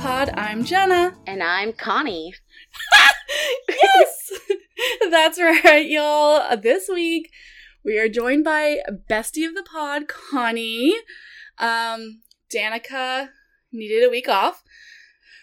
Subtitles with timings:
[0.00, 0.30] Pod.
[0.34, 1.16] I'm Jenna.
[1.26, 2.34] And I'm Connie.
[3.68, 4.32] yes!
[5.10, 6.56] That's right, y'all.
[6.56, 7.30] This week,
[7.84, 8.78] we are joined by
[9.10, 10.94] bestie of the pod, Connie.
[11.58, 12.22] Um,
[12.54, 13.28] Danica
[13.72, 14.62] needed a week off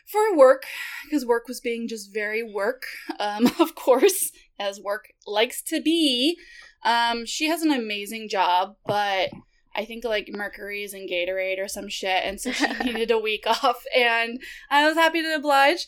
[0.06, 0.64] for work
[1.04, 2.84] because work was being just very work,
[3.20, 6.38] um, of course, as work likes to be.
[6.84, 9.30] Um, she has an amazing job, but
[9.76, 13.46] I think like Mercury's and Gatorade or some shit, and so she needed a week
[13.48, 15.88] off, and I was happy to oblige.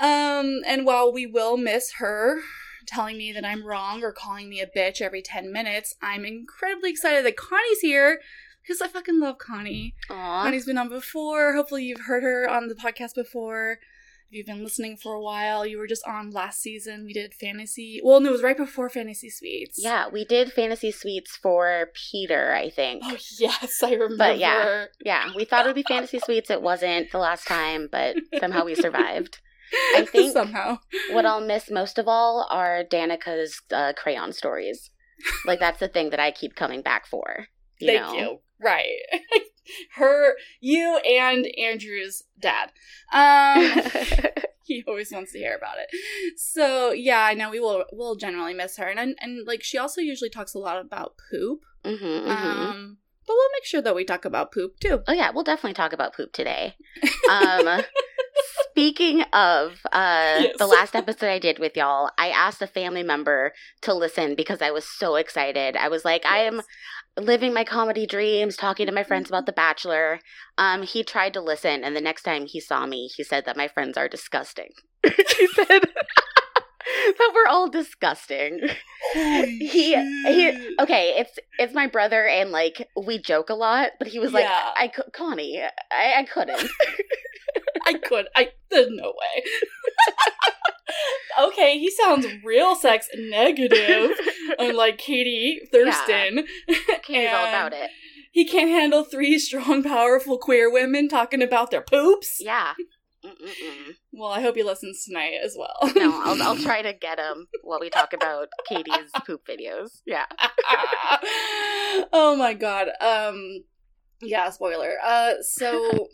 [0.00, 2.40] Um, and while we will miss her
[2.86, 6.90] telling me that I'm wrong or calling me a bitch every 10 minutes, I'm incredibly
[6.90, 8.20] excited that Connie's here
[8.62, 9.94] because I fucking love Connie.
[10.10, 10.42] Aww.
[10.42, 11.54] Connie's been on before.
[11.54, 13.78] Hopefully, you've heard her on the podcast before.
[14.30, 17.06] If you've been listening for a while, you were just on last season.
[17.06, 17.98] We did fantasy.
[18.04, 19.78] Well, no, it was right before Fantasy Suites.
[19.82, 23.02] Yeah, we did fantasy suites for Peter, I think.
[23.06, 24.16] Oh yes, I remember.
[24.18, 24.84] But yeah.
[25.02, 26.50] Yeah, we thought it would be fantasy suites.
[26.50, 29.40] It wasn't the last time, but somehow we survived.
[29.96, 30.78] I think somehow
[31.12, 34.90] what I'll miss most of all are Danica's uh, crayon stories.
[35.46, 37.46] Like that's the thing that I keep coming back for.
[37.78, 38.14] You Thank know?
[38.14, 38.38] you.
[38.60, 38.98] Right.
[39.96, 42.70] Her, you, and Andrew's dad.
[43.12, 43.82] Um,
[44.64, 45.88] he always wants to hear about it.
[46.38, 50.00] So yeah, I know we will will generally miss her, and and like she also
[50.00, 51.60] usually talks a lot about poop.
[51.84, 52.28] Mhm, mhm.
[52.30, 55.02] Um, but we'll make sure that we talk about poop too.
[55.06, 56.74] Oh yeah, we'll definitely talk about poop today.
[57.30, 57.82] Um,
[58.70, 60.56] speaking of uh, Yes.
[60.58, 64.62] the last episode I did with y'all, I asked a family member to listen because
[64.62, 65.76] I was so excited.
[65.76, 66.62] I was like, I am
[67.18, 70.20] living my comedy dreams, talking to my friends about The Bachelor.
[70.56, 73.56] Um, he tried to listen, and the next time he saw me, he said that
[73.56, 74.70] my friends are disgusting.
[75.04, 75.82] he said
[77.18, 78.60] that we're all disgusting.
[79.14, 84.18] He- he- Okay, it's it's my brother, and like we joke a lot, but he
[84.18, 84.70] was like, Yeah.
[84.76, 86.68] I Connie, I, I couldn't.
[87.86, 88.26] I could.
[88.36, 89.44] I there's no way.
[91.40, 94.10] Okay, he sounds real sex negative,
[94.58, 96.46] unlike Katie Thurston.
[97.02, 97.90] Katie's all about it.
[98.32, 102.38] He can't handle three strong, powerful queer women talking about their poops.
[102.40, 102.74] Yeah.
[103.24, 103.94] Mm-mm-mm.
[104.12, 105.92] Well, I hope he listens tonight as well.
[105.96, 110.02] No, I'll, I'll try to get him while we talk about Katie's poop videos.
[110.06, 110.26] Yeah.
[112.12, 112.90] oh my god.
[113.00, 113.64] Um
[114.22, 114.94] yeah, spoiler.
[115.04, 116.08] Uh so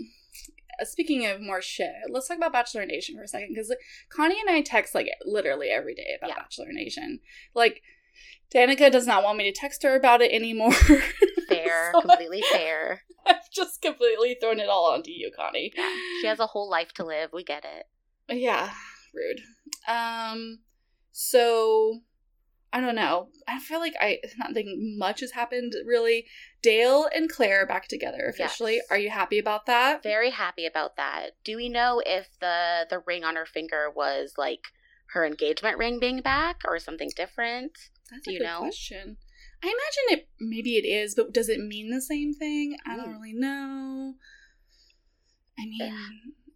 [0.83, 3.73] speaking of more shit, let's talk about Bachelor Nation for a second cuz
[4.11, 6.37] Connie and I text like literally every day about Yeah.
[6.37, 7.21] Bachelor Nation.
[7.55, 7.83] Like
[8.55, 10.73] Danica does not want me to text her about it anymore.
[11.49, 13.03] Fair, So completely fair.
[13.27, 15.73] I've just completely thrown it all onto you, Connie.
[15.77, 15.95] Yeah.
[16.21, 17.31] She has a whole life to live.
[17.33, 17.87] We get it.
[18.35, 18.73] Yeah,
[19.13, 19.41] rude.
[19.87, 20.61] Um,
[21.13, 22.01] so
[22.75, 23.29] I don't know.
[23.47, 26.27] I feel like I nothing much has happened really.
[26.61, 28.75] Dale and Clare are back together officially.
[28.77, 28.85] Yes.
[28.91, 30.03] Are you happy about that?
[30.03, 31.37] Very happy about that.
[31.45, 34.63] Do we know if the the ring on her finger was like
[35.11, 37.71] her engagement ring being back or something different?
[38.11, 38.59] That's Do a you good know?
[38.59, 39.19] question.
[39.63, 40.29] I imagine it.
[40.41, 42.77] Maybe it is, but does it mean the same thing?
[42.85, 43.13] I don't Mm.
[43.13, 44.15] really know.
[45.59, 45.95] I mean,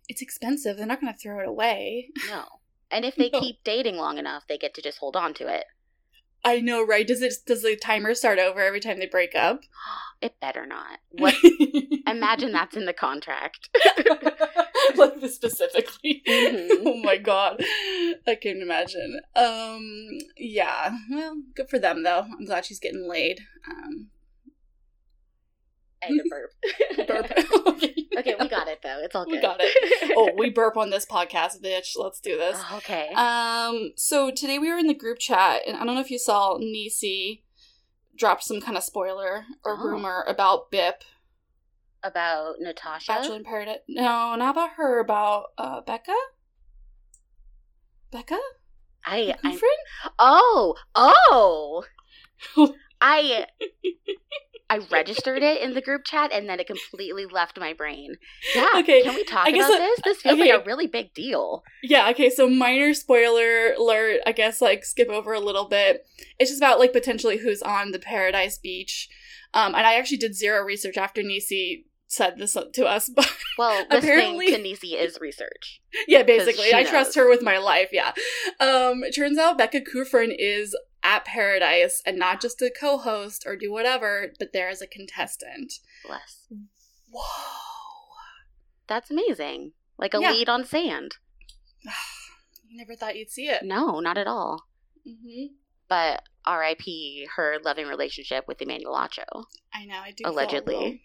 [0.09, 0.77] it's expensive.
[0.77, 2.09] They're not going to throw it away.
[2.27, 2.45] No.
[2.91, 3.41] And if they No.
[3.41, 5.65] keep dating long enough, they get to just hold on to it.
[6.45, 7.07] I know, right?
[7.07, 7.35] Does it?
[7.47, 9.63] Does the timer start over every time they break up?
[10.21, 10.99] It better not.
[11.11, 11.37] What?
[12.09, 13.69] Imagine that's in the contract.
[14.97, 16.23] like specifically.
[16.27, 16.69] Mhm.
[16.85, 17.63] Oh my god.
[18.27, 19.21] I can't imagine.
[19.37, 20.97] Um yeah.
[21.09, 22.27] Well, good for them though.
[22.37, 23.43] I'm glad she's getting laid.
[23.71, 24.09] Um
[26.03, 26.53] I a burp.
[27.09, 27.33] burp.
[27.69, 28.99] okay, okay, we got it though.
[29.03, 29.33] It's all good.
[29.33, 30.13] We got it.
[30.17, 31.93] Oh, we burp on this podcast, bitch.
[31.97, 32.59] Let's do this.
[32.71, 33.09] Oh, okay.
[33.15, 36.19] Um so today we were in the group chat and I don't know if you
[36.19, 37.45] saw Nisi
[38.17, 39.85] dropped some kind of spoiler or Oh.
[39.85, 41.03] rumor about Bip.
[42.03, 43.13] About Natasha.
[43.13, 43.79] Bachelor in Paradise.
[43.89, 46.15] No, not about her, about uh Becca?
[48.11, 48.39] Becca?
[49.05, 49.59] I, I
[50.19, 51.85] oh oh
[53.01, 53.47] I
[54.71, 58.17] I registered it in the group chat and then it completely left my brain.
[58.55, 58.67] Yeah.
[58.77, 60.01] Okay, Can we talk I guess about that- this?
[60.05, 60.53] This feels okay.
[60.53, 61.63] like a really big deal.
[61.83, 66.05] Yeah, okay, so minor spoiler alert, I guess like skip over a little bit.
[66.39, 69.09] It's just about like potentially who's on the Paradise Beach.
[69.55, 73.85] Um and I actually did zero research after Nisi said this to us, but Well,
[73.91, 75.81] Apparently- to Nisi is research.
[76.07, 76.73] yeah, basically.
[76.75, 78.13] I trust her with my life, yeah.
[78.61, 83.57] Um it turns out Becca Kufrin is at Paradise and not just a co-host or
[83.57, 85.75] do whatever, but there as a contestant.
[86.07, 86.47] Bless.
[87.11, 87.23] Whoa.
[88.87, 89.73] That's amazing.
[89.99, 90.33] Like a Yeah.
[90.33, 91.17] lead on sand.
[92.71, 93.63] You never thought you'd see it.
[93.63, 94.67] No, not at all.
[95.03, 95.47] hmm
[95.89, 97.27] But R.I.P.
[97.37, 99.45] her loving relationship with Emmanuel Acho.
[99.73, 100.01] I know.
[100.01, 100.25] I do.
[100.25, 100.75] feel Allegedly.
[100.75, 100.99] little-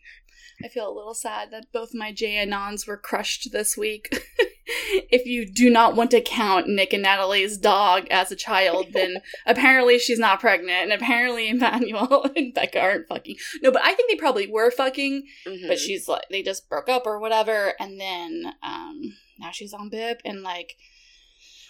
[0.62, 4.10] I feel a little sad that both my J Anons were crushed this week.
[5.12, 9.18] if you do not want to count Nick and Natalie's dog as a child, then
[9.46, 13.36] apparently she's not pregnant, and apparently Emmanuel and Becca aren't fucking.
[13.62, 15.68] No, but I think they probably were fucking, Mhm.
[15.68, 19.90] but she's like they just broke up or whatever, and then um now she's on
[19.90, 20.76] Bip, and like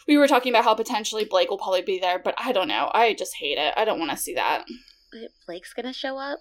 [0.07, 2.92] we were talking about how potentially Blake will probably be there, but I don't know.
[2.94, 3.74] I just hate it.
[3.78, 4.66] I don't want to see that.
[5.48, 6.39] Blake's gonna show up.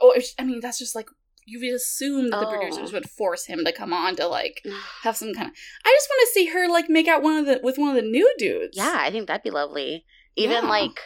[0.00, 1.08] Oh, I mean that's just like
[1.46, 2.50] you would assume that the Oh.
[2.50, 4.62] producers would force him to come on to like
[5.02, 5.54] have some kind of.
[5.84, 7.96] I just want to see her like make out one of the with one of
[8.02, 8.76] the new dudes.
[8.76, 10.04] Yeah, I think that'd be lovely.
[10.36, 10.68] Even Yeah.
[10.70, 11.00] like,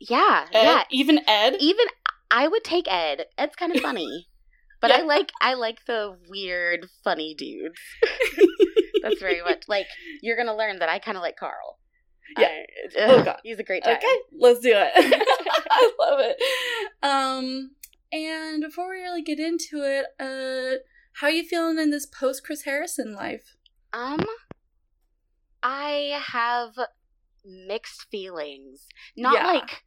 [0.00, 0.82] yeah, Ed, yeah.
[0.90, 1.56] even Ed.
[1.60, 1.86] Even
[2.30, 3.26] I would take Ed.
[3.36, 4.28] Ed's kind of funny,
[4.80, 7.78] but I like I like the weird, funny dudes.
[9.02, 9.86] That's very much like
[10.22, 11.78] you're gonna learn that I kind of like Carl.
[12.36, 12.48] Yeah.
[12.98, 13.38] Oh, God.
[13.42, 13.96] he's a great time.
[13.96, 14.92] Okay, let's do it.
[15.70, 16.36] I love it.
[17.02, 17.70] Um,
[18.12, 20.78] and before we really get into it, uh,
[21.20, 23.56] how are you feeling in this post Chris Harrison life?
[23.92, 24.24] Um,
[25.62, 26.74] I have
[27.44, 28.86] mixed feelings.
[29.16, 29.46] Not Yeah.
[29.46, 29.84] like,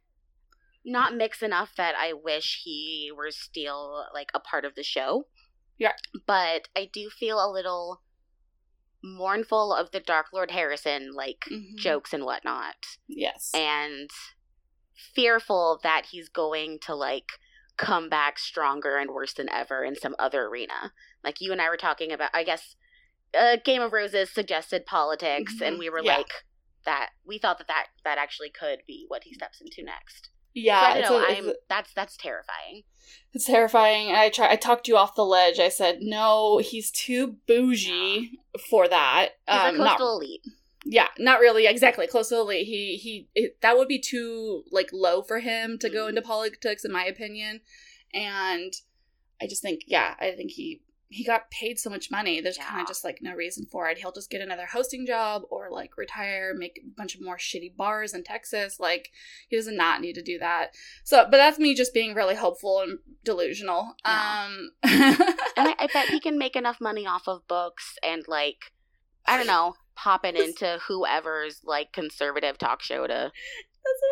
[0.84, 5.28] not mixed enough that I wish he were still like a part of the show.
[5.78, 5.92] Yeah.
[6.26, 8.02] But I do feel a little
[9.02, 11.76] mournful of the Dark Lord Harrison like Mhm.
[11.76, 12.76] jokes and whatnot,
[13.08, 13.50] Yes.
[13.54, 14.10] and
[15.14, 17.32] fearful that he's going to like
[17.82, 20.92] come back stronger and worse than ever in some other arena.
[21.24, 22.76] Like you and I were talking about, I guess,
[23.38, 25.78] uh, Game of Roses suggested politics, and Mhm.
[25.80, 26.18] we were Yeah.
[26.18, 26.44] like
[26.84, 27.10] that.
[27.24, 30.30] We thought that, that that actually could be what he steps into next.
[30.54, 31.16] yeah, so I know.
[31.16, 32.84] a- it's I'm a- that's that's terrifying.
[33.32, 34.14] It's terrifying.
[34.14, 34.50] I try.
[34.50, 35.58] I talked you off the ledge.
[35.58, 36.58] I said no.
[36.58, 38.38] He's too bougie
[38.68, 39.30] for that.
[39.48, 40.46] He's Um, a not- coastal elite.
[40.84, 41.66] Yeah, not really.
[41.66, 42.06] Exactly.
[42.06, 42.66] Close to the elite.
[42.66, 43.28] He he.
[43.34, 47.04] It, that would be too like low for him to go into politics, in my
[47.04, 47.60] opinion.
[48.12, 48.72] And
[49.40, 50.82] I just think, yeah, I think he
[51.12, 52.40] he got paid so much money.
[52.40, 53.98] There's kind of just like no reason for it.
[53.98, 57.76] He'll just get another hosting job or like retire, make a bunch of more shitty
[57.76, 58.80] bars in Texas.
[58.80, 59.10] Like
[59.48, 60.74] he does not need to do that.
[61.04, 63.94] So, but that's me just being really hopeful and delusional.
[64.04, 64.46] Yeah.
[64.46, 64.70] Um,
[65.54, 68.72] And I, I bet he can make enough money off of books and like
[69.26, 73.32] I don't know, popping into whoever's like conservative talk show to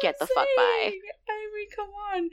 [0.02, 0.92] Get I'm the fuck by.
[1.28, 2.30] I mean, come on.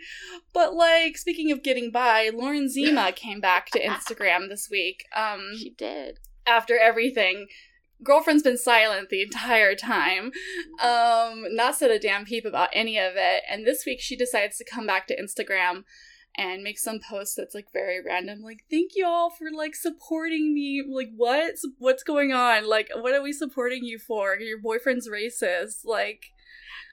[0.54, 5.06] But like, speaking of getting by, Lauren Zima came back to Instagram this week.
[5.16, 6.20] Um, she did.
[6.46, 7.48] after everything,
[8.04, 10.32] girlfriend's been silent the entire time.
[10.82, 13.44] Um, not said a damn peep about any of it.
[13.50, 15.84] And this week she decides to come back to Instagram
[16.38, 20.54] and make some post that's like very random like thank you all for like supporting
[20.54, 25.10] me like what what's going on like what are we supporting you for your boyfriend's
[25.10, 26.28] racist like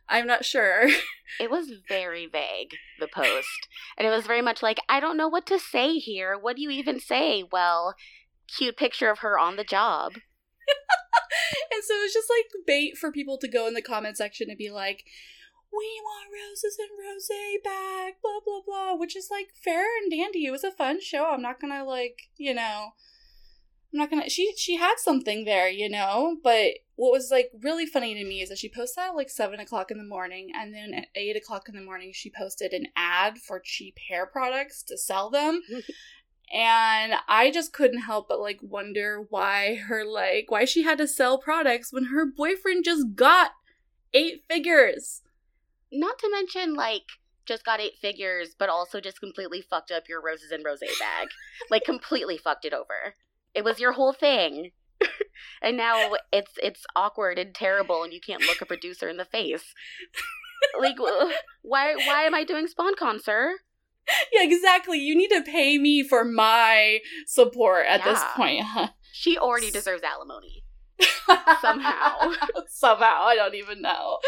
[0.09, 0.89] i'm not sure
[1.41, 3.69] It was very vague, the post.
[3.97, 6.39] And it was very much like, I don't know what to say here.
[6.39, 7.45] What do you even say?
[7.51, 7.95] Well,
[8.47, 10.13] cute picture of her on the job.
[11.73, 14.59] and so it's just like bait for people to go in the comment section and
[14.59, 15.05] be like
[15.77, 20.47] we want Roses and Rosé back blah blah blah which is like fair and dandy.
[20.47, 21.27] It was a fun show.
[21.27, 22.93] I'm not gonna like you know
[23.93, 26.37] i'm not gonna she she had something there you know?
[26.43, 29.61] But what was like really funny to me is that she posted at like seven
[29.61, 32.87] o'clock in the morning and then at eight o'clock in the morning she posted an
[32.97, 35.63] ad for cheap hair products to sell them.
[36.53, 41.09] And I just couldn't help but like wonder why her like why she had to
[41.09, 43.53] sell products when her boyfriend just got
[44.13, 45.23] eight figures.
[45.95, 47.05] Not to mention, like,
[47.47, 51.29] just got eight figures, but also just completely fucked up your Roses and Rosé bag.
[51.71, 53.15] like, completely fucked it over.
[53.55, 54.73] It was your whole thing.
[55.63, 59.25] and now it's it's awkward and terrible, and you can't look a producer in the
[59.25, 59.75] face.
[60.79, 60.97] Like,
[61.63, 63.59] why why am I doing sponcon, sir?
[64.33, 64.99] Yeah, exactly.
[64.99, 68.65] You need to pay me for my support at this point.
[68.65, 68.89] huh?
[69.13, 70.64] She already deserves alimony.
[71.61, 72.33] Somehow.
[72.69, 73.25] Somehow.
[73.25, 74.19] I don't even know.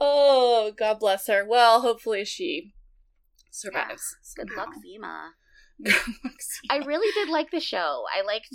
[0.00, 1.44] Oh, God bless her.
[1.46, 2.72] Well, hopefully she
[3.50, 4.16] survives.
[4.36, 5.30] Good luck, Zima.
[5.82, 5.92] Good
[6.24, 6.34] luck.
[6.70, 8.04] I really did like the show.
[8.16, 8.48] I liked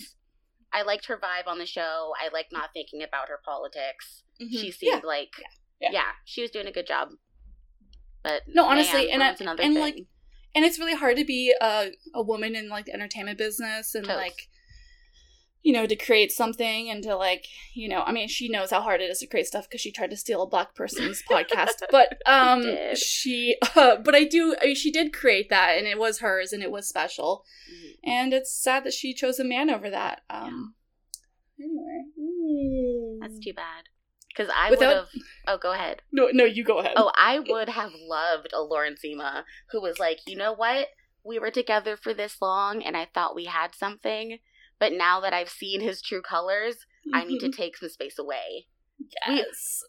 [0.72, 2.14] I liked her vibe on the show.
[2.24, 4.24] I liked not thinking about her politics.
[4.42, 4.52] Mhm.
[4.52, 4.72] She Yeah.
[4.74, 5.32] seemed like
[5.82, 5.90] Yeah.
[5.92, 6.12] yeah.
[6.26, 7.10] she was doing a good job.
[8.24, 9.82] But No, honestly, man, and that's another and, thing.
[9.82, 9.96] like,
[10.54, 14.06] and it's really hard to be a, a woman in like the entertainment business and
[14.06, 14.18] Totes.
[14.18, 14.50] like
[15.62, 18.80] you know to create something and to like you know i mean she knows how
[18.82, 21.82] hard it is to create stuff because she tried to steal a black person's podcast
[21.92, 22.64] but um
[22.96, 26.54] she uh, but i do I mean, she did create that and it was hers
[26.54, 27.92] and it was special Mhm.
[28.06, 30.76] and it's sad that she chose a man over that um
[31.60, 33.84] anyway that's too bad.
[34.30, 35.08] Because I Without- would have.
[35.48, 36.02] Oh, go ahead.
[36.12, 40.00] no no you go ahead Oh, I would have loved a Lauren Zima who was
[40.00, 40.88] like, you know what?
[41.22, 44.40] we were together for this long and I thought we had something,
[44.80, 47.56] but now that I've seen his true colors, I need to Mhm.
[47.56, 48.68] take some space away.
[49.28, 49.84] Yes.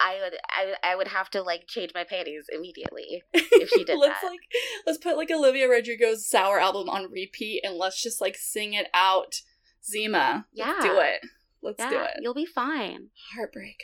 [0.00, 3.22] I would I, I would have to like change my panties immediately.
[3.34, 4.28] If she did let's that.
[4.28, 4.40] like
[4.86, 8.86] let's put like Olivia Rodrigo's Sour album on repeat and let's just like sing it
[8.94, 9.40] out.
[9.84, 10.46] Zima.
[10.56, 11.20] Let's do it.
[11.62, 12.10] Let's yeah, do it.
[12.20, 13.08] you'll be fine.
[13.34, 13.82] Heartbreak.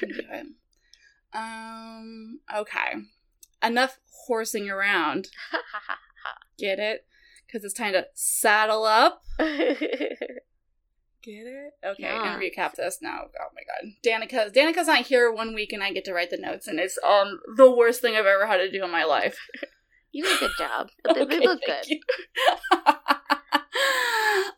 [0.00, 0.46] We can do it.
[1.34, 2.92] Um okay.
[3.62, 5.28] Enough horsing around.
[6.58, 7.06] Get it?
[7.52, 9.22] Because it's time to saddle up.
[9.38, 9.80] Get
[11.46, 11.72] it?
[11.84, 12.34] Okay, Yeah.
[12.34, 13.22] and recap this now.
[13.38, 13.92] Oh my god.
[14.04, 16.98] Danica Danica's not here one week and I get to write the notes and it's
[17.06, 19.38] um the worst thing I've ever had to do in my life.
[20.12, 20.88] you did a good job.
[21.04, 21.86] They, they Okay, look good.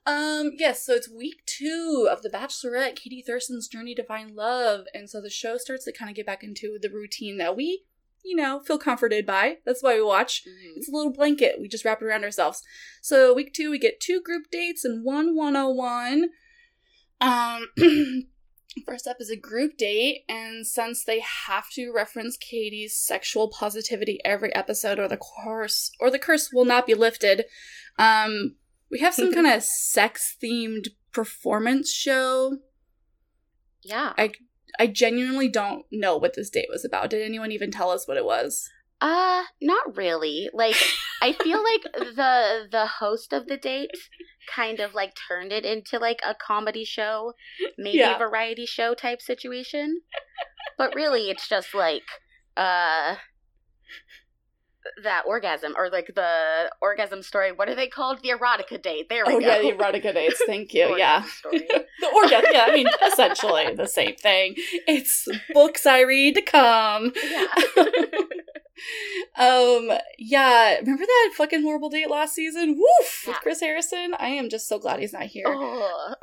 [0.06, 4.84] um, yes, so it's week two of The Bachelorette, Katie Thurston's journey to find love.
[4.94, 7.82] And so the show starts to kind of get back into the routine that we,
[8.24, 9.58] you know, feel comforted by.
[9.66, 10.44] That's why we watch.
[10.46, 10.76] Mhm.
[10.76, 11.60] It's a little blanket.
[11.60, 12.62] We just wrap it around ourselves.
[13.02, 16.30] So week two, we get two group dates and one 101.
[17.20, 17.68] Um,
[18.86, 24.20] first up is a group date, and since they have to reference Katie's sexual positivity
[24.24, 27.44] every episode, or the curse, or the curse will not be lifted,
[27.98, 28.56] um,
[28.90, 32.58] we have some kind of sex themed performance show.
[33.82, 34.12] Yeah.
[34.16, 34.32] I
[34.86, 37.10] genuinely don't know what this date was about.
[37.10, 38.68] Did anyone even tell us what it was?
[39.00, 40.48] Uh, not really.
[40.52, 40.76] Like,
[41.20, 43.90] I feel like the the host of the date
[44.54, 47.32] kind of like turned it into like a comedy show,
[47.78, 48.16] maybe Yeah.
[48.16, 50.00] a variety show type situation.
[50.78, 52.02] But really, it's just like
[52.56, 53.16] uh
[55.02, 57.52] that orgasm or like the orgasm story.
[57.52, 58.20] What are they called?
[58.22, 59.08] The erotica date.
[59.08, 59.46] There we Oh go.
[59.46, 60.42] yeah, the erotica dates.
[60.46, 60.96] Thank you.
[60.96, 61.24] yeah.
[62.00, 62.50] The orgasm.
[62.52, 64.54] Yeah, I mean, essentially the same thing.
[64.86, 67.12] It's books I read to come.
[67.24, 67.46] yeah.
[69.36, 72.76] Um, yeah, remember that fucking horrible date last season?
[72.78, 73.24] Woof!
[73.26, 74.14] With Chris Harrison.
[74.18, 75.46] I am just so glad he's not here.
[75.48, 76.14] oh.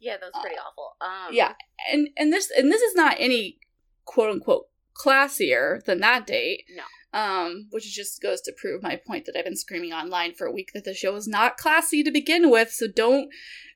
[0.00, 0.96] yeah, that was pretty awful.
[1.00, 1.54] Um, Yeah,
[1.90, 3.58] and and this and this is not any
[4.04, 6.64] quote unquote classier than that date.
[6.76, 6.82] No.
[7.14, 10.52] Um, which just goes to prove my point that I've been screaming online for a
[10.52, 12.70] week that the show is not classy to begin with.
[12.70, 13.28] So don't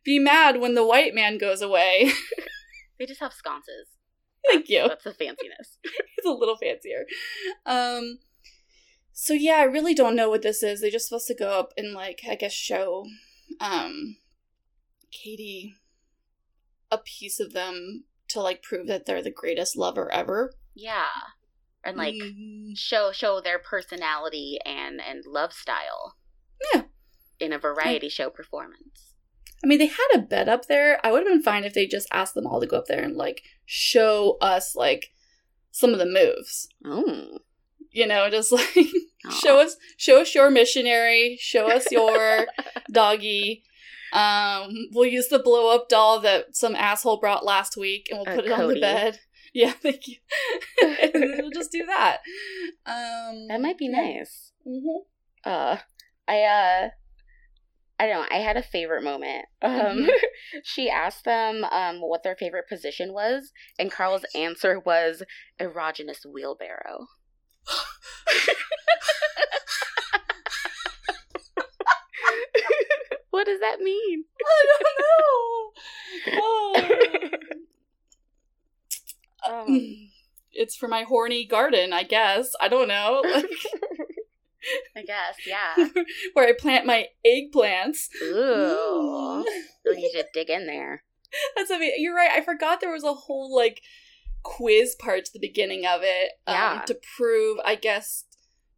[0.05, 2.13] be mad when the white man goes away.
[2.99, 3.89] They just have sconces.
[4.51, 4.89] Thank you.
[4.89, 5.77] That's the fanciness.
[5.85, 7.05] it's a little fancier.
[7.67, 8.19] Um
[9.13, 10.81] so yeah, I really don't know what this is.
[10.81, 13.05] They're just supposed to go up and like I guess show
[13.61, 14.17] um
[15.11, 15.75] Katie
[16.91, 20.55] a piece of them to like prove that they're the greatest lover ever.
[20.75, 21.09] Yeah.
[21.87, 26.17] And like Mm, show show their personality and and love style.
[26.75, 26.83] Yeah.
[27.39, 29.13] In a variety show performance.
[29.65, 30.99] I mean, they had a bed up there.
[31.05, 33.03] I would have been fine if they just asked them all to go up there
[33.03, 35.13] and like show us like
[35.71, 36.69] some of the moves.
[36.85, 37.39] Oh.
[37.91, 38.77] You know, just like
[39.41, 42.47] show us show us your missionary, show us your
[42.93, 43.63] doggy.
[44.13, 48.29] Um, we'll use the blow up doll that some asshole brought last week, and we'll
[48.33, 49.19] Uh, put it on the bed.
[49.57, 50.17] Yeah, thank you.
[50.83, 52.19] and then we'll just do that.
[52.85, 54.53] Um, That might be nice.
[54.67, 55.05] mhm.
[55.45, 55.79] Uh
[56.29, 56.89] I uh
[57.99, 59.47] I don't know, I had a favorite moment.
[59.63, 60.11] Um Mhm.
[60.63, 65.23] she asked them um what their favorite position was, and Carl's answer was
[65.59, 67.07] erogenous wheelbarrow.
[73.31, 74.25] what does that mean?
[74.45, 76.43] I don't know.
[76.43, 77.66] Oh.
[79.51, 80.09] Um,
[80.53, 82.53] it's for my horny garden, I guess.
[82.61, 83.23] I don't know.
[83.35, 83.47] Like,
[84.97, 85.87] I guess, yeah.
[86.33, 88.09] where I plant my eggplants.
[88.21, 89.45] Ooh.
[89.85, 91.05] We need to dig in there.
[91.57, 91.99] That's amazing.
[91.99, 92.31] You're right.
[92.33, 93.81] I forgot there was a whole like
[94.43, 96.33] quiz part to the beginning of it.
[96.49, 96.83] um, Yeah.
[96.87, 98.25] to prove, I guess,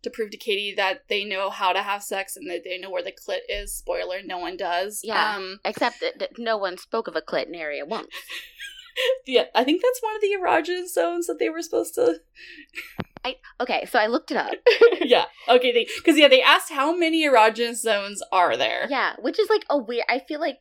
[0.03, 2.91] to prove to Katie that they know how to have sex and that they know
[2.91, 3.73] where the clit is.
[3.75, 5.01] Spoiler: no one does.
[5.03, 5.37] Yeah.
[5.37, 5.59] Um.
[5.65, 8.09] Except that, that no one spoke of a clit in area once.
[9.27, 9.45] Yeah.
[9.55, 12.21] I think that's one of the erogenous zones that they were supposed to.
[13.25, 14.53] I okay, so I looked it up.
[15.01, 15.25] yeah.
[15.49, 15.73] Okay.
[15.73, 18.87] They because yeah they asked how many erogenous zones are there.
[18.89, 20.05] Yeah, which is like a weird.
[20.09, 20.61] I feel like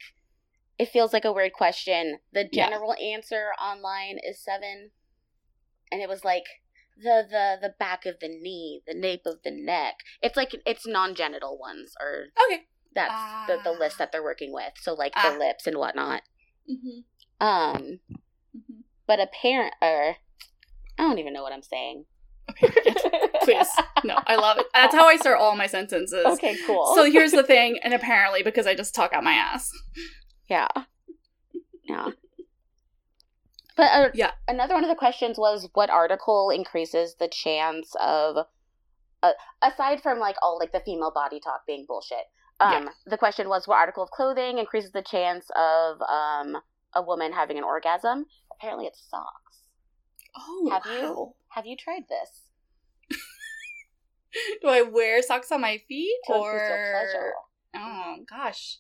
[0.79, 2.17] it feels like a weird question.
[2.33, 2.69] The Yeah.
[2.69, 4.89] general answer online is seven,
[5.91, 6.43] and it was like
[6.97, 9.95] the the the back of the knee, the nape of the neck.
[10.23, 12.63] It's like it's non-genital ones, or Okay.
[12.95, 13.79] that's the the Ah.
[13.79, 14.73] list that they're working with.
[14.81, 15.31] So like Ah.
[15.31, 16.23] the lips and whatnot.
[16.69, 17.45] Mm-hmm.
[17.45, 17.99] Um,
[19.07, 20.15] But apparent or
[20.99, 22.05] I don't even know what I'm saying.
[23.41, 23.67] Please.
[24.03, 24.65] No, I love it.
[24.73, 26.25] That's how I start all my sentences.
[26.25, 26.93] Okay, cool.
[26.95, 29.69] So here's the thing, and apparently because I just talk out my ass.
[30.49, 30.67] Yeah.
[31.83, 32.09] Yeah.
[33.75, 34.31] But uh, Yeah.
[34.47, 38.37] another one of the questions was what article increases the chance of
[39.23, 42.25] uh, aside from like all like the female body talk being bullshit.
[42.59, 42.89] Um, Yeah.
[43.05, 46.57] the question was, what article of clothing increases the chance of um
[46.95, 48.25] a woman having an orgasm?
[48.59, 49.59] Apparently, it's socks.
[50.35, 51.33] Oh, Have you?
[51.49, 53.19] Have you tried this?
[54.61, 56.51] Do I wear socks on my feet To or?
[56.51, 57.33] pleasure.
[57.75, 58.77] Oh gosh,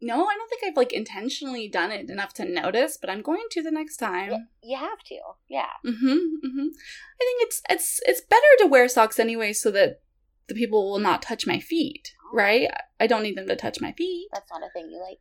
[0.00, 3.44] no, I don't think I've like intentionally done it enough to notice, but I'm going
[3.52, 4.30] to the next time.
[4.30, 5.18] Y- you have to.
[5.48, 5.68] Yeah.
[5.86, 6.06] Mm-hmm.
[6.06, 6.66] Mm-hmm.
[6.66, 10.00] I think it's it's it's better to wear socks anyway, so that
[10.48, 12.12] the people will not touch my feet.
[12.32, 12.68] Right?
[13.00, 14.28] I don't need them to touch my feet.
[14.32, 15.18] That's not a thing you like.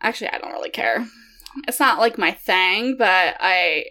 [0.00, 1.06] Actually, I don't really care.
[1.68, 3.86] It's not like my thing, but I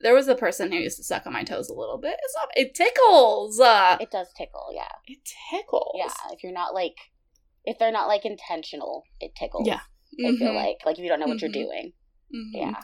[0.00, 2.16] there was a person who used to suck on my toes a little bit.
[2.22, 2.48] It's not.
[2.54, 3.58] It tickles.
[3.58, 4.68] Uh, It does tickle.
[4.72, 4.88] Yeah.
[5.06, 5.18] it
[5.50, 5.92] tickles.
[5.96, 6.12] Yeah.
[6.32, 6.94] If you're not like,
[7.64, 9.66] if they're not like intentional, it tickles.
[9.66, 9.80] Yeah.
[10.24, 10.54] I feel Mhm.
[10.54, 11.42] like like if you don't know what Mhm.
[11.42, 11.92] you're doing.
[12.34, 12.50] Mhm.
[12.52, 12.80] Yeah.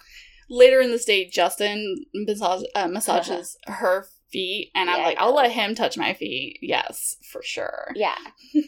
[0.51, 5.53] Later in this day, Justin massage, uh, massages her feet, and I'm like, I'll let
[5.53, 6.59] him touch my feet.
[6.61, 7.93] Yes, for sure.
[7.95, 8.17] Yeah.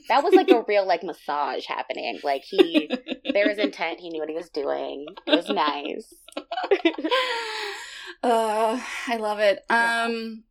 [0.08, 2.20] That was like a real like massage happening.
[2.22, 2.88] Like he
[3.32, 5.06] there was intent, he knew what he was doing.
[5.26, 6.14] It was nice.
[8.22, 9.60] uh, I love it.
[9.70, 10.44] Um,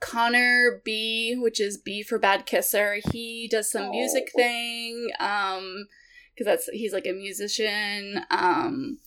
[0.00, 4.38] Connor B, which is B for Bad Kisser, he does some music Oh.
[4.38, 5.08] thing.
[5.18, 5.86] Um,
[6.34, 8.20] because that's he's like a musician.
[8.30, 8.98] Um,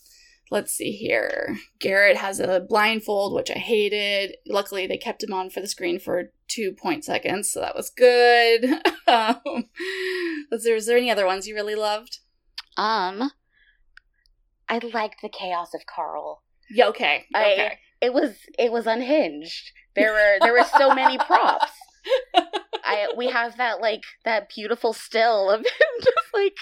[0.52, 1.58] let's see here.
[1.80, 4.36] Garrett has a blindfold, which I hated.
[4.48, 7.90] Luckily, they kept him on for the screen for two point seconds, so that was
[7.90, 8.66] good.
[9.08, 9.66] um,
[10.52, 12.20] was there, was there any other ones you really loved?
[12.78, 13.32] Um
[14.70, 16.44] I liked the chaos of Carl.
[16.70, 17.26] Yeah, okay.
[17.34, 17.80] I- Okay.
[18.02, 19.72] It was it was unhinged.
[19.94, 21.72] There were there were so many props.
[22.86, 25.66] I we have that like that beautiful still of him
[26.02, 26.56] just like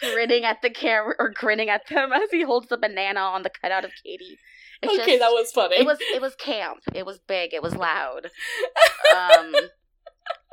[0.00, 3.50] grinning at the camera or grinning at them as he holds the banana on the
[3.50, 4.38] cutout of Katie.
[4.82, 5.76] It's okay, just- that was funny.
[5.76, 6.80] it was it was camp.
[6.94, 7.54] It was big.
[7.54, 8.30] It was loud.
[9.14, 9.54] Um,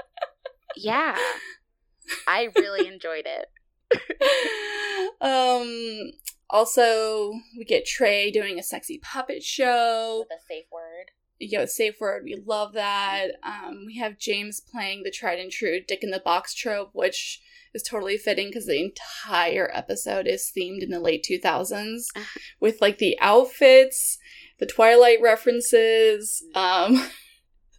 [0.75, 1.17] yeah,
[2.27, 3.47] I really enjoyed it.
[5.21, 6.11] um
[6.49, 10.25] also we get Trey doing a sexy puppet show.
[10.29, 11.11] With a safe word.
[11.39, 13.31] Yo, safe word, we love that.
[13.43, 17.41] Um we have James playing the tried and true dick in the box trope, which
[17.73, 22.05] is totally fitting because the entire episode is themed in the late 2000s
[22.59, 24.17] with like the outfits,
[24.59, 27.07] the Twilight references, um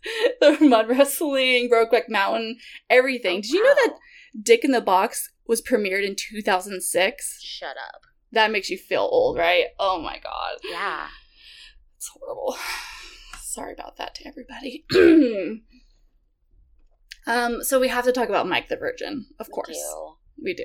[0.41, 2.59] the mud wrestling, Brokeback Mountain,
[2.91, 3.41] everything.
[3.41, 3.99] Did you know that
[4.41, 7.39] Dick in the Box was premiered in 2006.
[7.43, 8.03] Shut up.
[8.33, 9.67] That makes you feel old, right?
[9.79, 10.59] Oh my god.
[10.69, 11.09] Yeah.
[11.97, 12.57] It's horrible.
[13.43, 14.87] Sorry about that to everybody.
[17.27, 19.69] um, so we have to talk about Mike the Virgin, of we course.
[19.77, 20.15] do.
[20.43, 20.65] We do.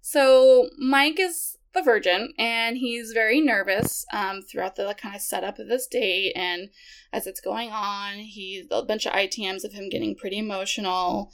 [0.00, 5.58] So Mike is the virgin, and he's very nervous um, throughout the kind of setup
[5.58, 6.32] of this date.
[6.34, 6.70] And
[7.12, 11.32] as it's going on, he's a bunch of ITMs of him getting pretty emotional.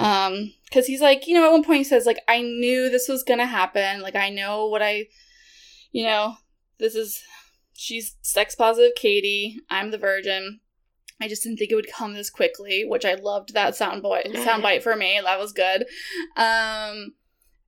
[0.00, 3.08] Um, because he's like, you know, at one point he says, like, I knew this
[3.08, 4.00] was gonna happen.
[4.00, 5.08] Like, I know what I,
[5.92, 6.36] you know,
[6.78, 7.22] this is,
[7.74, 9.58] she's sex positive Katie.
[9.68, 10.60] I'm the virgin.
[11.20, 14.22] I just didn't think it would come this quickly, which I loved that sound boy
[14.26, 15.20] soundbite for me.
[15.22, 15.86] That was good.
[16.36, 17.14] Um,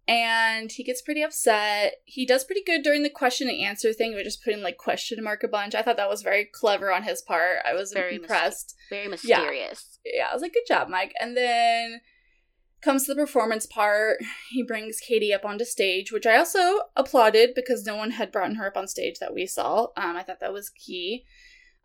[0.07, 1.95] and he gets pretty upset.
[2.05, 5.23] He does pretty good during the question and answer thing, but just putting like question
[5.23, 5.75] mark a bunch.
[5.75, 7.59] I thought that was very clever on his part.
[7.65, 8.75] I was Very impressed.
[8.91, 9.99] Very mysterious.
[10.05, 11.15] Yeah, I was like, good job, Mike.
[11.19, 12.01] And then
[12.83, 14.19] comes to the performance part.
[14.51, 18.55] He brings Katie up onto stage, which I also applauded because no one had brought
[18.57, 19.87] her up on stage that we saw.
[19.97, 21.25] Um, I thought that was key.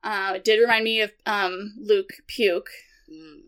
[0.03, 2.69] Uh, it did remind me of um, Luke Puke
[3.11, 3.41] Mm.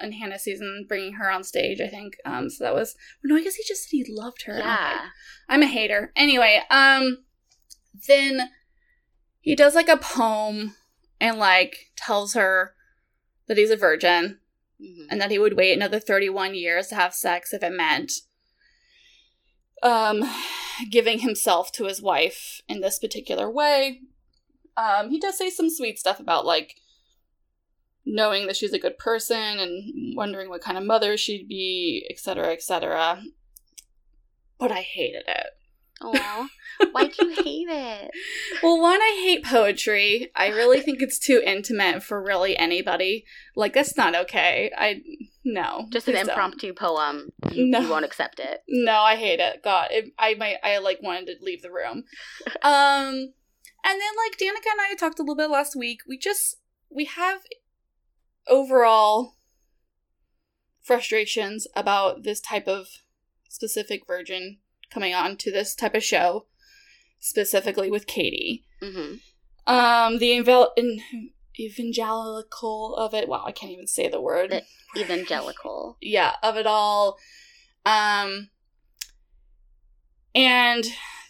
[0.00, 1.80] in Hannah season, bringing her on stage.
[1.80, 2.16] I think.
[2.24, 4.56] Um, so that was no, I guess he just said he loved her.
[4.58, 4.92] Yeah.
[4.96, 5.04] Okay.
[5.50, 6.12] I'm a hater.
[6.16, 7.24] Anyway, um,
[8.08, 8.48] then
[9.42, 10.74] he does like a poem
[11.20, 12.74] and like tells her
[13.48, 14.38] that he's a virgin
[14.80, 15.06] Mhm.
[15.10, 18.12] and that he would wait another 31 years to have sex if it meant
[19.82, 20.22] um
[20.90, 24.00] giving himself to his wife in this particular way
[24.76, 26.74] um he does say some sweet stuff about like
[28.04, 32.52] knowing that she's a good person and wondering what kind of mother she'd be etc
[32.52, 33.22] etc
[34.58, 35.46] but i hated it
[36.04, 36.48] Oh,
[36.90, 38.10] Why'd you hate it?
[38.62, 40.32] well, one, I hate poetry.
[40.34, 43.24] I really think it's too intimate for really anybody.
[43.54, 44.72] Like, that's not okay.
[44.76, 45.00] I
[45.44, 46.30] no, Just an please don't.
[46.30, 47.30] impromptu poem.
[47.52, 47.78] You, No.
[47.80, 48.62] you won't accept it.
[48.68, 49.62] No, I hate it.
[49.62, 50.56] God, it, I might.
[50.64, 52.02] I like wanted to leave the room.
[52.64, 53.32] Um,
[53.84, 56.00] and then like Danica and I talked a little bit last week.
[56.06, 56.56] We just
[56.90, 57.40] we have
[58.48, 59.36] overall
[60.82, 62.88] frustrations about this type of
[63.48, 64.58] specific virgin
[64.90, 66.46] coming on to this type of show,
[67.18, 68.64] specifically with Katie.
[68.82, 69.14] hmm
[69.66, 70.32] Um, the
[71.58, 73.28] evangelical of it.
[73.28, 74.50] Wow, I can't even say the word.
[74.94, 75.96] The evangelical.
[76.00, 77.18] yeah, of it all.
[77.86, 78.48] Um
[80.34, 80.84] and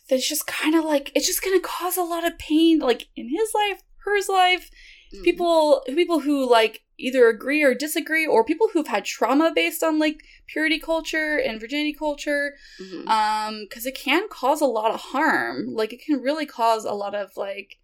[0.08, 3.08] that's just kind of like it's just going to cause a lot of pain like
[3.16, 4.70] in his life, hers life,
[5.14, 5.24] Mm.
[5.24, 9.98] people people who like either agree or disagree or people who've had trauma based on
[9.98, 13.06] like purity culture and virginity culture Mhm.
[13.08, 16.94] um because it can cause a lot of harm like it can really cause a
[16.94, 17.76] lot of like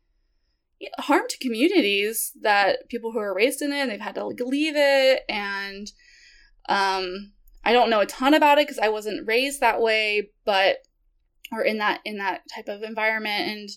[0.99, 4.41] harm to communities that people who are raised in it and they've had to like
[4.41, 5.93] leave it and
[6.71, 7.33] um
[7.65, 10.79] i don't know a ton about it because i wasn't raised that way but
[11.53, 13.49] or in that in that type of environment.
[13.49, 13.69] And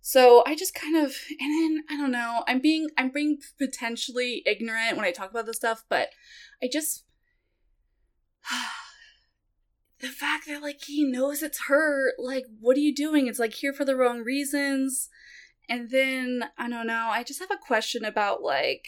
[0.00, 4.40] so i just kind of and then i don't know i'm being i'm being potentially
[4.46, 6.10] ignorant when i talk about this stuff but
[6.62, 7.02] i just
[10.00, 13.26] the fact that like he knows it's her like what are you doing?
[13.26, 15.08] It's like here for the wrong reasons.
[15.68, 18.86] And then i don't know i just have a question about like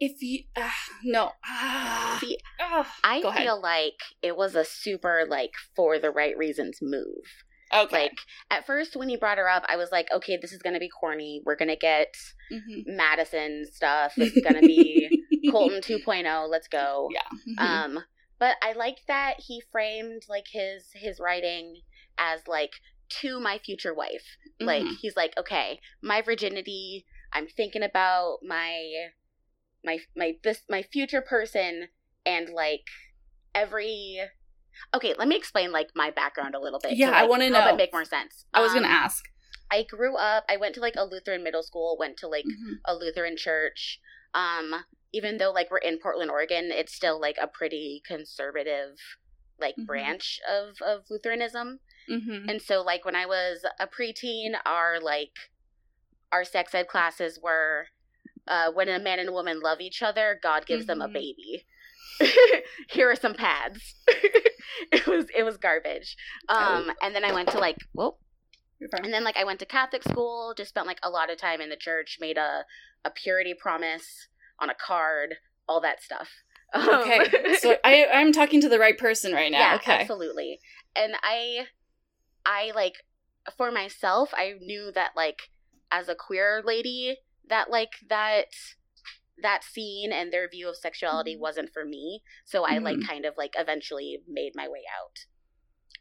[0.00, 0.70] if you uh,
[1.04, 3.42] no ah, See, ah, I go ahead.
[3.42, 7.24] feel like it was a super like for the right reasons move.
[7.72, 8.18] okay Like
[8.50, 10.88] at first when he brought her up, I was like, okay, this is gonna be
[10.88, 11.42] corny.
[11.44, 12.14] We're gonna get
[12.52, 12.84] Mhm.
[12.86, 14.14] Madison stuff.
[14.16, 15.08] This is gonna be
[15.50, 16.48] Colton 2.0.
[16.48, 17.10] Let's go.
[17.12, 17.94] yeah Mhm.
[17.96, 18.04] Um,
[18.38, 21.80] but I like that he framed like his his writing
[22.18, 22.72] as like
[23.20, 24.36] to my future wife.
[24.60, 24.96] Like Mhm.
[25.00, 27.04] he's like, okay, my virginity.
[27.32, 29.08] I'm thinking about my
[29.84, 31.88] my my this my future person
[32.26, 32.86] and like
[33.54, 34.20] every.
[34.94, 36.96] Okay, let me explain like my background a little bit.
[36.96, 37.68] Yeah, I like, wanna know.
[37.68, 38.44] it make more sense.
[38.52, 39.24] i was gonna Um, ask
[39.70, 40.44] I grew up.
[40.48, 41.96] I went to like a Lutheran middle school.
[41.98, 42.80] Went to like Mhm.
[42.84, 44.00] a Lutheran church.
[44.34, 48.98] Um, even though like we're in Portland, Oregon, it's still like a pretty conservative
[49.60, 49.86] like Mhm.
[49.86, 51.78] branch of of Lutheranism.
[52.08, 52.50] Mhm.
[52.50, 55.50] And so like when I was a preteen, our like
[56.32, 57.88] our sex ed classes were
[58.46, 61.12] uh, when a man and a woman love each other, God gives them a Mhm.
[61.12, 61.66] baby.
[62.90, 63.94] Here are some pads.
[64.92, 66.16] it was it was garbage.
[66.48, 68.16] Um, and then I went to like whoa,
[69.02, 71.60] and then like I went to Catholic school, just spent like a lot of time
[71.60, 72.64] in the church, made a
[73.04, 74.28] a purity promise
[74.60, 75.36] on a card,
[75.68, 76.28] all that stuff.
[76.74, 80.58] Um, okay so i i'm talking to the right person right now yeah, okay absolutely.
[80.96, 81.66] And I
[82.44, 82.94] I like
[83.56, 85.50] for myself, I knew that like
[85.92, 88.46] as a queer lady that like that
[89.42, 91.40] that scene and their view of sexuality Mhm.
[91.40, 92.22] wasn't for me.
[92.44, 93.06] So I like Mhm.
[93.06, 95.26] kind of like eventually made my way out.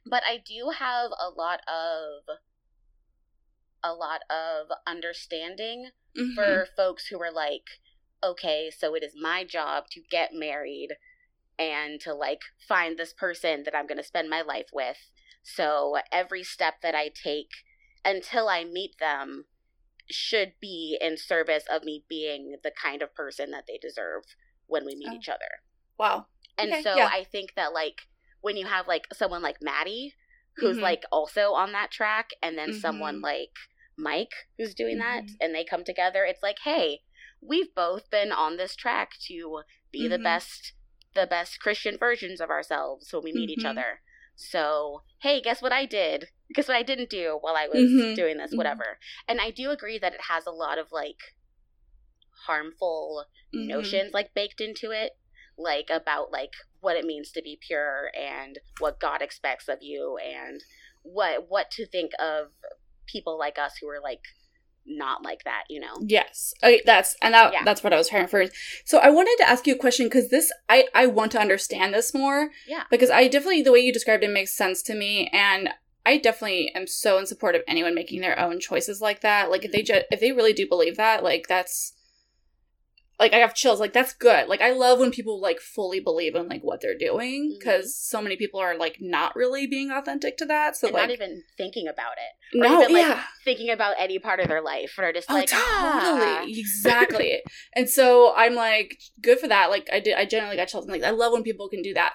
[0.05, 2.37] But I do have a lot of
[3.83, 6.35] a lot of understanding Mhm.
[6.35, 7.81] for folks who are like,
[8.23, 10.97] okay, so it is my job to get married
[11.59, 15.11] and to like find this person that I'm going to spend my life with.
[15.43, 17.51] So every step that I take
[18.05, 19.45] until I meet them
[20.09, 24.23] should be in service of me being the kind of person that they deserve
[24.67, 25.15] when we meet Oh.
[25.15, 25.61] each other.
[25.97, 26.25] wow
[26.57, 27.09] And Okay, so yeah.
[27.11, 28.01] I think that like
[28.41, 30.15] when you have like someone like Maddie
[30.57, 30.81] who's Mhm.
[30.81, 33.23] like also on that track and then someone Mhm.
[33.23, 33.53] like
[33.97, 35.37] Mike who's doing that Mhm.
[35.41, 37.01] and they come together it's like hey
[37.41, 40.23] we've both been on this track to be the Mhm.
[40.23, 40.73] best
[41.15, 43.69] the best Christian versions of ourselves when we meet each Mhm.
[43.69, 44.01] other.
[44.35, 46.29] So, hey, guess what I did?
[46.53, 48.15] Guess what I didn't do while I was Mhm.
[48.15, 48.57] doing this Mhm.
[48.57, 48.99] whatever.
[49.27, 51.35] And I do agree that it has a lot of like
[52.45, 53.67] harmful Mhm.
[53.67, 55.17] notions like baked into it
[55.57, 60.17] like about like what it means to be pure and what god expects of you
[60.17, 60.63] and
[61.03, 62.51] what what to think of
[63.05, 64.23] people like us who are like
[64.85, 66.53] not like that you know Yes.
[66.63, 67.63] Okay, that's and that, Yeah.
[67.63, 68.53] that's what I was trying to first.
[68.85, 71.93] So I wanted to ask you a question because this I I want to understand
[71.93, 72.49] this more.
[72.67, 72.83] Yeah.
[72.89, 75.69] Because I definitely the way you described it makes sense to me, and
[76.05, 79.49] I definitely am so in support of anyone making their own choices like that.
[79.49, 79.99] Like if they mm-hmm.
[79.99, 81.93] ju- if they really do believe that, like that's
[83.19, 83.79] like I have chills.
[83.79, 84.47] Like that's good.
[84.47, 88.21] Like I love when people like fully believe in like what they're doing because so
[88.21, 90.75] many people are like not really being authentic to that.
[90.75, 93.23] So and like not even thinking about it or no, even, like, yeah.
[93.43, 96.37] thinking about any part of their life or just Oh, like ah.
[96.37, 97.41] totally, exactly.
[97.75, 99.69] and so I'm like, good for that.
[99.69, 100.87] Like, I did, I generally got chills.
[100.87, 102.13] Like, I love when people can do that.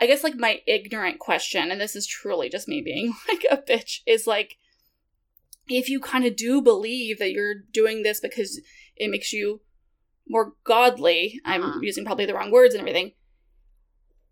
[0.00, 3.56] I guess like my ignorant question, and this is truly just me being like a
[3.56, 4.56] bitch, is like,
[5.68, 8.60] if you kind of do believe that you're doing this because
[8.96, 9.60] it makes you
[10.28, 11.80] more godly, I'm Uh-huh.
[11.82, 13.12] using probably the wrong words and everything.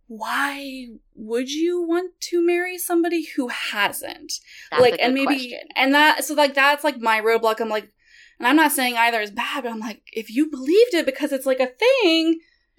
[0.09, 4.35] Why would you want to marry somebody who hasn't?
[4.71, 5.69] That's like and maybe question.
[5.75, 7.91] and that so like that's like my roadblock i'm like
[8.39, 11.33] and i'm not saying either is bad but i'm like if you believed it because
[11.33, 12.39] it's like a thing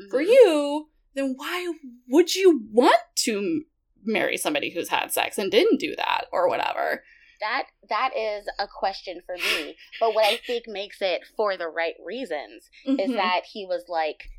[0.10, 0.28] for Mhm.
[0.28, 1.74] you then why
[2.08, 3.64] would you want to
[4.06, 7.04] marry somebody who's had sex and didn't do that or whatever
[7.40, 9.76] that that is a question for me.
[10.00, 13.16] But what I think makes it for the right reasons is Mhm.
[13.16, 14.30] that he was like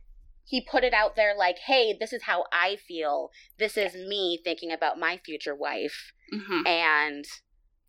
[0.44, 3.30] he put it out there like, "Hey, this is how I feel.
[3.58, 6.66] This is me thinking about my future wife." Mhm.
[6.66, 7.24] And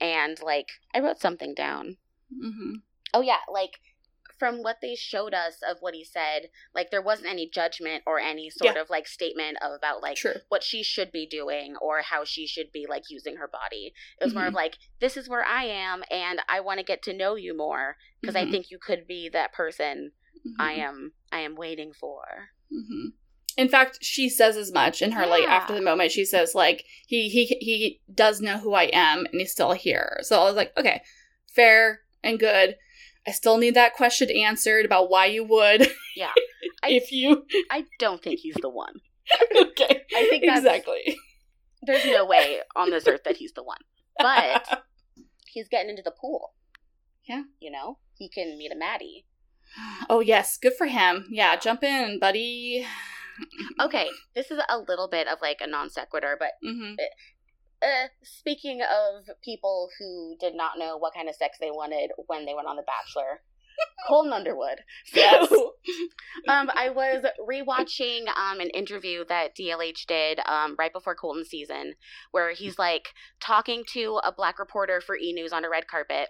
[0.02, 1.98] and like I wrote something down.
[2.34, 2.84] Mhm.
[3.14, 3.80] Oh yeah, like
[4.40, 8.20] from what they showed us of what he said, like there wasn't any judgment or
[8.20, 10.36] any sort of like statement of about like True.
[10.48, 13.94] what she should be doing or how she should be like using her body.
[14.20, 14.48] It was more Mhm.
[14.50, 17.56] of like this is where I am and I want to get to know you
[17.56, 18.52] more because I Mhm.
[18.52, 20.14] think you could be that person
[20.58, 20.80] I Mhm.
[20.80, 22.52] am I am waiting for.
[22.72, 23.12] Mhm.
[23.58, 26.14] In fact, she says as much in her like after the moment.
[26.14, 30.20] She says like he he he does know who I am and he's still here.
[30.22, 31.02] So I was like, okay,
[31.54, 32.78] fair and good.
[33.30, 36.32] I still need that question answered about why you would Yeah.
[36.84, 38.96] I- if you I don't think he's the one.
[39.62, 40.02] okay.
[40.16, 41.18] I think that's- exactly.
[41.84, 43.78] There's no way on this earth that he's the one.
[44.18, 44.84] But
[45.48, 46.54] he's getting into the pool.
[47.28, 47.44] Yeah.
[47.60, 48.00] You know?
[48.16, 49.26] He can meet a Maddie.
[50.10, 51.28] oh yes, good for him.
[51.30, 52.86] Yeah, jump in, buddy.
[53.80, 56.94] Okay, this is a little bit of like a non sequitur, but hmm
[57.82, 62.46] uh, speaking of people who did not know what kind of sex they wanted when
[62.46, 63.42] they went on The Bachelor,
[64.08, 64.80] Colton Underwood.
[65.06, 65.52] So, Yes.
[66.48, 71.94] um, I was rewatching um, an interview that DLH did um, right before Colton's season,
[72.32, 76.30] where he's like talking to a black reporter for E News on a red carpet,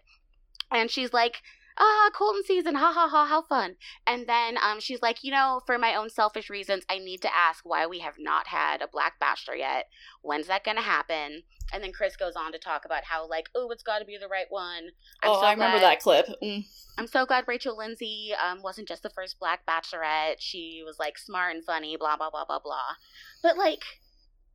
[0.72, 1.38] and she's like.
[1.78, 3.76] Ah, Colton season, ha ha ha, how fun.
[4.06, 7.36] And then um, she's like, you know, for my own selfish reasons, I need to
[7.36, 9.86] ask why we have not had a black bachelor yet.
[10.22, 11.44] When's that going to happen?
[11.72, 14.18] And then Chris goes on to talk about how, like, oh, it's got to be
[14.18, 14.90] the right one.
[15.24, 16.26] I'm oh, so I remember that clip.
[16.44, 16.66] Mm.
[16.98, 20.38] I'm so glad Rachel Lindsay um, wasn't just the first black bachelorette.
[20.40, 22.96] She was like smart and funny, blah blah blah blah blah.
[23.44, 23.84] But like,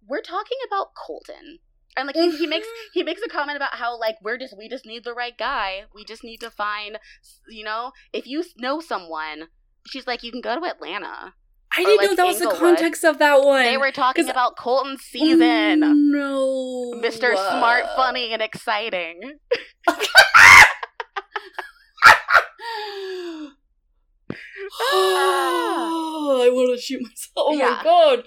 [0.06, 1.60] we're talking about Colton,
[1.96, 4.68] and like he, he makes he makes a comment about how like we're just we
[4.68, 5.84] just need the right guy.
[5.94, 6.98] We just need to find,
[7.48, 9.48] you know, if you know someone.
[9.86, 11.34] She's like, you can go to Atlanta.
[11.76, 13.64] I Or, didn't like, know that was the context of that one.
[13.64, 15.82] They were talking about Colton's season.
[15.84, 17.34] Oh, no, Mr.
[17.36, 19.20] Smart, funny, and exciting.
[19.86, 19.96] oh,
[26.44, 27.30] I want to shoot myself.
[27.36, 27.70] Oh Yeah.
[27.70, 28.24] my god.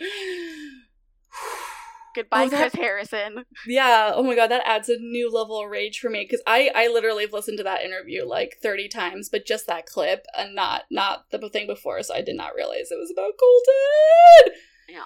[2.18, 3.46] Goodbye, Oh, that- Chris Harrison.
[3.68, 4.12] Yeah.
[4.16, 6.88] Oh my god, that adds a new level of rage for me because I I
[6.88, 10.86] literally have listened to that interview like thirty times, but just that clip and not
[10.90, 14.60] not the thing before, so I did not realize it was about Colton.
[14.90, 15.04] Yeah.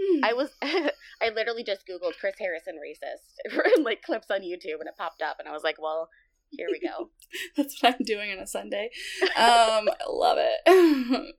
[0.00, 0.24] Hmm.
[0.24, 4.96] I was I literally just googled Chris Harrison racist like clips on YouTube and it
[4.98, 6.08] popped up and I was like, well,
[6.50, 7.10] here we go.
[7.56, 8.90] That's what I'm doing on a Sunday.
[9.36, 11.34] Um, I love it.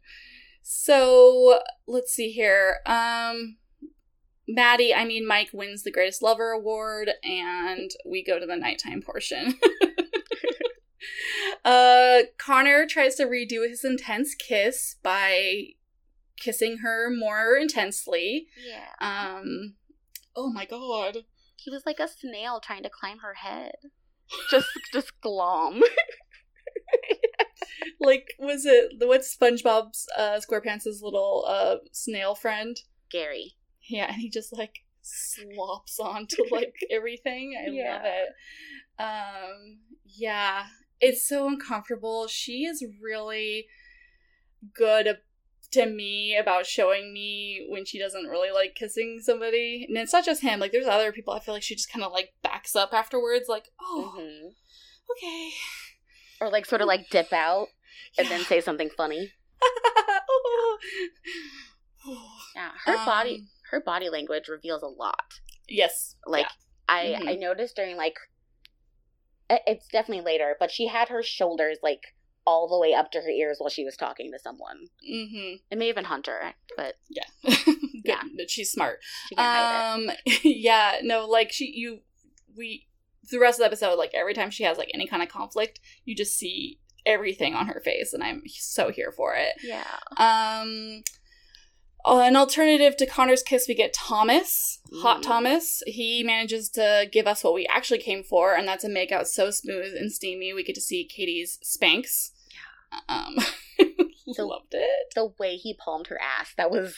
[0.61, 2.77] so let's see here.
[2.85, 3.57] Um,
[4.51, 9.01] Maddie, I mean Mike wins the Greatest Lover Award, and we go to the nighttime
[9.01, 9.59] portion.
[11.65, 15.67] uh, Connor tries to redo his intense kiss by
[16.37, 18.47] kissing her more intensely.
[18.65, 18.89] Yeah.
[18.99, 19.75] Um,
[20.35, 21.25] oh my god.
[21.57, 23.75] He was like a snail trying to climb her head.
[24.49, 25.81] Just just glom.
[28.01, 32.79] Like, was it what's SpongeBob's uh, SquarePants' little uh snail friend?
[33.11, 33.55] Gary.
[33.89, 37.55] Yeah, and he just like slops onto like everything.
[37.59, 37.93] I Yeah.
[37.95, 38.29] love it.
[39.01, 40.65] Um, yeah,
[40.99, 42.27] it's so uncomfortable.
[42.27, 43.65] She is really
[44.73, 45.17] good ab-
[45.71, 49.85] to me about showing me when she doesn't really like kissing somebody.
[49.87, 50.59] And it's not just him.
[50.59, 51.33] Like, there's other people.
[51.33, 53.45] I feel like she just kind of like backs up afterwards.
[53.47, 54.47] Like, oh, hmm
[55.11, 55.49] okay.
[56.41, 57.67] Or like sort of like dip out
[58.17, 59.31] and then say something funny.
[62.55, 62.71] Yeah.
[62.85, 65.33] Her body Um, her body language reveals a lot.
[65.67, 66.15] Yes.
[66.25, 66.47] Like
[66.87, 67.29] I Mhm.
[67.29, 68.15] I noticed during like
[69.49, 73.29] it's definitely later, but she had her shoulders like all the way up to her
[73.29, 74.87] ears while she was talking to someone.
[75.07, 75.55] Mm-hmm.
[75.71, 77.23] It may have been Hunter, but Yeah.
[78.05, 78.21] Yeah.
[78.37, 78.99] That she's smart.
[79.27, 80.09] she can't hide it.
[80.09, 82.01] Um yeah, no, like she you
[82.55, 82.87] we
[83.31, 85.79] the rest of the episode, like every time she has like any kind of conflict,
[86.05, 89.53] you just see everything on her face and I'm so here for it.
[89.63, 89.83] Yeah.
[90.17, 91.03] Um
[92.05, 95.21] an alternative to Connor's kiss, we get Thomas, Hot.
[95.23, 95.81] Thomas.
[95.85, 99.51] He manages to give us what we actually came for, and that's a makeout so
[99.51, 100.53] smooth and steamy.
[100.53, 102.31] We get to see Katie's Spanx.
[103.07, 103.37] Um,
[104.33, 105.07] So- loved it.
[105.15, 106.95] The way he palmed her ass, that was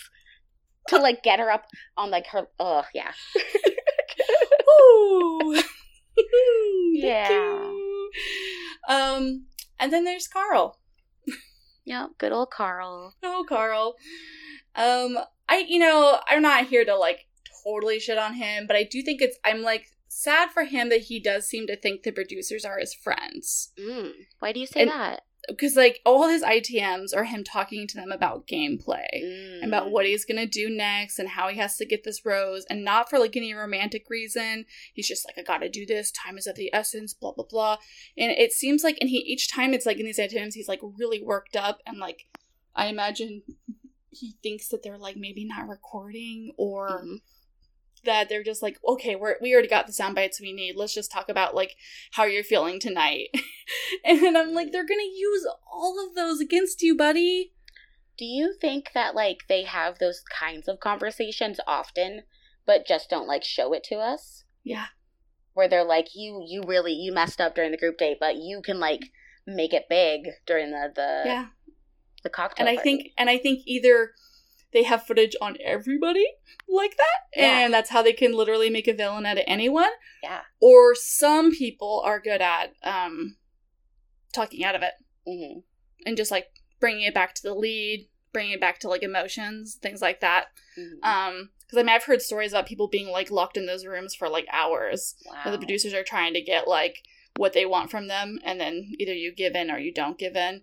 [0.89, 2.47] to like get her up on like her.
[2.59, 3.11] Oh yeah.
[4.81, 5.61] Ooh.
[6.93, 7.71] Yeah.
[8.87, 9.45] Um,
[9.79, 10.77] and then there's Carl.
[11.85, 12.07] Yeah.
[12.17, 13.15] Good old Carl.
[13.23, 13.95] Oh, Carl.
[14.75, 15.17] Um,
[15.49, 17.27] I you know I'm not here to like
[17.63, 21.01] totally shit on him, but I do think it's I'm like sad for him that
[21.01, 23.71] he does seem to think the producers are his friends.
[23.79, 24.11] Mm.
[24.39, 25.21] Why do you say And- that?
[25.49, 29.07] Because, like, all his ITMs are him talking to them about gameplay.
[29.15, 29.65] Mm.
[29.65, 32.83] about what he's gonna do next and how he has to get this rose and
[32.85, 36.45] not for like any romantic reason he's just like i gotta do this time is
[36.45, 37.77] of the essence blah blah blah
[38.17, 40.79] and it seems like and he each time it's like in these ITMs, he's like
[40.99, 42.25] really worked up and like
[42.75, 43.41] i imagine
[44.11, 47.21] he thinks that they're like maybe not recording or Mhm.
[48.03, 50.75] that they're just like okay we're we already got the sound bites we need.
[50.75, 51.75] Let's just talk about like
[52.11, 53.29] how you're feeling tonight.
[54.03, 57.53] And i'm like they're gonna use all of those against you buddy.
[58.17, 62.23] Do you think that like they have those kinds of conversations often,
[62.65, 64.43] but just don't like show it to us?
[64.63, 64.87] yeah.
[65.53, 68.61] Where they're like, you you really you messed up during the group date, but you
[68.61, 69.01] can like
[69.47, 71.45] make it big during the the yeah
[72.23, 72.65] the cocktail.
[72.67, 72.89] and I party.
[72.89, 74.11] think and I think either
[74.73, 76.25] they have footage on everybody
[76.69, 77.59] like that, Yeah.
[77.65, 79.89] and that's how they can literally make a villain out of anyone,
[80.23, 80.41] yeah.
[80.61, 83.35] or some people are good at um
[84.33, 84.93] talking out of it
[85.27, 85.59] hmm
[86.05, 86.47] and just like
[86.79, 90.45] bringing it back to the lead, bringing it back to like emotions, things like that.
[90.75, 93.85] hmm Um, because I mean I've heard stories about people being like locked in those
[93.85, 95.15] rooms for like hours.
[95.25, 95.51] wow.
[95.51, 97.03] The producers are trying to get like
[97.37, 100.35] what they want from them, and then either you give in or you don't give
[100.35, 100.61] in.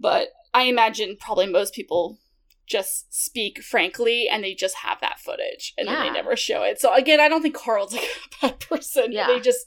[0.00, 2.18] But I imagine probably most people
[2.66, 6.78] just speak frankly and they just have that footage and then they never show it.
[6.80, 8.02] So again, I don't think Carl's like
[8.42, 9.12] a bad person.
[9.12, 9.26] Yeah.
[9.26, 9.64] They just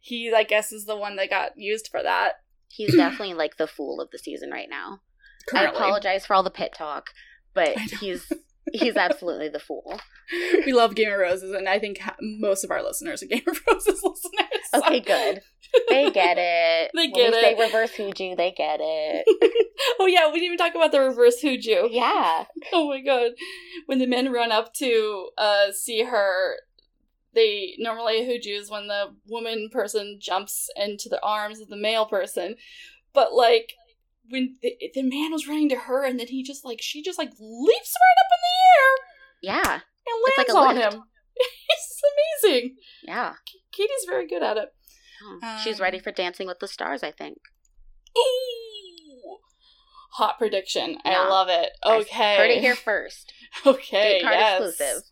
[0.00, 2.34] he I guess is the one that got used for that.
[2.68, 5.00] He's definitely like the fool of the season right now.
[5.48, 5.80] Currently.
[5.80, 7.06] I apologize for all the pit talk,
[7.54, 8.30] but he's
[8.72, 9.98] he's absolutely the fool.
[10.66, 13.58] we love Game of Roses, and I think most of our listeners are Game of
[13.72, 14.62] Roses listeners.
[14.70, 15.40] so- Okay, good.
[15.88, 16.90] They get it.
[16.94, 17.42] They When get we it.
[17.58, 19.66] Say reverse Huju, they get it.
[20.00, 21.88] oh yeah, we didn't even talk about the reverse Huju.
[21.90, 22.44] Yeah.
[22.72, 23.32] Oh my god.
[23.86, 26.56] When the men run up to uh see her,
[27.34, 32.06] they normally Huju is when the woman person jumps into the arms of the male
[32.06, 32.56] person.
[33.12, 33.74] But like
[34.30, 37.18] when the, the man was running to her and then he just like she just
[37.18, 39.74] like leaps right up in the air Yeah.
[39.74, 39.82] and
[40.26, 40.94] It's like lands on lift.
[40.94, 41.02] him.
[41.70, 42.02] it's
[42.44, 42.76] amazing.
[43.02, 43.34] Yeah.
[43.72, 44.68] Katie's very good at it.
[45.24, 47.38] Oh, She's ready Um, for Dancing with the Stars, I think.
[48.16, 49.38] Ooh.
[50.12, 50.98] Hot prediction.
[51.04, 51.70] I love it.
[51.82, 52.36] I Okay.
[52.36, 53.32] Heard it here first.
[53.64, 54.18] Okay.
[54.18, 54.60] Date card yes.
[54.60, 55.02] exclusive.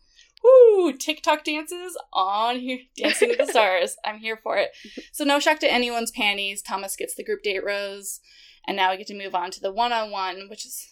[0.43, 0.93] Woo!
[0.93, 3.95] TikTok dances on here, Dancing with the Stars.
[4.05, 4.69] I'm here for it.
[5.11, 6.61] So no shock to anyone's panties.
[6.61, 8.19] Thomas gets the group date rose,
[8.67, 10.85] and now we get to move on to the one-on-one, which is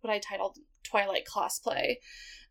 [0.00, 1.96] what I titled Twilight Cosplay.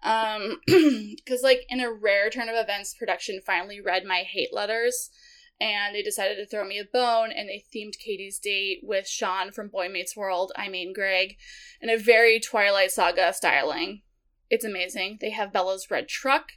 [0.03, 5.09] Um, because like in a rare turn of events, production finally read my hate letters,
[5.59, 9.51] and they decided to throw me a bone, and they themed Katie's date with Shawn
[9.51, 10.51] from Boy Meets World.
[10.55, 11.35] I mean Greg,
[11.81, 14.01] in a very Twilight Saga styling.
[14.49, 15.17] It's amazing.
[15.21, 16.49] They have Bella's red truck.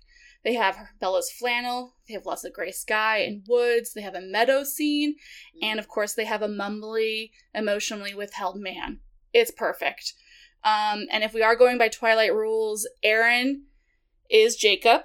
[0.44, 1.94] They have Bella's flannel.
[2.06, 3.92] They have lots of gray sky and woods.
[3.92, 5.16] They have a meadow scene.
[5.62, 9.00] And of course, they have a mumbly, emotionally withheld man.
[9.32, 10.14] It's perfect.
[10.64, 13.64] Um, and if we are going by Twilight rules, Aaron
[14.30, 15.02] is Jacob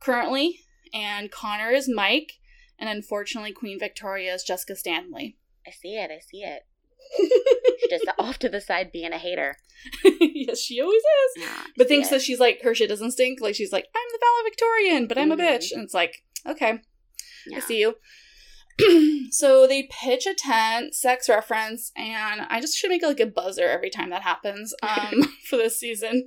[0.00, 0.60] currently,
[0.92, 2.34] and Connor is Mike.
[2.78, 5.36] And unfortunately, Queen Victoria is Jessica Stanley.
[5.66, 6.10] I see it.
[6.10, 6.62] I see it.
[7.80, 9.56] She's just off to the side being a hater.
[10.04, 11.42] yes, she always is.
[11.42, 12.12] Yeah, But thinks it.
[12.12, 13.40] that she's like her shit doesn't stink.
[13.40, 15.40] Like she's like, I'm the valedictorian, but I'm a Mhm.
[15.40, 15.72] bitch.
[15.72, 16.78] And it's like, okay,
[17.46, 17.56] Yeah.
[17.58, 17.96] I see you.
[19.30, 23.68] so they pitch a tent, sex reference, and I just should make like a buzzer
[23.68, 26.24] every time that happens um, for this season,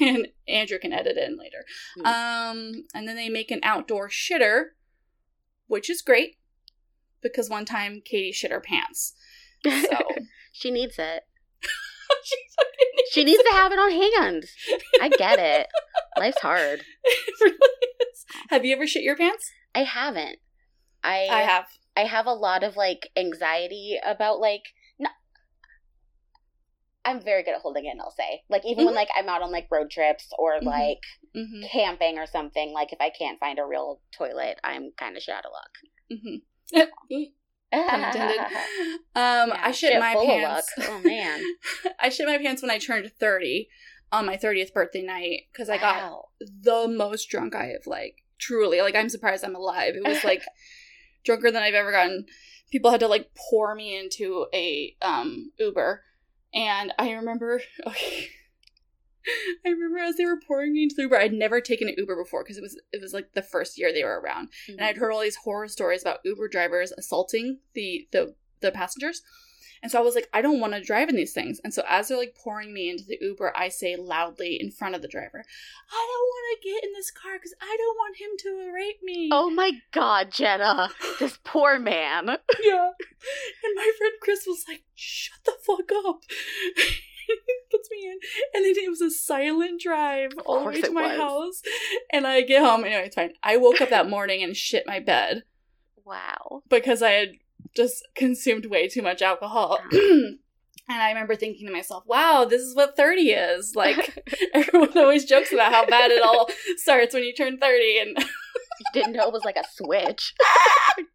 [0.00, 1.64] and Andrew can edit it in later.
[1.98, 2.06] Hmm.
[2.06, 4.70] Um, and then they make an outdoor shitter,
[5.70, 6.36] which is great
[7.22, 9.14] because one time Katie shit her pants.
[9.64, 9.98] So
[10.52, 11.22] she needs it.
[12.24, 14.44] she fucking She needs to have it on hand.
[15.00, 15.68] I get it.
[16.18, 16.80] Life's hard.
[17.04, 17.56] it really
[18.00, 18.24] is.
[18.48, 19.48] Have you ever shit your pants?
[19.74, 20.38] I haven't.
[21.04, 21.66] I I have.
[21.96, 24.62] I have a lot of like anxiety about like
[27.02, 28.42] I'm very good at holding it in, I'll say.
[28.50, 30.64] Like even when like I'm out on like road trips or Mhm.
[30.64, 30.98] like
[31.36, 31.62] Mm-hmm.
[31.70, 35.34] camping or something, like if I can't find a real toilet, I'm kind of shit
[35.34, 35.70] out of luck.
[36.12, 37.20] Mm-hmm.
[37.72, 40.72] Um, I shit, shit my pants.
[40.78, 41.40] Oh, man.
[42.00, 43.68] I shit my pants when I turned thirty
[44.10, 46.24] on my thirtieth birthday night because I got Wow.
[46.62, 49.94] the most drunk I have like truly like I'm surprised I'm alive.
[49.94, 50.42] It was like
[51.24, 52.26] drunker than I've ever gotten.
[52.72, 56.02] People had to like pour me into a um Uber,
[56.52, 58.28] and I remember okay.
[59.66, 62.16] I remember as they were pouring me into the Uber, I'd never taken an Uber
[62.16, 64.86] before because it was it was like the first year they were around, and mm-hmm.
[64.86, 69.22] I'd heard all these horror stories about Uber drivers assaulting the the the passengers.
[69.82, 71.60] And so I was like, I don't want to drive in these things.
[71.64, 74.94] And so as they're like pouring me into the Uber, I say loudly in front
[74.94, 75.42] of the driver,
[75.90, 79.02] I don't want to get in this car because I don't want him to rape
[79.02, 79.30] me.
[79.32, 80.90] Oh my god, Jenna.
[81.18, 82.26] This poor man.
[82.62, 82.90] yeah.
[83.64, 86.20] And my friend Chris was like, shut the fuck up.
[87.90, 88.18] me in.
[88.54, 91.18] And then it was a silent drive all the way to my was.
[91.18, 91.62] house.
[92.12, 92.84] And I get home.
[92.84, 93.32] Anyway, it's fine.
[93.42, 95.42] I woke up that morning and shit my bed
[96.04, 96.62] Wow.
[96.68, 97.28] because I had
[97.76, 99.78] just consumed way too much alcohol.
[99.80, 99.96] Uh-huh.
[100.88, 103.74] and I remember thinking to myself, wow, this is what 30 is.
[103.76, 104.24] Like,
[104.54, 107.98] everyone always jokes about how bad it all starts when you turn 30.
[108.00, 110.34] And You didn't know it was like a switch.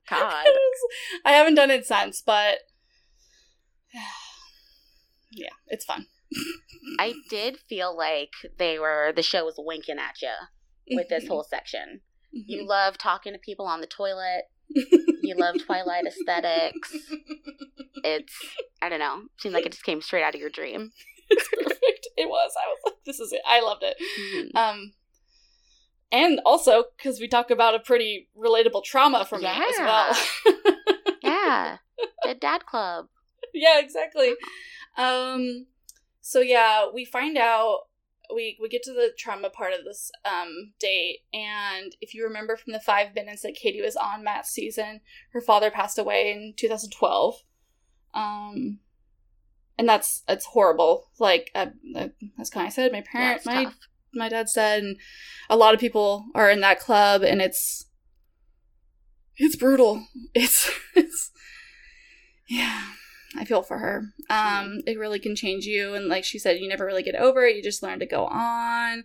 [0.09, 0.45] God.
[0.45, 2.59] was- I haven't done it since, but
[5.31, 6.05] yeah, it's fun.
[6.99, 11.27] I did feel like they were the show was winking at you with this Mhm.
[11.29, 12.01] whole section.
[12.35, 12.43] Mhm.
[12.47, 14.45] You love talking to people on the toilet.
[15.23, 16.95] You love Twilight aesthetics.
[18.07, 18.33] It's
[18.83, 19.23] I don't know.
[19.39, 20.91] Seemed like it just came straight out of your dream.
[21.29, 22.07] it's perfect.
[22.17, 22.51] It was.
[22.55, 23.41] I was like, this is it.
[23.47, 23.97] I loved it.
[24.19, 24.55] Mhm.
[24.55, 24.93] Um,
[26.11, 31.13] and also because we talk about a pretty relatable trauma for that as well.
[31.23, 31.77] Yeah.
[32.23, 33.07] The dad club.
[33.53, 34.33] yeah, exactly.
[34.97, 35.65] Um,
[36.27, 37.81] so yeah, we find out
[38.33, 42.57] we we get to the trauma part of this um date, and if you remember
[42.57, 45.01] from the five minutes that Katie was on Matt's season,
[45.33, 47.35] her father passed away in 2012.
[48.15, 48.79] Um,
[49.77, 51.11] and that's it's horrible.
[51.19, 52.07] Like uh, uh,
[52.39, 53.77] as Connie said, my parent, my tough.
[54.11, 54.97] my dad said, and
[55.47, 57.85] a lot of people are in that club, and it's
[59.37, 60.07] it's brutal.
[60.33, 61.29] It's it's
[62.49, 62.87] yeah.
[63.37, 64.03] I feel for her.
[64.29, 67.43] Um, it really can change you, and like she said, you never really get over
[67.45, 67.55] it.
[67.55, 69.03] You just learn to go on.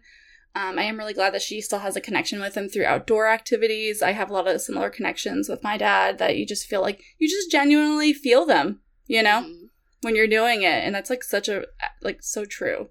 [0.54, 3.28] Um, I am really glad that she still has a connection with him through outdoor
[3.28, 4.02] activities.
[4.02, 7.00] I have a lot of similar connections with my dad that you just feel like
[7.18, 9.68] you just genuinely feel them, you know, Mhm.
[10.02, 11.66] when you're doing it, and that's like such a
[12.02, 12.90] like so true.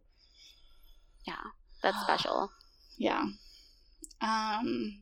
[1.28, 1.36] Yeah.
[1.84, 2.52] That's special.
[3.02, 3.24] Yeah.
[4.22, 5.02] Um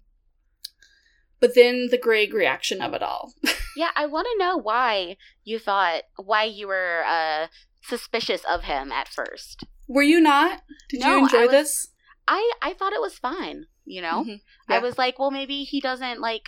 [1.40, 3.34] but then the Greg reaction of it all.
[3.76, 7.46] Yeah, I want to know why you thought why you were uh
[7.84, 9.64] suspicious of him at first.
[9.88, 10.64] Were you not?
[10.90, 11.88] Did No, you enjoy I was- this?
[12.28, 14.24] I I thought it was fine, you know?
[14.24, 14.42] Mhm.
[14.68, 16.48] I was like, well, maybe he doesn't like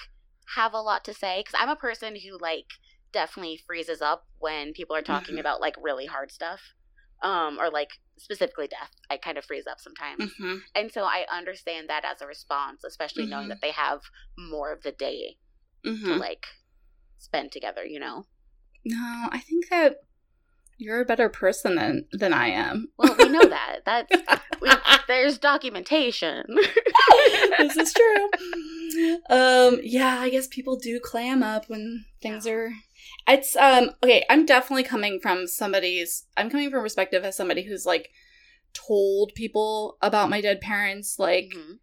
[0.55, 2.65] have a lot to say because I'm a person who like
[3.13, 5.39] definitely freezes up when people are talking Mhm.
[5.39, 6.61] about like really hard stuff,
[7.21, 8.91] um, or like specifically death.
[9.09, 10.61] I kind of freeze up sometimes, Mhm.
[10.75, 13.49] and so I understand that as a response, especially knowing Mhm.
[13.49, 14.01] that they have
[14.37, 15.37] more of the day
[15.83, 16.19] to Mhm.
[16.19, 16.45] like
[17.17, 17.85] spend together.
[17.85, 18.25] You know,
[18.85, 19.97] No, I think that
[20.77, 22.91] you're a better person than than I am.
[22.97, 24.11] well, we know that that's
[24.61, 24.69] we,
[25.07, 26.45] there's documentation.
[27.57, 28.29] this is true.
[29.29, 32.71] Um, yeah, I guess people do clam up when things are.
[33.27, 34.25] It's um okay.
[34.29, 36.25] I'm definitely coming from somebody's.
[36.37, 38.09] I'm coming from perspective as somebody who's like
[38.73, 41.79] told people about my dead parents like Mhm.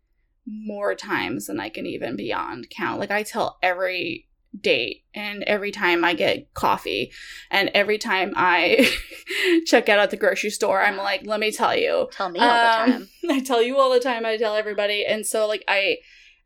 [0.47, 3.01] more times than I can even beyond count.
[3.01, 7.13] Like I tell every date and every time I get coffee
[7.51, 8.91] and every time I
[9.67, 12.09] check out at the grocery store, I'm like, let me tell you.
[12.13, 13.09] Tell me all the Um, time.
[13.31, 14.25] I tell you all the time.
[14.25, 15.99] I tell everybody, and so like I,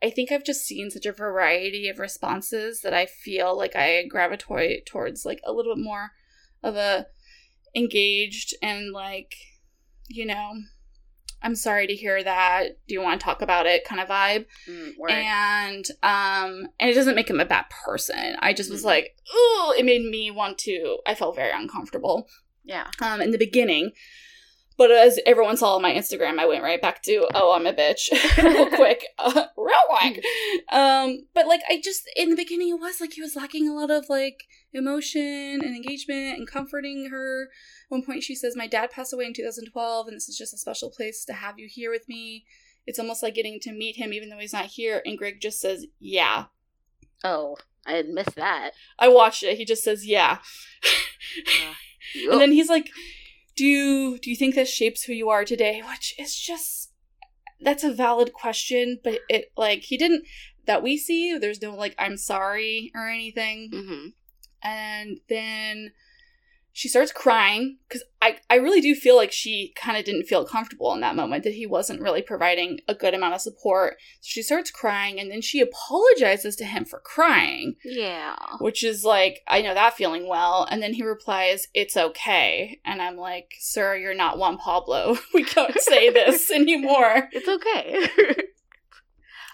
[0.02, 4.04] I think I've just seen such a variety of responses that I feel like I
[4.06, 6.12] gravitate towards like a little bit more
[6.62, 7.06] of a
[7.74, 9.34] engaged and like,
[10.08, 10.54] you know,
[11.42, 12.78] I'm sorry to hear that.
[12.86, 13.84] Do you want to talk about it?
[13.84, 14.46] Kind of vibe.
[14.68, 14.92] Mm.
[15.10, 18.36] And um, and it doesn't make him a bad person.
[18.40, 18.86] I just was Mhm.
[18.86, 20.98] like, ooh, it made me want to.
[21.06, 22.28] I felt very uncomfortable
[22.64, 22.88] yeah.
[23.00, 23.92] um, in the beginning.
[24.80, 27.72] But as everyone saw on my Instagram, I went right back to, oh, I'm a
[27.74, 28.08] bitch,
[28.42, 30.24] real quick, uh, real quick.
[30.72, 33.74] Um, but like, I just in the beginning, it was like he was lacking a
[33.74, 37.50] lot of like emotion and engagement and comforting her.
[37.50, 40.54] At one point, she says, "My dad passed away in 2012, and this is just
[40.54, 42.46] a special place to have you here with me.
[42.86, 45.60] It's almost like getting to meet him, even though he's not here." And Greg just
[45.60, 46.46] says, "Yeah."
[47.22, 48.70] Oh, I had missed that.
[48.98, 49.58] I watched it.
[49.58, 50.38] He just says, "Yeah."
[52.14, 52.32] Yup.
[52.32, 52.88] And then he's like,
[53.60, 56.94] "Do you do you think this shapes who you are today?" Which is just
[57.60, 60.24] that's a valid question, but it like he didn't
[60.64, 61.36] that we see.
[61.36, 63.68] There's no like I'm sorry or anything.
[63.70, 64.06] hmm
[64.62, 65.92] And then
[66.80, 70.46] she starts crying because I I really do feel like she kind of didn't feel
[70.46, 73.96] comfortable in that moment that he wasn't really providing a good amount of support.
[74.22, 78.34] So she starts crying and then she apologizes to him for crying Yeah.
[78.60, 80.66] which is like I know that feeling well.
[80.70, 85.18] And then he replies, "It's okay," and I'm like, "Sir, you're not Juan Pablo.
[85.34, 87.28] we can't say this anymore.
[87.32, 88.08] It's okay.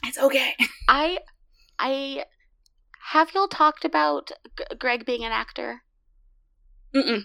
[0.05, 0.55] It's okay."
[0.89, 1.19] I
[1.81, 2.25] I
[3.13, 5.83] have y'all talked about G- Greg being an actor?
[6.95, 7.23] Mm-mm.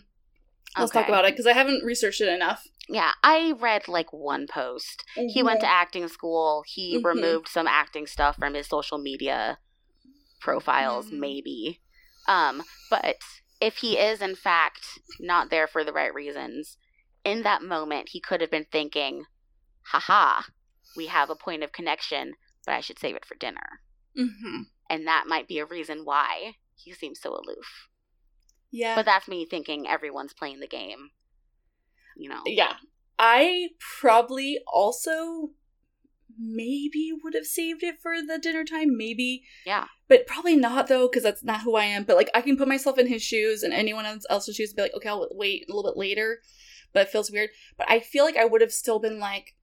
[0.78, 2.66] Let's talk about it because I haven't researched it enough.
[2.88, 5.03] Yeah, I read like one post.
[5.16, 6.64] He went to acting school.
[6.66, 7.03] He Mhm.
[7.05, 9.59] removed some acting stuff from his social media
[10.39, 11.20] profiles, Mhm.
[11.20, 11.82] maybe.
[12.28, 13.18] Um, but
[13.59, 16.78] if he is in fact not there for the right reasons,
[17.24, 19.26] in that moment he could have been thinking,
[19.84, 20.43] haha,
[20.95, 22.36] we have a point of connection,
[22.66, 23.82] but I should save it for dinner.
[24.18, 24.64] Mm-hmm.
[24.89, 27.88] And that might be a reason why he seems so aloof.
[28.72, 28.96] Yeah.
[28.96, 31.12] But that's me thinking everyone's playing the game.
[32.16, 32.42] You know?
[32.46, 32.74] yeah.
[33.18, 33.70] I
[34.00, 35.52] probably also
[36.40, 38.98] maybe would have saved it for the dinner time.
[38.98, 39.44] Maybe.
[39.66, 39.86] Yeah.
[40.08, 42.04] But probably not though, because that's not who I am.
[42.04, 44.82] But like, I can put myself in his shoes and anyone else's shoes and be
[44.82, 46.40] like, okay, I'll wait a little bit later.
[46.94, 47.52] But it feels weird.
[47.78, 49.56] But I feel like I would have still been like,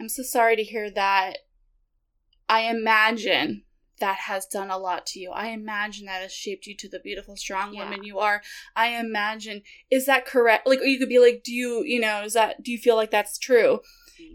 [0.00, 1.38] I'm so sorry to hear that.
[2.48, 3.62] I imagine
[4.00, 5.30] that has done a lot to you.
[5.30, 7.84] I imagine that has shaped you to the beautiful, strong Yeah.
[7.84, 8.42] woman you are.
[8.74, 10.66] I imagine, is that correct?
[10.66, 12.96] Like, or you could be like, do you, you know, is that, do you feel
[12.96, 13.80] like that's true?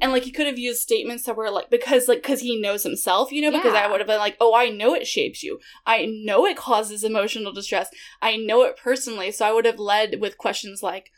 [0.01, 2.83] And like, he could have used statements that were like, because, like, because he knows
[2.83, 5.59] himself, you know, because I would have been like, oh, I know it shapes you.
[5.85, 7.89] I know it causes emotional distress.
[8.21, 9.31] I know it personally.
[9.31, 11.11] So I would have led with questions like,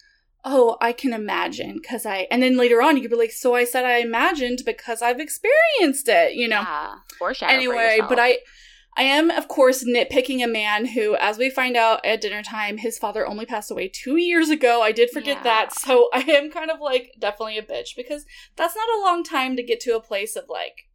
[0.47, 3.55] oh, I can imagine because I, and then later on, you could be like, so
[3.55, 6.61] I said I imagined because I've experienced it, you know?
[6.61, 6.95] Yeah.
[7.17, 8.37] Foreshadow anyway but i
[8.97, 12.77] i am of course nitpicking a man who as we find out at dinner time
[12.77, 15.43] his father only passed away two years ago i did forget Yeah.
[15.43, 18.25] that so i am kind of like definitely a bitch because
[18.57, 20.89] that's not a long time to get to a place of like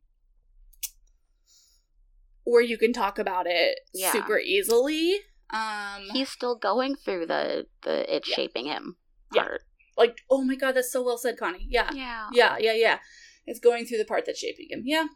[2.45, 4.13] where you can talk about it Yeah.
[4.13, 5.15] super easily
[5.51, 8.37] um he's still going through the the it Yeah.
[8.37, 8.97] shaping him
[9.35, 9.49] Yeah.
[9.97, 12.29] like oh my god that's so well said connie yeah Yeah.
[12.33, 12.99] yeah yeah yeah
[13.47, 15.07] it's going through the part that's shaping him yeah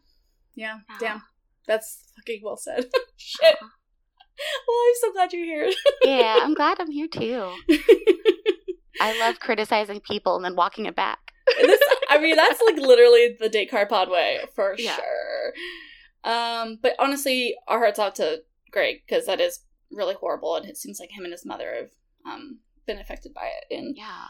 [0.54, 0.96] yeah Yeah.
[1.00, 1.22] damn
[1.66, 2.86] that's fucking well said
[3.16, 5.72] shit well i'm so glad you're here
[6.04, 7.50] yeah, I'm glad I'm here too.
[9.00, 11.18] I love criticizing people and then walking it back.
[11.60, 14.96] this, I mean, that's like literally the Descartes pod way for Yeah.
[14.96, 15.52] sure.
[16.24, 19.60] Um, but honestly, our hearts out to Greg because that is
[19.90, 21.90] really horrible, and it seems like him and his mother have
[22.26, 23.74] um been affected by it.
[23.74, 24.26] And Yeah.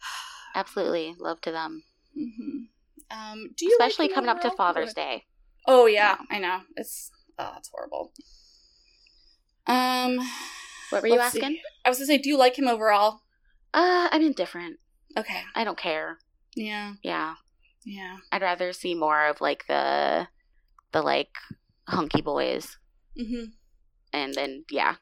[0.54, 1.14] Absolutely.
[1.18, 1.82] Love to them.
[2.16, 2.68] Mhm.
[3.10, 4.50] um, do you Especially him coming up to?
[4.50, 5.24] Father's Day.
[5.66, 8.12] Oh yeah, I know it's oh, it's horrible.
[9.66, 10.18] Um,
[10.90, 11.40] What were you let's see.
[11.40, 11.58] asking?
[11.84, 13.20] I was gonna say, do you like him overall?
[13.74, 14.78] Uh, I'm indifferent.
[15.16, 16.18] Okay, I don't care.
[16.56, 17.34] yeah, Yeah.
[17.84, 18.16] yeah.
[18.32, 20.28] I'd rather see more of like the
[20.92, 21.36] the like
[21.86, 22.78] hunky boys.
[23.18, 23.44] Mm-hmm.
[24.12, 24.96] And then yeah.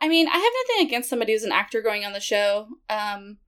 [0.00, 2.68] I mean, I have nothing against somebody who's an actor going on the show.
[2.88, 3.38] Um,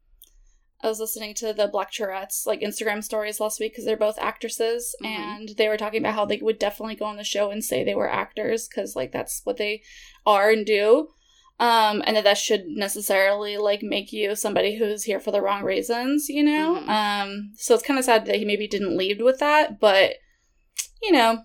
[0.82, 4.18] I was listening to the Black Tourette's like Instagram stories last week because they're both
[4.18, 5.06] actresses, Mhm.
[5.06, 7.84] and they were talking about how they would definitely go on the show and say
[7.84, 9.82] they were actors because like that's what they
[10.26, 11.08] are and do.
[11.58, 15.62] Um, and that that should necessarily like make you somebody who's here for the wrong
[15.62, 16.76] reasons, you know.
[16.82, 16.88] Mhm.
[16.88, 20.14] Um, so it's kind of sad that he maybe didn't lead with that, but
[21.02, 21.42] you know,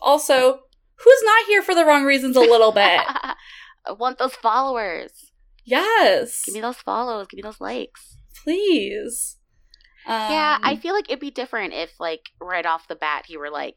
[0.00, 0.62] also
[0.96, 3.00] who's not here for the wrong reasons a little bit.
[3.86, 5.10] I want those followers.
[5.64, 6.42] Yes.
[6.44, 7.26] Give me those follows.
[7.28, 8.16] Give me those likes.
[8.44, 9.36] please.
[10.04, 13.36] Um, yeah, I feel like it'd be different if, like, right off the bat, he
[13.36, 13.76] were like,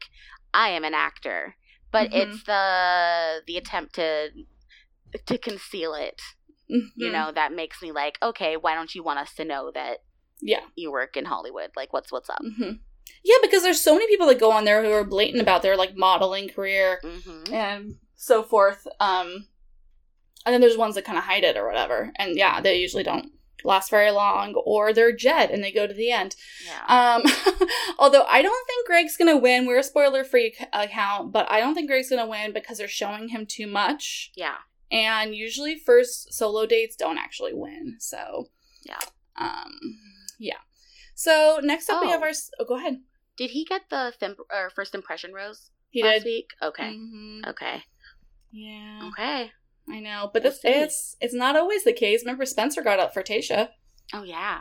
[0.52, 1.54] "I am an actor,"
[1.92, 2.14] but Mhm.
[2.16, 4.30] it's the the attempt to
[5.26, 6.20] to conceal it.
[6.68, 7.12] You mhm.
[7.12, 9.98] know, that makes me like, okay, why don't you want us to know that
[10.40, 10.64] Yeah.
[10.74, 11.70] you work in Hollywood?
[11.76, 12.40] Like, what's what's up?
[12.40, 12.72] hmm
[13.22, 15.76] Yeah, because there's so many people that go on there who are blatant about their
[15.76, 17.54] like modeling career Mm-hmm.
[17.54, 18.86] and so forth.
[18.98, 19.46] Um,
[20.46, 23.02] and then there's ones that kind of hide it or whatever, and yeah, they usually
[23.02, 23.32] don't
[23.64, 26.36] last very long, or they're jet and they go to the end.
[26.64, 26.84] Yeah.
[27.16, 27.22] Um,
[27.98, 29.66] although I don't think Greg's gonna win.
[29.66, 33.44] We're a spoiler-free account, but I don't think Greg's gonna win because they're showing him
[33.46, 34.30] too much.
[34.36, 34.58] yeah.
[34.90, 38.46] and usually first solo dates don't actually win so
[38.84, 39.00] Yeah.
[39.36, 39.72] um
[40.38, 40.62] yeah
[41.16, 42.10] so next up we Oh.
[42.12, 42.30] have our
[42.60, 43.00] oh go ahead
[43.36, 44.12] Did he get the
[44.48, 46.50] or first impression rose he last did week?
[46.62, 46.90] Okay.
[46.94, 47.48] Mhm.
[47.48, 47.82] Okay.
[48.52, 49.50] yeah Okay.
[49.90, 53.14] I know but We'll this it's it's not always the case remember spencer got up
[53.14, 53.68] for tayshia
[54.12, 54.60] Oh yeah.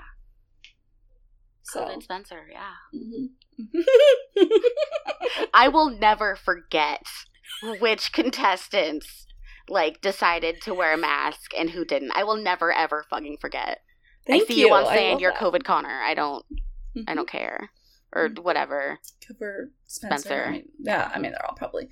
[1.63, 2.47] so Colin Spencer.
[2.51, 2.73] Yeah.
[2.93, 3.29] Mhm.
[5.53, 7.03] I will never forget
[7.79, 9.25] which contestants
[9.69, 12.11] like decided to wear a mask and who didn't.
[12.15, 13.79] I will never ever fucking forget.
[14.27, 15.39] Thank I see you, on I saying you're that.
[15.41, 16.01] COVID Connor.
[16.03, 16.45] I don't.
[17.07, 17.15] I Mhm.
[17.15, 17.69] don't care
[18.13, 18.39] or Mhm.
[18.43, 18.99] whatever.
[19.27, 20.17] Cover Spencer.
[20.29, 20.45] Spencer.
[20.49, 20.65] right?
[20.79, 21.89] Yeah, I mean they're all probably.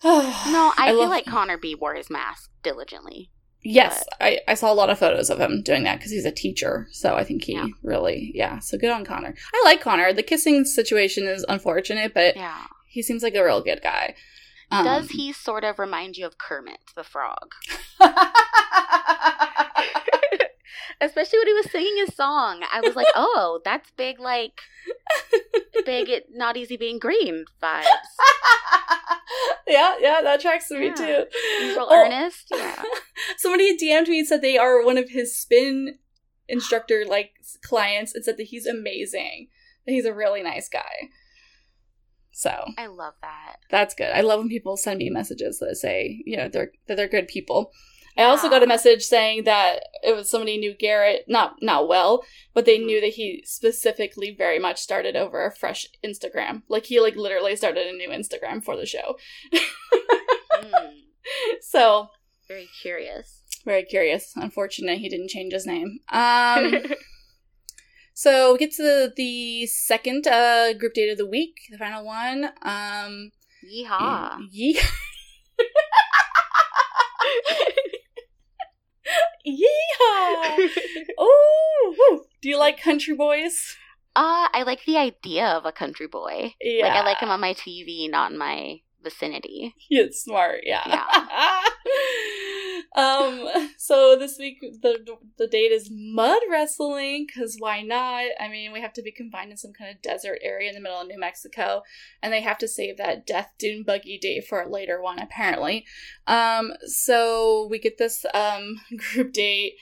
[0.04, 3.30] No, I, feel love- like Connor B wore his mask diligently.
[3.64, 6.30] Yes, I, I saw a lot of photos of him doing that because he's a
[6.30, 6.86] teacher.
[6.92, 7.66] So I think he Yeah.
[7.82, 8.60] really, yeah.
[8.60, 9.34] So good on Connor.
[9.52, 10.12] I like Connor.
[10.12, 12.66] The kissing situation is unfortunate, but Yeah.
[12.88, 14.14] he seems like a real good guy.
[14.70, 17.52] Um, Does he sort of remind you of Kermit the Frog?
[21.00, 22.62] Especially when he was singing his song.
[22.72, 24.60] I was like, oh, that's big, like,
[25.84, 27.84] big, it, not easy being green vibes.
[29.68, 30.94] yeah, yeah, that tracks to me Yeah.
[30.94, 31.24] too.
[31.60, 32.48] Real Oh, earnest.
[32.50, 32.82] Yeah.
[33.38, 35.98] Somebody DM'd me and said they are one of his spin
[36.48, 39.48] instructor like clients and said that he's amazing.
[39.86, 41.10] That he's a really nice guy.
[42.32, 43.56] So I love that.
[43.70, 44.10] that's good.
[44.14, 47.26] I love when people send me messages that say, you know, they're that they're good
[47.28, 47.72] people.
[48.18, 52.24] I also got a message saying that it was somebody knew Garrett not not well,
[52.52, 56.62] but they knew that he specifically very much started over a fresh Instagram.
[56.68, 59.16] Like he like literally started a new Instagram for the show.
[59.54, 60.90] Mm,
[61.60, 62.08] So
[62.48, 63.42] very curious.
[63.64, 64.32] very curious.
[64.36, 65.98] Unfortunate he didn't change his name.
[66.10, 66.74] Um
[68.14, 72.04] So we get to the, the second uh, group date of the week, the final
[72.04, 72.46] one.
[72.62, 73.30] Um,
[73.64, 74.38] Yeehaw.
[74.50, 74.80] Ye-
[79.46, 80.68] Yeehaw!
[81.20, 83.76] Oh, do you like country boys?
[84.14, 86.54] Uh, I like the idea of a country boy.
[86.60, 89.74] Yeah, Like I like him on my TV, not in my vicinity.
[89.90, 90.82] It's smart, yeah.
[92.96, 93.48] um.
[93.80, 98.26] So this week the the date is mud wrestling because why not?
[98.38, 100.80] I mean, we have to be confined in some kind of desert area in the
[100.80, 101.82] middle of New Mexico,
[102.22, 105.86] and they have to save that death dune buggy date for a later one apparently.
[106.26, 106.72] Um.
[106.86, 109.74] So we get this um group date.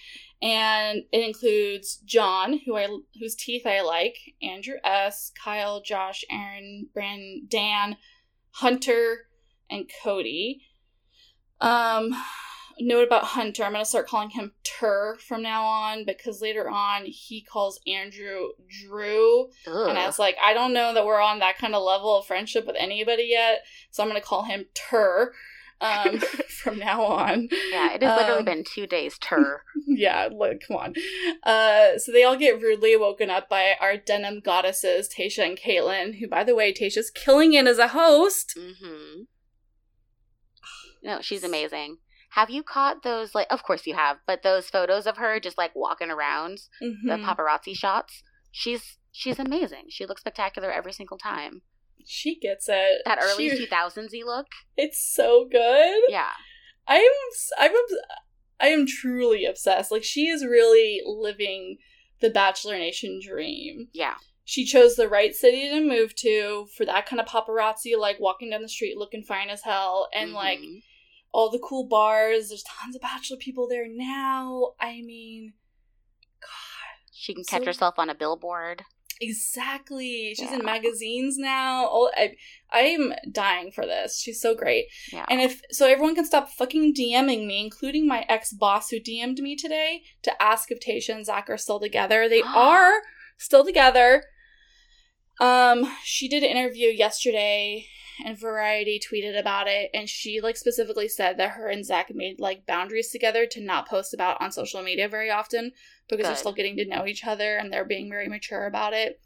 [0.42, 2.86] And it includes John, who I
[3.18, 7.96] whose teeth I like, Andrew S, Kyle, Josh, Aaron, Brand, Dan,
[8.50, 9.28] Hunter,
[9.70, 10.62] and Cody.
[11.60, 12.10] Um,
[12.80, 13.64] note about Hunter.
[13.64, 18.48] I'm gonna start calling him Tur from now on because later on he calls Andrew
[18.68, 22.16] Drew, and I was like, I don't know that we're on that kind of level
[22.16, 23.60] of friendship with anybody yet,
[23.90, 25.32] so I'm gonna call him Tur.
[25.78, 26.18] Um,
[26.48, 27.48] from now on.
[27.70, 29.62] yeah, it has literally um, been two days tur.
[29.86, 30.94] Yeah, look, come on.
[31.42, 36.18] Uh, so they all get rudely woken up by our denim goddesses, Tayshia and Kaitlyn,
[36.18, 38.58] who, by the way, Tayshia's killing it as a host.
[38.58, 39.22] Mm-hmm.
[41.02, 41.98] No, she's amazing.
[42.30, 43.34] Have you caught those?
[43.34, 46.86] Like, of course you have, but those photos of her just like walking around, the
[46.86, 47.24] Mhm.
[47.24, 48.22] paparazzi shots.
[48.52, 49.86] She's she's amazing.
[49.88, 51.62] She looks spectacular every single time.
[52.04, 53.02] She gets it.
[53.04, 54.46] That early two thousands y look.
[54.76, 56.02] It's so good.
[56.08, 56.32] Yeah.
[56.86, 57.10] I'm
[57.58, 57.72] I'm
[58.60, 59.90] I am truly obsessed.
[59.90, 61.78] Like she is really living
[62.20, 63.88] the Bachelor Nation dream.
[63.92, 64.14] Yeah.
[64.44, 68.50] She chose the right city to move to for that kind of paparazzi, like walking
[68.50, 70.82] down the street looking fine as hell, and like Mhm.
[71.32, 72.48] All the cool bars.
[72.48, 74.72] There's tons of Bachelor people there now.
[74.80, 75.52] I mean,
[76.40, 76.48] God,
[77.12, 78.82] she can catch so- herself on a billboard.
[79.20, 80.34] exactly.
[80.36, 81.86] She's in magazines now.
[81.86, 82.34] All I,
[82.72, 84.20] I'm dying for this.
[84.20, 84.86] She's so great.
[85.12, 85.24] Yeah.
[85.30, 89.38] And if so, everyone can stop fucking DMing me, including my ex boss who DM'd
[89.38, 92.28] me today to ask if Tayshia and Zac are still together.
[92.28, 92.92] They are
[93.38, 94.24] still together.
[95.40, 97.86] Um, she did an interview yesterday,
[98.24, 102.40] and Variety tweeted about it, and she like specifically said that her and Zac made
[102.40, 105.72] like boundaries together to not post about on social media very often
[106.08, 109.20] because they're still getting to know each other and they're being very mature about it,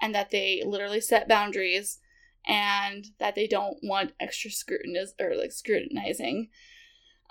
[0.00, 1.98] and that they literally set boundaries
[2.46, 6.48] and that they don't want extra scrutiniz or like scrutinizing.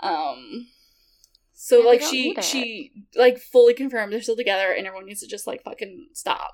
[0.02, 0.68] Um
[1.54, 5.28] so Yeah, like she she like fully confirmed they're still together and everyone needs to
[5.28, 6.54] just like fucking stop.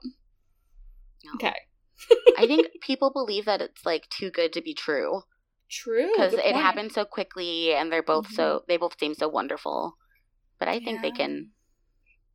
[1.24, 1.32] No.
[1.36, 1.56] Okay.
[2.38, 5.22] I think people believe that it's like too good to be true
[5.70, 6.10] True.
[6.12, 6.56] because it point.
[6.58, 9.96] happened so quickly, and they're both so they both seem so wonderful.
[10.60, 11.52] But I think they can.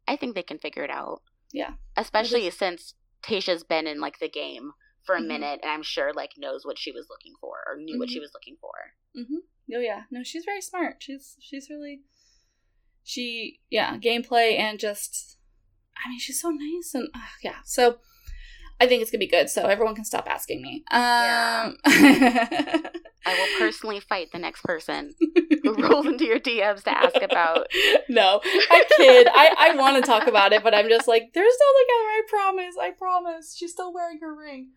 [0.08, 1.22] I think they can figure it out.
[1.52, 1.72] Yeah.
[1.96, 4.72] Especially since Tayshia's been in like the game
[5.04, 5.26] for a Mhm.
[5.28, 8.18] minute, and I'm sure like knows what she was looking for or knew what she
[8.18, 8.22] Mhm.
[8.22, 8.72] was looking for.
[9.16, 9.74] Mm-hmm.
[9.76, 10.02] Oh yeah.
[10.10, 10.96] No, she's very smart.
[11.02, 12.02] She's she's really
[13.04, 15.38] she yeah, gameplay and just
[16.04, 17.58] I mean she's so nice and uh, yeah.
[17.64, 17.98] So
[18.81, 20.85] I think it's gonna be good, so everyone can stop asking me.
[20.91, 21.77] Um
[23.27, 25.14] I will personally fight the next person
[25.62, 27.66] who rolls into your DMs to ask about.
[28.09, 29.29] no, I kid.
[29.31, 32.22] I, I want to talk about it, but I'm just like, there's no like, I
[32.29, 33.57] promise, I promise.
[33.57, 34.70] She's still wearing her ring.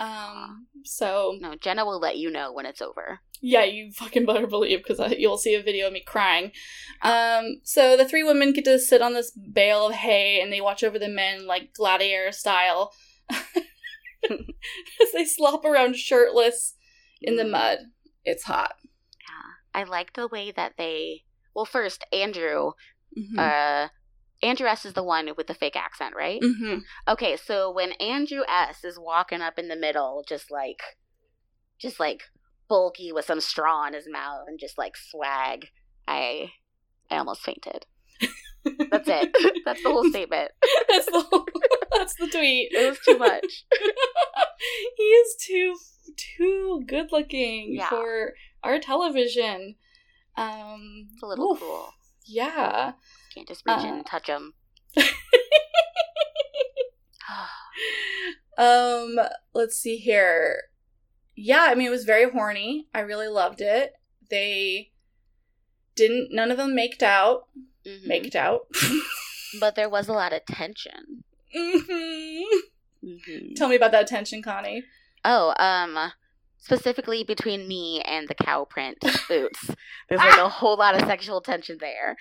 [0.00, 0.66] Um.
[0.84, 3.20] So No, Jenna will let you know when it's over.
[3.42, 6.52] yeah, you fucking better believe because you'll see a video of me crying.
[7.02, 7.60] Um.
[7.64, 10.82] So the three women get to sit on this bale of hay and they watch
[10.82, 12.92] over the men like gladiator style
[13.30, 16.74] as they slop around shirtless
[17.20, 17.50] in the Mm.
[17.50, 17.78] mud.
[18.24, 18.72] It's hot.
[18.84, 21.24] Yeah, I like the way that they.
[21.54, 22.72] Well, first Andrew.
[23.18, 23.38] Mhm.
[23.38, 23.88] Uh,
[24.42, 26.40] Andrew S is the one with the fake accent, right?
[26.40, 26.82] Mhm.
[27.08, 30.80] Okay, so when Andrew S is walking up in the middle, just like,
[31.78, 32.22] just like
[32.68, 35.66] bulky with some straw in his mouth and just like swag,
[36.08, 36.52] I,
[37.10, 37.86] I almost fainted.
[38.90, 39.34] That's it.
[39.64, 40.50] That's the whole statement.
[40.88, 41.46] that's the whole,
[41.92, 42.68] that's the tweet.
[42.72, 43.64] It was too much.
[44.96, 45.74] he is too
[46.16, 47.88] too good looking Yeah.
[47.88, 49.76] for our television.
[50.36, 51.88] Um, It's a little oof, cool.
[52.30, 52.92] Yeah.
[53.34, 54.54] Can't just reach in Uh, and touch them.
[58.58, 59.18] um,
[59.52, 60.62] let's see here.
[61.36, 62.88] Yeah, I mean it was very horny.
[62.94, 63.94] I really loved it.
[64.28, 64.92] They
[65.96, 67.48] didn't none of them maked out.
[67.86, 68.06] Mhm.
[68.06, 68.66] Maked out.
[69.58, 71.24] But there was a lot of tension.
[71.52, 72.44] Mhm.
[73.04, 73.56] Mhm.
[73.56, 74.84] Tell me about that tension, Connie.
[75.24, 76.12] Oh, um,
[76.60, 78.98] specifically between me and the cow print
[79.28, 79.70] boots.
[80.08, 82.16] There's like a whole lot of sexual tension there.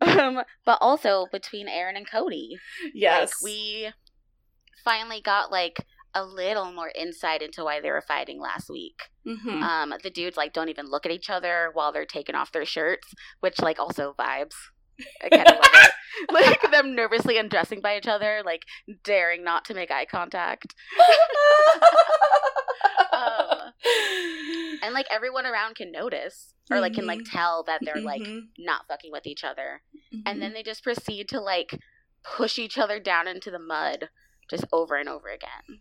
[0.00, 2.56] Um, but also between Aaron and Cody.
[2.92, 3.30] Yes.
[3.42, 3.88] Like we
[4.84, 5.78] finally got like
[6.16, 9.10] a little more insight into why they were fighting last week.
[9.26, 9.62] Mhm.
[9.62, 12.64] Um, the dudes like don't even look at each other while they're taking off their
[12.64, 14.54] shirts, which like also vibes.
[15.22, 15.90] I kind of love it.
[16.30, 18.62] Like them nervously undressing by each other, like
[19.02, 20.74] daring not to make eye contact.
[23.12, 23.53] Um,
[24.82, 27.30] and like everyone around can notice or like can like Mhm.
[27.30, 28.48] tell that they're like Mhm.
[28.58, 29.82] not fucking with each other.
[30.12, 30.22] Mhm.
[30.26, 31.78] And then they just proceed to like
[32.22, 34.08] push each other down into the mud
[34.48, 35.80] just over and over again.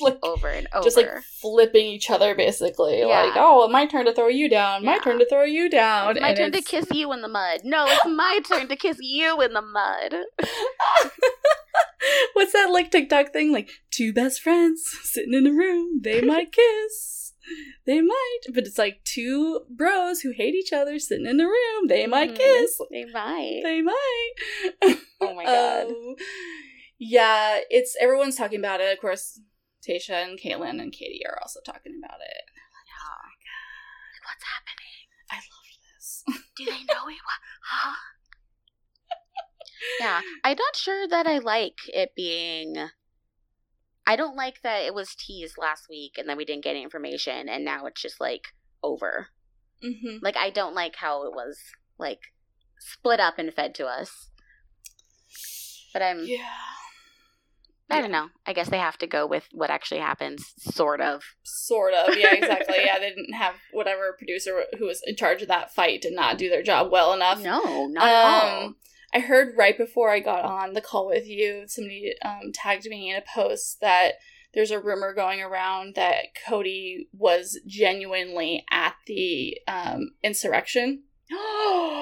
[0.00, 0.82] Like, Over and over.
[0.84, 3.06] just like flipping each other basically Yeah.
[3.24, 5.00] like oh my turn to throw you down my Yeah.
[5.02, 7.60] turn to throw you down it's my and turn to kiss you in the mud.
[7.64, 10.14] No, it's my turn to kiss you in the mud.
[12.32, 16.50] what's that like tiktok thing like two best friends sitting in a room they might
[16.52, 17.32] kiss
[17.86, 21.86] they might but it's like two bros who hate each other sitting in a room
[21.88, 22.36] they might Mhm.
[22.36, 23.60] kiss They might.
[23.62, 24.32] they might
[25.20, 25.86] Oh my god.
[25.86, 26.14] Um,
[26.98, 29.40] yeah it's everyone's talking about it of course
[29.86, 32.44] tayshia and kaitlyn and katie are also talking about it
[32.86, 33.30] Yeah.
[34.26, 34.96] What's happening?
[35.30, 36.24] i love this
[36.56, 37.42] Do they know want?
[37.64, 37.94] Huh?
[40.00, 42.76] yeah, I'm not sure that I like it being.
[44.06, 46.82] I don't like that it was teased last week and then we didn't get any
[46.82, 48.42] information and now it's just like
[48.82, 49.28] over.
[49.82, 51.58] hmm Like I don't like how it was
[51.98, 52.20] like
[52.78, 54.28] split up and fed to us.
[55.92, 56.48] But I'm yeah
[57.92, 58.28] I don't know.
[58.46, 61.22] I guess they have to go with what actually happens, sort of.
[61.42, 62.76] Sort of, yeah, exactly.
[62.84, 66.38] yeah, they didn't have whatever producer who was in charge of that fight did not
[66.38, 67.42] do their job well enough.
[67.42, 68.64] No, not at all.
[68.64, 68.76] Um,
[69.14, 73.10] I heard right before I got on the call with you, somebody um, tagged me
[73.10, 74.14] in a post that
[74.54, 81.02] there's a rumor going around that Cody was genuinely at the um, insurrection.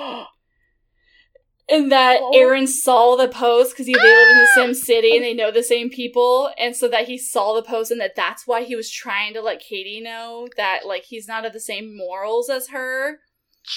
[1.71, 2.31] And that Oh.
[2.35, 5.63] Aaron saw the post because they live in the same city and they know the
[5.63, 8.91] same people, and so that he saw the post and that that's why he was
[8.91, 13.19] trying to let Katie know that like he's not of the same morals as her.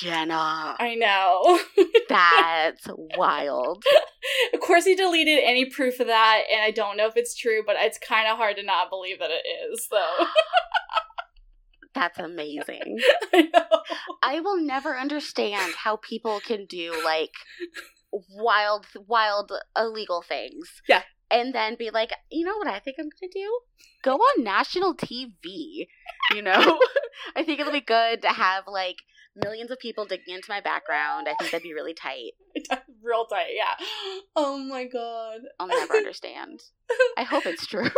[0.01, 0.75] Jenna.
[0.79, 1.59] I know.
[2.09, 2.87] That's
[3.17, 3.83] wild.
[4.53, 7.61] of course, he deleted any proof of that, and I don't know if it's true,
[7.65, 10.25] but it's kind of hard to not believe that it is, though.
[11.93, 12.99] That's amazing.
[13.33, 13.81] I know.
[14.21, 17.33] I will never understand how people can do like
[18.29, 20.81] wild, wild illegal things.
[20.87, 21.03] Yeah.
[21.29, 23.59] And then be like, you know what I think I'm gonna do?
[24.03, 25.87] Go on national TV.
[26.33, 26.79] You know?
[27.35, 28.97] I think it'll be good to have like
[29.35, 31.27] millions of people digging into my background.
[31.27, 32.33] I think that'd be really tight.
[33.03, 33.85] Real tight, yeah.
[34.35, 35.41] Oh my god.
[35.59, 36.61] I'll never understand.
[37.17, 37.89] I hope it's true.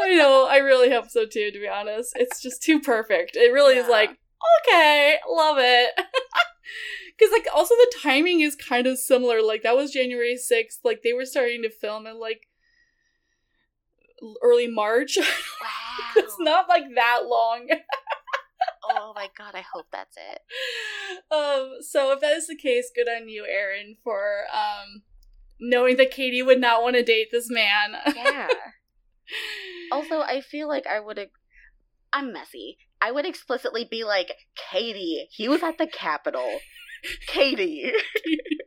[0.00, 0.46] I know.
[0.50, 1.50] I really hope so too.
[1.50, 3.36] To be honest, it's just too perfect.
[3.36, 4.10] It really is like
[4.66, 5.90] okay, love it.
[7.18, 9.42] Because like also the timing is kind of similar.
[9.42, 10.80] Like that was January sixth.
[10.82, 12.48] Like they were starting to film in like
[14.42, 15.18] early March.
[15.18, 15.26] Wow.
[16.16, 17.68] it's not like that long.
[18.84, 20.40] Oh my god, I hope that's it.
[21.30, 21.76] um.
[21.82, 25.02] So if that is the case, good on you, Aaron, for um
[25.60, 27.94] knowing that Katie would not want to date this man.
[28.14, 28.48] Yeah.
[29.90, 31.28] Also, I feel like I would.
[32.12, 32.76] I'm messy.
[33.00, 34.32] I would explicitly be like,
[34.70, 36.58] Katie, he was at the Capitol.
[37.26, 37.92] Katie.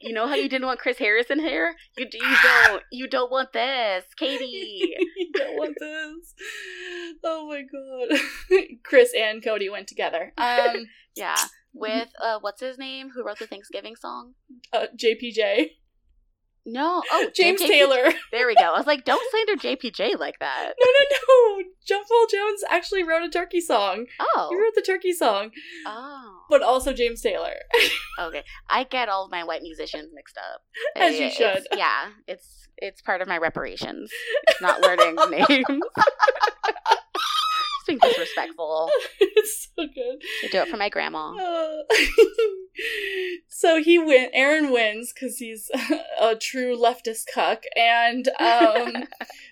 [0.00, 1.74] you know how you didn't want Chris Harrison here?
[1.96, 2.82] You, you don't.
[2.92, 4.44] You don't want this, Katie.
[5.16, 6.34] you don't want this.
[7.24, 8.20] Oh my god.
[8.84, 10.32] Chris and Cody went together.
[10.38, 11.36] Um Yeah.
[11.72, 13.10] With uh, what's his name?
[13.14, 14.34] Who wrote the Thanksgiving song?
[14.72, 15.70] uh, JPJ.
[16.66, 17.02] No.
[17.12, 18.12] Oh, James JP Taylor.
[18.32, 18.64] There we go.
[18.74, 20.72] I was like, don't slander JPJ like that.
[20.78, 21.62] No, no, no.
[21.86, 24.06] John Paul Jones actually wrote a turkey song.
[24.20, 24.48] Oh.
[24.50, 25.50] He wrote the turkey song,
[25.86, 26.40] Oh.
[26.50, 27.54] but also James Taylor.
[28.18, 30.62] Okay, I get all of my white musicians mixed up.
[30.96, 31.66] As you It's- should.
[31.78, 34.10] Yeah, it's it's part of my reparations.
[34.48, 35.82] It's not learning names.
[37.86, 38.90] Being disrespectful.
[39.20, 40.22] it's so good.
[40.44, 41.34] I do it for my grandma.
[41.34, 41.82] Uh,
[43.48, 44.28] so he win.
[44.32, 45.70] Aaron wins because he's
[46.20, 49.04] a true leftist cuck, and um,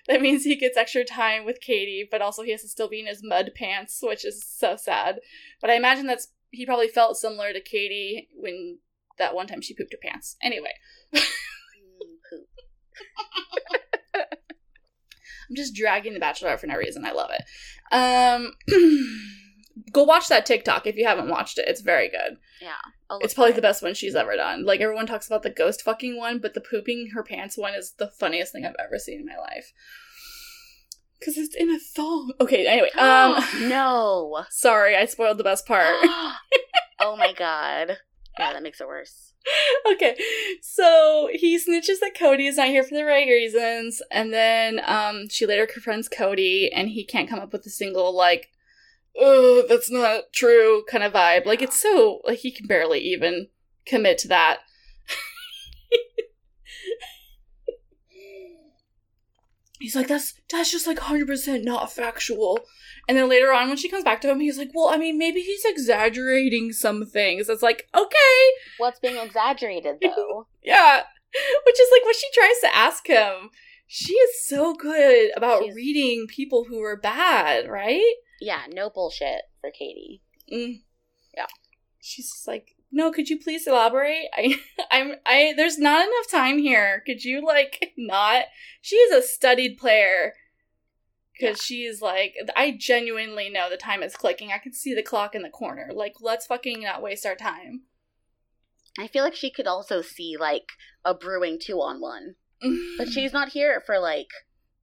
[0.07, 2.99] that means he gets extra time with Katie, but also he has to still be
[2.99, 5.19] in his mud pants, which is so sad.
[5.61, 8.79] But I imagine that's he probably felt similar to Katie when
[9.17, 10.35] that one time she pooped her pants.
[10.41, 10.73] Anyway.
[15.49, 17.05] I'm just dragging The Bachelor out for no reason.
[17.05, 17.43] I love it.
[17.93, 18.53] Um,
[19.91, 21.67] go watch that TikTok if you haven't watched it.
[21.67, 22.37] It's very good.
[22.61, 23.19] Yeah.
[23.21, 24.65] It's probably for the best one she's ever done.
[24.65, 27.93] Like everyone talks about the ghost fucking one, but the pooping her pants one is
[27.97, 29.73] the funniest thing I've ever seen in my life.
[31.23, 32.33] Cause it's in a thong.
[32.39, 32.89] Okay, anyway.
[32.97, 34.43] Um no.
[34.49, 35.95] sorry, I spoiled the best part.
[36.99, 37.97] oh my god.
[38.39, 39.24] Yeah, that makes it worse.
[39.91, 40.17] okay.
[40.61, 45.29] So he snitches that Cody is not here for the right reasons, and then um
[45.29, 48.49] she later confronts Cody and he can't come up with a single like
[49.17, 51.45] oh that's not true kind of vibe.
[51.45, 53.47] Like it's so like he can barely even
[53.85, 54.59] commit to that.
[59.79, 62.59] He's like, that's that's just like hundred percent not factual.
[63.07, 65.17] And then later on when she comes back to him, he's like, Well, I mean
[65.17, 67.49] maybe he's exaggerating some things.
[67.49, 68.41] It's like, okay,
[68.77, 70.47] What's being exaggerated though?
[70.63, 71.03] yeah.
[71.65, 73.49] Which is like what she tries to ask him.
[73.87, 78.13] She is so good about She's- reading people who are bad, right?
[78.41, 80.21] yeah, no bullshit for Katie.
[80.51, 80.81] Mm.
[81.35, 81.45] Yeah.
[82.01, 84.27] She's just like, no, could you please elaborate?
[84.33, 84.55] I
[84.91, 87.01] I'm I there's not enough time here.
[87.05, 88.45] Could you like not?
[88.81, 90.33] She is a studied player.
[91.39, 94.51] Cause she is like I genuinely know the time is clicking.
[94.53, 95.89] I can see the clock in the corner.
[95.93, 97.81] Like, let's fucking not waste our time.
[98.97, 100.67] I feel like she could also see like
[101.03, 102.35] a brewing two on one.
[102.97, 104.29] But she's not here for like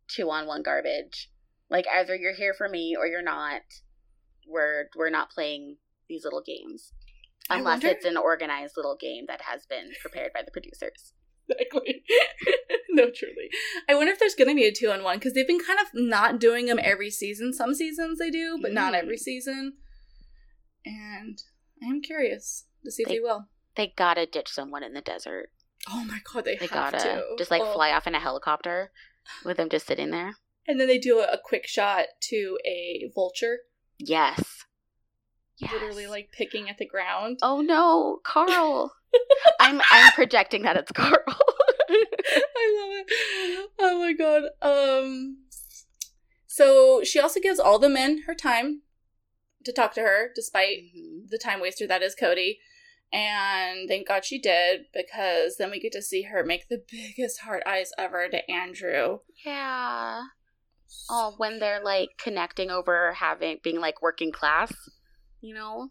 [0.09, 1.31] two on one garbage.
[1.71, 3.63] Like either you're here for me or you're not.
[4.47, 5.79] We're we're not playing
[6.09, 6.93] these little games.
[7.49, 11.13] Unless it's an organized little game that has been prepared by the producers.
[11.49, 12.03] Exactly.
[12.91, 13.49] no, truly.
[13.89, 15.79] I wonder if there's going to be a two on one because they've been kind
[15.81, 17.53] of not doing them every season.
[17.53, 18.99] Some seasons they do, but not Mm.
[19.03, 19.75] every season.
[20.85, 21.39] And
[21.83, 23.49] I am curious to see if They- they will.
[23.77, 25.51] They gotta ditch someone in the desert.
[25.91, 27.73] Oh my god, they, They have gotta to just like Oh.
[27.73, 28.93] fly off in a helicopter
[29.45, 30.35] with them just sitting there.
[30.69, 33.61] and then they do a, a quick shot to a vulture,
[33.99, 34.65] Yes.
[35.63, 35.73] Yes.
[35.73, 37.39] literally like picking at the ground.
[37.43, 38.93] Oh no, Carl.
[39.61, 41.19] I'm I'm projecting that it's Carl.
[41.29, 43.71] I love it.
[43.79, 44.43] Oh my god.
[44.63, 45.39] Um
[46.47, 48.83] so she also gives all the men her time
[49.65, 51.29] to talk to her, despite Mhm.
[51.31, 52.59] the time waster that is Cody.
[53.13, 57.41] And thank God she did, because then we get to see her make the biggest
[57.41, 59.19] heart eyes ever to Andrew.
[59.45, 60.23] Yeah.
[61.11, 64.73] Oh, when they're like connecting over having being like working class,
[65.43, 65.91] you know?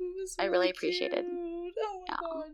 [0.00, 1.24] Was I really appreciated.
[1.28, 1.70] Oh my
[2.08, 2.16] Yeah.
[2.20, 2.44] god.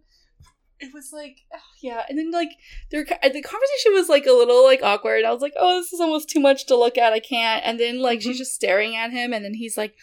[0.78, 2.50] It was like, oh, yeah, and then like
[2.90, 3.08] their the
[3.42, 5.24] conversation was like a little like awkward.
[5.24, 7.14] I was like, oh, this is almost too much to look at.
[7.14, 7.64] I can't.
[7.64, 9.94] And then like she's just staring at him, and then he's like,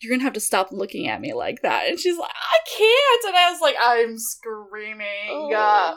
[0.00, 3.24] "You're gonna have to stop looking at me like that." And she's like, "I can't."
[3.28, 5.52] And I was like, "I'm screaming." Oh.
[5.54, 5.96] Uh,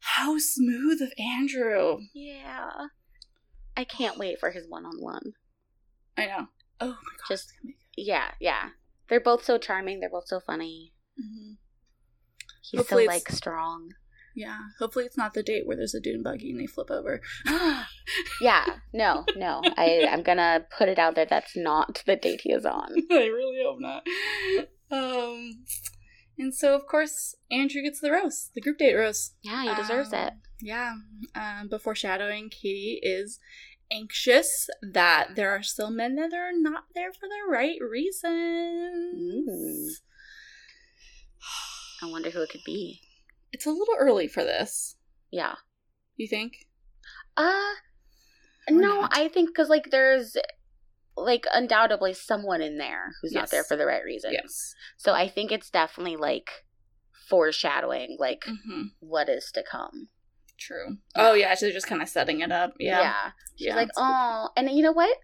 [0.00, 1.98] How smooth of Andrew.
[2.14, 2.70] Yeah.
[3.76, 5.32] I can't wait for his one on one.
[6.16, 6.46] I know.
[6.80, 7.28] Oh my god.
[7.28, 7.52] Just-
[8.06, 8.70] Yeah, yeah.
[9.08, 10.00] They're both so charming.
[10.00, 10.92] They're both so funny.
[11.18, 11.56] Mhm.
[12.62, 13.92] He's Hopefully so like strong.
[14.34, 14.58] Yeah.
[14.78, 17.20] Hopefully it's not the date where there's a dune buggy and they flip over.
[18.40, 19.62] yeah, no, no.
[19.76, 21.26] I I'm gonna put it out there.
[21.26, 22.88] That's not the date he is on.
[23.10, 24.06] I really hope not.
[24.90, 25.64] Um,
[26.38, 29.32] and so of course Andrew gets the rose, the group date rose.
[29.42, 30.28] Yeah, he deserves it.
[30.28, 30.94] Um, Yeah.
[31.34, 33.40] Um, but foreshadowing, Katie is
[33.92, 38.28] anxious that there are still men that are not there for the right reasons.
[42.02, 43.00] I wonder who it could be.
[43.52, 44.96] It's a little early for this.
[45.30, 45.54] Yeah.
[46.16, 46.66] You think?
[47.36, 47.74] Uh
[48.68, 49.12] Or no, not?
[49.16, 50.36] I think because like there's
[51.16, 54.34] like undoubtedly someone in there who's not there for the right reasons.
[54.34, 54.74] Yes.
[54.96, 56.50] So I think it's definitely like
[57.28, 58.82] foreshadowing like Mm-hmm.
[59.00, 60.08] what is to come.
[60.58, 60.98] True.
[61.14, 62.74] Oh yeah, she's just kind of setting it up.
[62.80, 63.00] Yeah.
[63.00, 63.30] Yeah.
[63.56, 65.16] She's Yeah, like, it's a good oh, and you know what?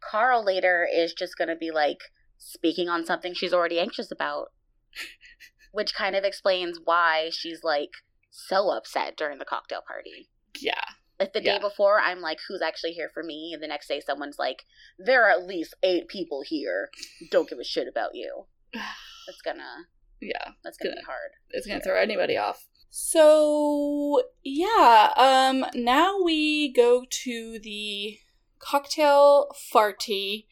[0.00, 1.98] Carl later is just gonna be like
[2.38, 4.52] speaking on something she's already anxious about,
[5.72, 7.90] which kind of explains why she's like
[8.30, 10.28] so upset during the cocktail party.
[10.60, 10.80] Yeah.
[11.18, 11.56] Like the Yeah.
[11.58, 13.50] day before, I'm like, who's actually here for me?
[13.54, 14.64] And the next day, someone's like,
[14.98, 16.90] there are at least eight people here.
[17.30, 18.44] Don't give a shit about you.
[18.74, 19.86] That's gonna,
[20.20, 20.52] Yeah.
[20.62, 21.00] that's gonna Good.
[21.00, 21.30] be hard.
[21.50, 22.68] it's gonna throw anybody off.
[22.90, 28.18] So yeah, um now we go to the
[28.58, 30.46] cocktail farty,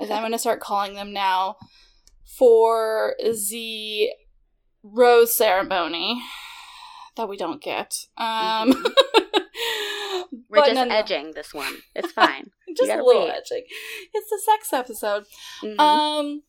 [0.00, 1.56] as I'm gonna start calling them now.
[2.24, 3.16] for
[3.50, 4.10] the
[4.84, 6.22] rose ceremony
[7.16, 7.94] that we don't get.
[8.16, 8.72] Um,
[10.30, 10.44] Mhm.
[10.48, 11.74] We're just edging this one.
[11.94, 12.50] It's fine.
[12.76, 13.30] just a little wait.
[13.30, 13.64] edging.
[14.14, 15.24] It's the sex episode.
[15.62, 15.78] Mhm.
[15.80, 16.42] Um,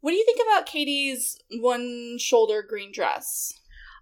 [0.00, 3.52] what do you think about Katie's one shoulder green dress?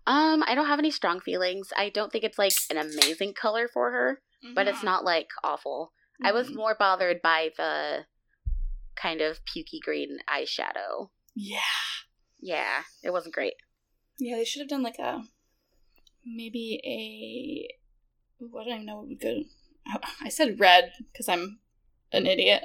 [0.07, 1.73] Um, I don't have any strong feelings.
[1.77, 4.21] I don't think it's like an amazing color for her,
[4.55, 4.85] but it's Mhm.
[4.85, 5.93] not like awful.
[6.25, 6.55] I was Mhm.
[6.57, 8.07] more bothered by the
[8.95, 11.11] kind of pukey green eyeshadow.
[11.35, 11.61] Yeah.
[12.39, 13.55] Yeah, it wasn't great.
[14.19, 15.23] Yeah, they should have done like a
[16.25, 19.43] maybe a what I don't even know would go.
[20.23, 21.61] I said red because I'm
[22.13, 22.65] an idiot.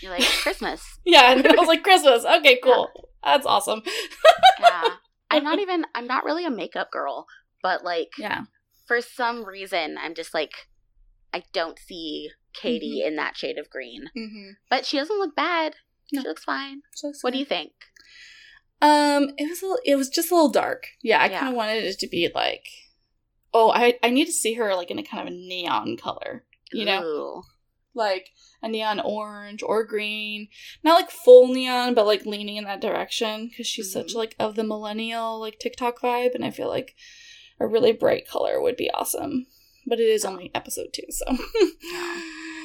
[0.00, 0.82] You're like Christmas.
[1.04, 2.24] Yeah, and I was like Christmas.
[2.24, 2.90] Okay, cool.
[3.24, 3.82] That's awesome.
[4.58, 4.96] Yeah.
[5.30, 7.26] I'm not even I'm not really a makeup girl,
[7.62, 8.42] but like Yeah.
[8.86, 10.52] for some reason I'm just like
[11.32, 14.10] I don't see Katie in that shade of green.
[14.16, 14.50] Mm-hmm.
[14.68, 15.76] But she doesn't look bad.
[16.12, 16.22] No.
[16.22, 16.82] She looks fine.
[16.94, 17.70] So What do you think?
[18.82, 20.84] Um, it was a little, it was just a little dark.
[21.02, 21.38] Yeah, I Yeah.
[21.40, 22.64] kind of wanted it to be like,
[23.52, 26.44] oh, I I need to see her like in a kind of a neon color,
[26.72, 27.42] you know, Ooh.
[27.94, 28.30] Like
[28.62, 30.48] a neon orange or green,
[30.84, 34.16] not like full neon, but like leaning in that direction because she's such Mhm.
[34.16, 36.94] like of the millennial like TikTok vibe, and I feel like
[37.58, 39.46] a really bright color would be awesome.
[39.86, 41.24] But it is only episode two, so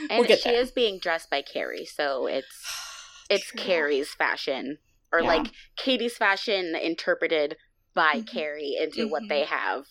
[0.10, 0.62] And we'll get she there.
[0.62, 2.46] is being dressed by Carrie, so it's
[3.30, 3.60] it's True.
[3.62, 4.78] Carrie's fashion.
[5.12, 5.28] Or Yeah.
[5.28, 5.48] like
[5.78, 7.56] Katie's fashion interpreted
[7.94, 8.28] by Mhm.
[8.32, 9.30] Carrie into what Mhm.
[9.30, 9.86] they have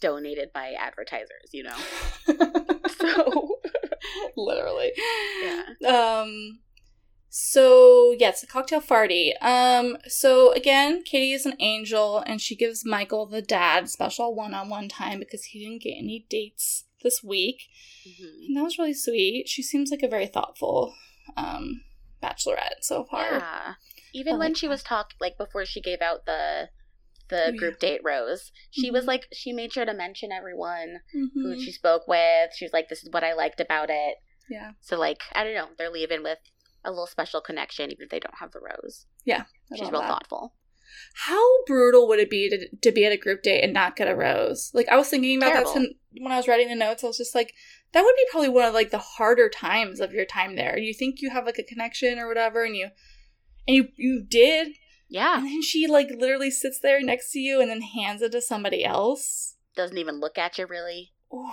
[0.00, 1.76] donated by advertisers, you know?
[3.00, 3.56] So
[4.36, 4.92] literally
[5.42, 6.18] Yeah.
[6.18, 6.60] um
[7.28, 12.84] so yes the cocktail party um so again katie is an angel and she gives
[12.84, 17.62] michael the dad special one-on-one time because he didn't get any dates this week
[18.06, 18.46] Mhm.
[18.48, 20.94] and that was really sweet she seems like a very thoughtful
[21.36, 21.82] um
[22.22, 23.74] bachelorette so far Yeah.
[24.12, 26.68] Even I when like she was talk like before she gave out the
[27.30, 29.08] the Oh, group date rose, she was Mhm.
[29.08, 31.30] like she made sure to mention everyone Mhm.
[31.34, 32.50] who she spoke with.
[32.54, 34.16] She was like, This is what I liked about it.
[34.48, 36.38] yeah So like, I don't know, they're leaving with
[36.84, 39.06] a little special connection even if they don't have the rose.
[39.28, 39.44] I
[39.76, 40.08] She's real that.
[40.08, 40.54] thoughtful.
[41.14, 44.08] How brutal would it be to, to be at a group date and not get
[44.08, 44.70] a rose?
[44.74, 45.74] Like I was thinking about Terrible.
[45.74, 47.04] that when I was writing the notes.
[47.04, 47.54] I was just like,
[47.92, 50.76] that would be probably one of like the harder times of your time there.
[50.78, 52.88] You think you have like a connection or whatever, and you
[53.68, 54.72] and you you did,
[55.10, 55.36] Yeah.
[55.38, 58.40] and then she like literally sits there next to you and then hands it to
[58.40, 59.56] somebody else.
[59.76, 61.12] Doesn't even look at you really.
[61.34, 61.50] Ooh,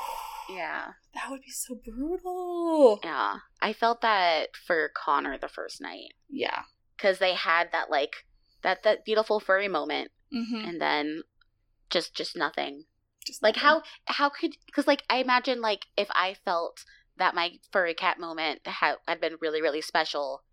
[0.50, 0.94] Yeah.
[1.14, 3.00] that would be so brutal.
[3.04, 3.38] Yeah.
[3.62, 6.14] I felt that for Connor the first night.
[6.30, 6.62] Yeah.
[6.96, 8.26] Because they had that like
[8.62, 10.68] that that beautiful furry moment Mm-hmm.
[10.68, 11.22] and then
[11.90, 12.84] just just nothing.
[13.26, 13.68] Just Like nothing.
[13.68, 16.84] how how could because like I imagine like if I felt
[17.18, 20.44] that my furry cat moment ha- had been really really special.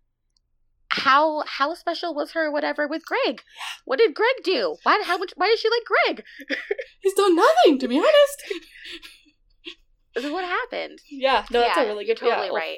[1.03, 3.41] How how special was her whatever with Greg?
[3.83, 4.77] What did Greg do?
[4.83, 6.23] Why how much why did she like Greg?
[7.01, 8.43] he's done nothing to be honest.
[10.17, 10.99] So what happened?
[11.11, 11.43] yeah.
[11.51, 12.29] No, that's yeah, a really you're good.
[12.29, 12.53] totally yeah.
[12.57, 12.77] right.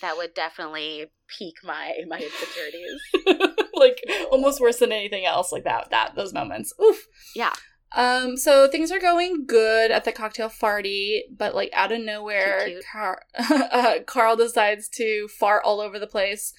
[0.00, 1.06] That would definitely
[1.38, 3.58] pique my my insecurities.
[3.74, 4.02] like
[4.32, 7.06] almost worse than anything else like that that those moments oof
[7.36, 7.52] Yeah.
[7.92, 12.66] um so things are going good at the cocktail party but like out of nowhere.
[12.90, 16.54] Car- uh, carl decides to fart all over the place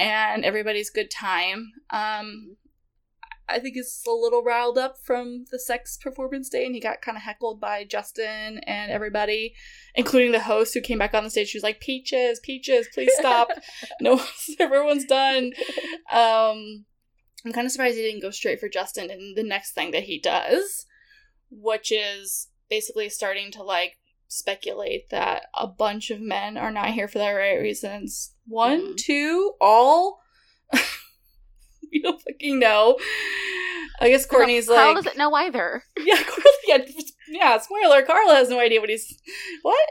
[0.00, 1.72] and everybody's good time.
[1.90, 2.56] Um
[3.50, 7.02] i think he's a little riled up from the sex performance day and he got
[7.02, 9.54] kind of heckled by justin and everybody
[9.96, 11.48] including the host who came back on the stage.
[11.48, 13.48] She was like peaches peaches please stop.
[14.00, 14.20] No
[14.60, 15.52] everyone's done.
[16.12, 16.84] Um
[17.44, 20.04] i'm kind of surprised he didn't go straight for justin and the next thing that
[20.04, 20.86] he does
[21.50, 23.96] which is basically starting to like
[24.28, 28.96] speculate that a bunch of men are not here for the right reasons one Mhm.
[28.96, 30.20] two all
[31.92, 32.96] we don't fucking know
[34.00, 35.84] i guess courtney's Carl like Carl doesn't know either.
[35.98, 36.22] yeah,
[36.66, 36.78] yeah,
[37.28, 39.18] yeah, spoiler, Carla has no idea what he's.
[39.62, 39.88] What?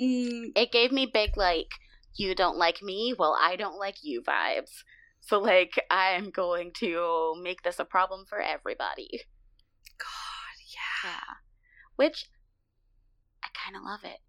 [0.00, 1.68] Mm, It gave me big like
[2.14, 4.82] you don't like me, well I don't like you vibes.
[5.20, 9.22] So like I'm going to make this a problem for everybody.
[9.98, 10.56] God,
[11.04, 11.10] yeah.
[11.10, 11.34] Yeah.
[11.96, 12.26] Which
[13.42, 14.20] I kind of love it.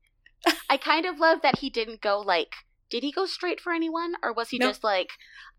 [0.69, 2.53] I kind of love that he didn't go like
[2.89, 4.69] did he go straight for anyone or was he Nope.
[4.71, 5.09] just like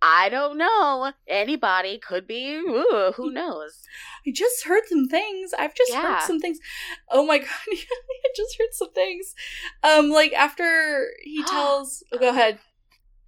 [0.01, 1.13] I don't know.
[1.27, 2.55] Anybody could be.
[2.55, 3.83] Ooh, who knows?
[4.27, 5.53] I just heard some things.
[5.59, 6.03] I've just Yeah.
[6.03, 6.59] heard some things.
[7.11, 9.35] Oh my god, I just heard some things.
[9.83, 12.03] Um, like after he tells.
[12.13, 12.59] oh, go ahead.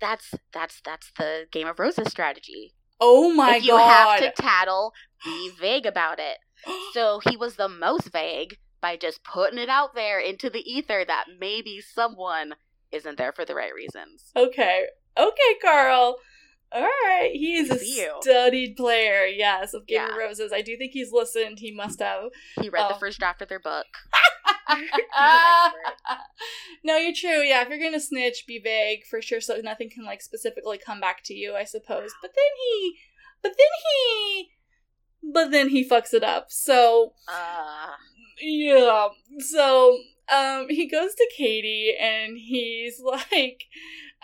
[0.01, 2.73] That's that's that's the Game of Roses strategy.
[3.01, 4.21] Oh my if you god.
[4.21, 4.93] have to tattle,
[5.25, 6.39] be vague about it.
[6.93, 11.05] So he was the most vague by just putting it out there into the ether
[11.07, 12.55] that maybe someone
[12.93, 14.31] isn't there for the right reasons.
[14.37, 14.87] okay,
[15.17, 16.17] okay, Carl.
[16.73, 18.13] All right, he is a you.
[18.21, 19.25] studied player.
[19.27, 20.11] Yes, of Game Yeah.
[20.13, 20.53] of Roses.
[20.53, 21.59] I do think he's listened.
[21.59, 22.31] He must have.
[22.61, 23.87] He read the first draft of their book.
[24.69, 25.97] He's an expert.
[26.85, 27.41] no, you're true.
[27.43, 31.01] Yeah, if you're gonna snitch, be vague for sure, so nothing can like specifically come
[31.01, 31.57] back to you.
[31.57, 32.11] I suppose.
[32.23, 32.97] But then he,
[33.43, 34.49] but then he,
[35.33, 36.47] but then he fucks it up.
[36.51, 37.89] So Uh,
[38.41, 39.09] yeah.
[39.41, 39.99] So
[40.31, 43.65] um, he goes to Katie and he's like,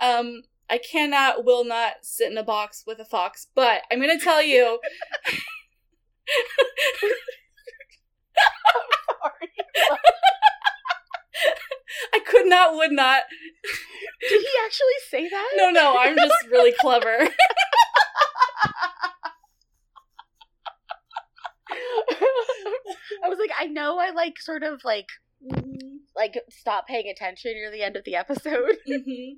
[0.00, 0.42] um.
[0.68, 4.42] I cannot, will not sit in a box with a fox, but I'm gonna tell
[4.42, 4.80] you.
[12.12, 13.22] I could not, would not.
[14.28, 15.52] did he actually say that?
[15.56, 17.28] No, no, I'm just really clever.
[23.24, 25.08] I was like, I know I like sort of like
[26.16, 28.76] like stop paying attention near the end of the episode.
[28.86, 29.34] hmm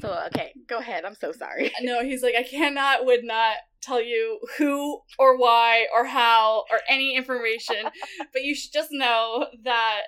[0.00, 1.04] So okay, go ahead.
[1.04, 1.72] I'm so sorry.
[1.82, 6.80] No, he's like, I cannot, would not tell you who or why or how or
[6.88, 7.76] any information,
[8.32, 10.02] but you should just know that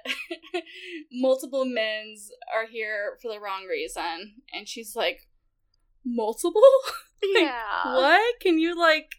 [1.13, 4.35] multiple men's are here for the wrong reason.
[4.53, 5.21] And she's like,
[6.05, 6.63] multiple?
[7.35, 7.97] Yeah.
[7.97, 8.41] what?
[8.41, 9.11] Can you like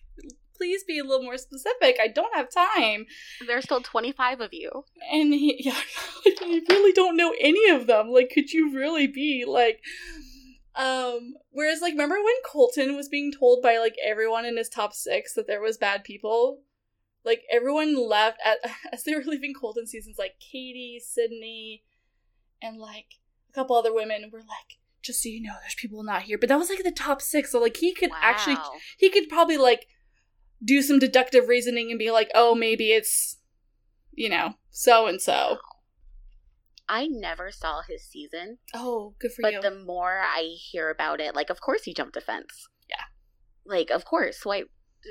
[0.59, 1.97] please be a little more specific?
[2.01, 3.05] I don't have time.
[3.47, 4.83] There's still 25 of you.
[5.11, 5.79] And he, yeah,
[6.25, 8.09] I really don't know any of them.
[8.09, 9.81] Like, could you really be like,
[10.75, 14.93] um, whereas, like, remember when Colton was being told by like everyone in his top
[14.93, 16.61] six that there was bad people?
[17.23, 18.57] Like, everyone left at,
[18.93, 21.83] as they were leaving Colton seasons, like Katie, Sydney,
[22.61, 23.15] and like
[23.49, 26.37] a couple other women were like, just so you know, there's people not here.
[26.37, 28.57] But that was like the top six, so like he could actually
[28.97, 29.87] he could probably like
[30.63, 33.37] do some deductive reasoning and be like, oh, maybe it's,
[34.13, 35.57] you know, so and so.
[36.87, 39.59] I never saw his season, Oh, good for but you.
[39.61, 42.67] But the more I hear about it, like, of course he jumped the fence.
[42.89, 43.03] Yeah.
[43.63, 44.39] Like, of course.
[44.43, 44.63] Why?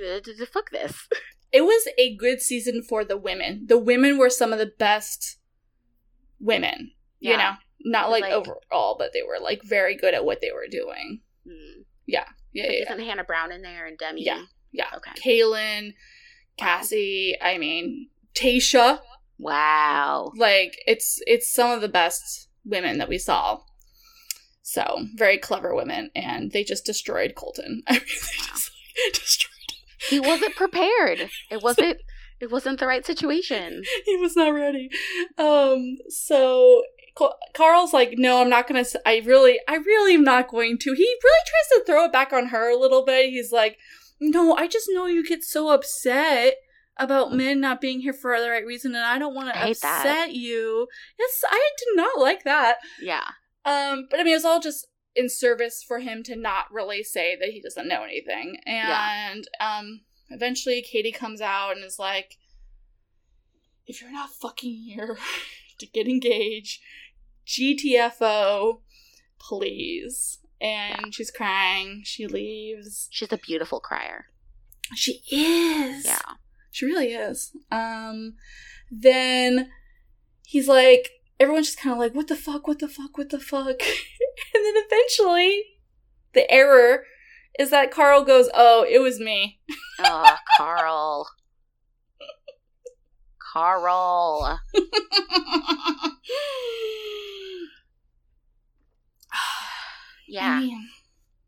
[0.04, 0.18] Uh,
[0.52, 1.06] fuck this.
[1.52, 3.64] it was a good season for the women.
[3.68, 5.38] The women were some of the best
[6.40, 6.92] women.
[7.20, 7.36] You Yeah.
[7.36, 7.52] know,
[7.92, 11.20] not like, like- overall, but they were like very good at what they were doing.
[11.46, 11.82] Hmm.
[12.06, 12.92] Yeah, yeah, Like, yeah.
[12.94, 14.24] Isn't Hannah Brown in there and Demi?
[14.24, 14.42] Yeah.
[14.72, 14.88] Yeah.
[14.96, 15.12] Okay.
[15.24, 15.94] Caelynn,
[16.56, 17.36] Cassie.
[17.40, 19.00] I mean, Tayshia.
[19.40, 20.32] Wow.
[20.36, 23.60] like it's it's some of the best women that we saw
[24.62, 28.72] so very clever women and they just destroyed colton i mean they just
[29.06, 29.52] like, destroyed
[30.08, 31.28] He wasn't prepared.
[31.50, 31.98] It wasn't.
[32.40, 33.82] It wasn't the right situation.
[34.04, 34.88] he was not ready
[35.38, 36.82] um so
[37.52, 41.02] carl's like no i'm not gonna I really i really am not going to he
[41.02, 43.76] really tries to throw it back on her a little bit he's like
[44.20, 46.54] no i just know you get so upset
[46.96, 49.80] about men not being here for the right reason and i don't want to hate
[49.80, 50.04] that.
[50.06, 50.88] upset you
[51.18, 53.24] yes i did not like that Yeah.
[53.64, 57.02] Um, but I mean, it was all just in service for him to not really
[57.02, 58.56] say that he doesn't know anything.
[58.64, 60.00] And um,
[60.30, 62.38] eventually, Katie comes out and is like,
[63.86, 65.18] "If you're not fucking here
[65.78, 66.80] to get engaged,
[67.46, 68.80] GTFO,
[69.38, 72.02] please." And she's crying.
[72.04, 73.08] She leaves.
[73.10, 74.26] She's a beautiful crier.
[74.94, 76.04] She is.
[76.04, 76.18] Yeah.
[76.70, 77.52] She really is.
[77.70, 78.34] Um,
[78.90, 79.70] then
[80.46, 83.38] he's like, everyone's just kind of like, what the fuck, what the fuck, what the
[83.38, 83.66] fuck?
[83.66, 85.62] and then eventually,
[86.32, 87.04] the error
[87.58, 89.60] is that Carl goes, oh, it was me.
[89.98, 91.28] Oh, Carl.
[93.52, 94.60] Carl.
[100.28, 100.62] Yeah.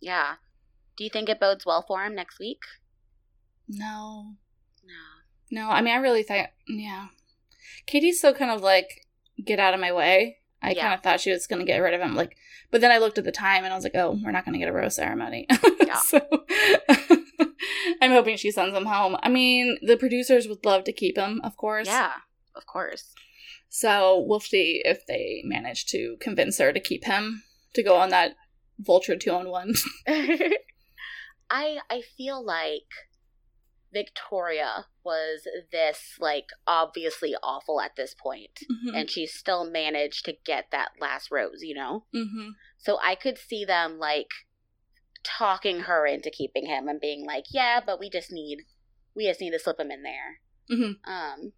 [0.01, 0.35] Yeah.
[0.97, 2.63] Do you think it bodes well for him next week?
[3.69, 4.35] no.
[4.85, 5.63] No.
[5.63, 7.09] No, I mean, I really thought, yeah.
[7.87, 9.07] Katie's so kind of like,
[9.45, 10.39] get out of my way.
[10.63, 10.83] I Yeah.
[10.83, 12.15] kind of thought she was going to get rid of him.
[12.15, 12.37] Like,
[12.71, 14.53] but then I looked at the time and I was like, oh, we're not going
[14.55, 15.47] to get a rose ceremony.
[15.87, 15.97] Yeah.
[15.97, 16.21] so
[18.01, 19.17] I'm hoping she sends him home.
[19.23, 21.89] I mean, the producers would love to keep him, of course.
[21.89, 22.13] Yeah,
[22.55, 23.13] of course.
[23.69, 27.43] So we'll see if they manage to convince her to keep him
[27.75, 28.37] to go on that
[28.81, 29.75] Vulture two on one.
[30.09, 32.89] I I feel like
[33.93, 38.61] Victoria was this like obviously awful at this point,
[38.95, 42.05] and she still managed to get that last rose, you know?
[42.13, 44.29] hmm So I could see them like
[45.25, 48.63] talking her into keeping him and being like, "Yeah, but we just need
[49.15, 50.41] we just need to slip him in there."
[50.71, 50.97] Mhm.
[51.05, 51.53] Um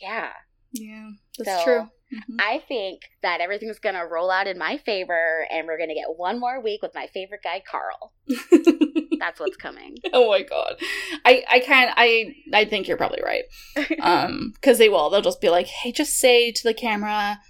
[0.00, 0.32] yeah.
[0.72, 1.88] Yeah, that's So, true.
[2.12, 2.36] Mhm.
[2.40, 5.94] I think that everything's going to roll out in my favor and we're going to
[5.94, 8.14] get one more week with my favorite guy Carl.
[9.18, 9.96] That's what's coming.
[10.12, 10.76] oh my god,
[11.24, 13.44] I I kind I I think you're probably right.
[14.00, 15.10] Um, because they will.
[15.10, 17.40] They'll just be like, "Hey, just say to the camera,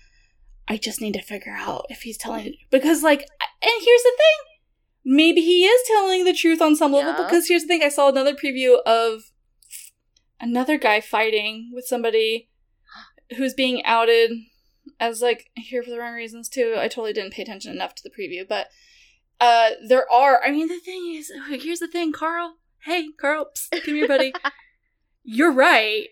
[0.66, 5.14] I just need to figure out if he's telling." Because like, and here's the thing,
[5.16, 7.22] maybe he is telling the truth on some level Yeah.
[7.22, 9.30] because here's the thing I saw another preview of
[10.40, 12.48] another guy fighting with somebody
[13.36, 14.32] who's being outed
[15.00, 16.74] as like here for the wrong reasons too.
[16.78, 18.68] I totally didn't pay attention enough to the preview, but
[19.40, 22.56] uh there are I mean the thing is here's the thing, Carl.
[22.84, 24.32] Hey, Carl, psst, come here, buddy.
[25.24, 26.08] You're right.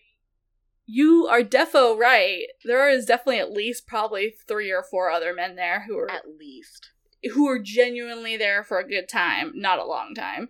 [0.84, 2.44] You are defo right.
[2.64, 6.36] There is definitely at least probably three or four other men there who are At
[6.38, 6.90] least.
[7.32, 10.48] who are genuinely there for a good time, not a long time.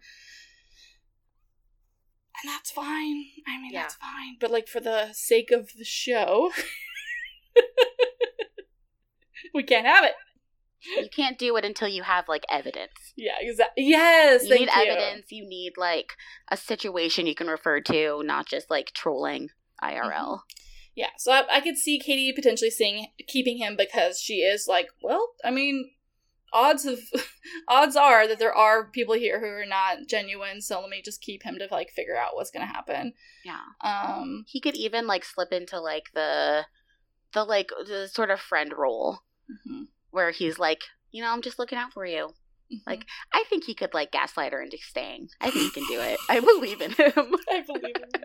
[2.42, 3.24] And that's fine.
[3.46, 3.82] I mean, Yeah.
[3.82, 4.36] that's fine.
[4.40, 6.50] But like for the sake of the show,
[9.54, 10.14] we can't have it.
[10.96, 12.92] You can't do it until you have like evidence.
[13.16, 13.84] Yeah, exactly.
[13.88, 14.90] Yes, You thank need you.
[14.92, 15.26] evidence.
[15.32, 16.12] You need like
[16.48, 19.48] a situation you can refer to, not just like trolling
[19.82, 20.12] IRL.
[20.12, 20.34] Mm-hmm.
[20.94, 24.86] Yeah, so I, I could see Katie potentially seeing keeping him because she is like,
[25.02, 25.90] well, I mean,
[26.52, 26.98] odds of
[27.68, 30.60] odds are that there are people here who are not genuine.
[30.60, 33.12] So let me just keep him to like figure out what's gonna happen.
[33.44, 33.60] Yeah.
[33.82, 36.66] Um, He could even like slip into like the
[37.32, 39.20] the like the sort of friend role
[39.50, 42.30] mhm, where he's like, you know, I'm just looking out for you.
[42.72, 42.78] mhm.
[42.86, 45.28] Like, I think he could like gaslight her into staying.
[45.40, 46.18] I think he can do it.
[46.28, 47.12] I believe in him.
[47.50, 48.24] I believe in him.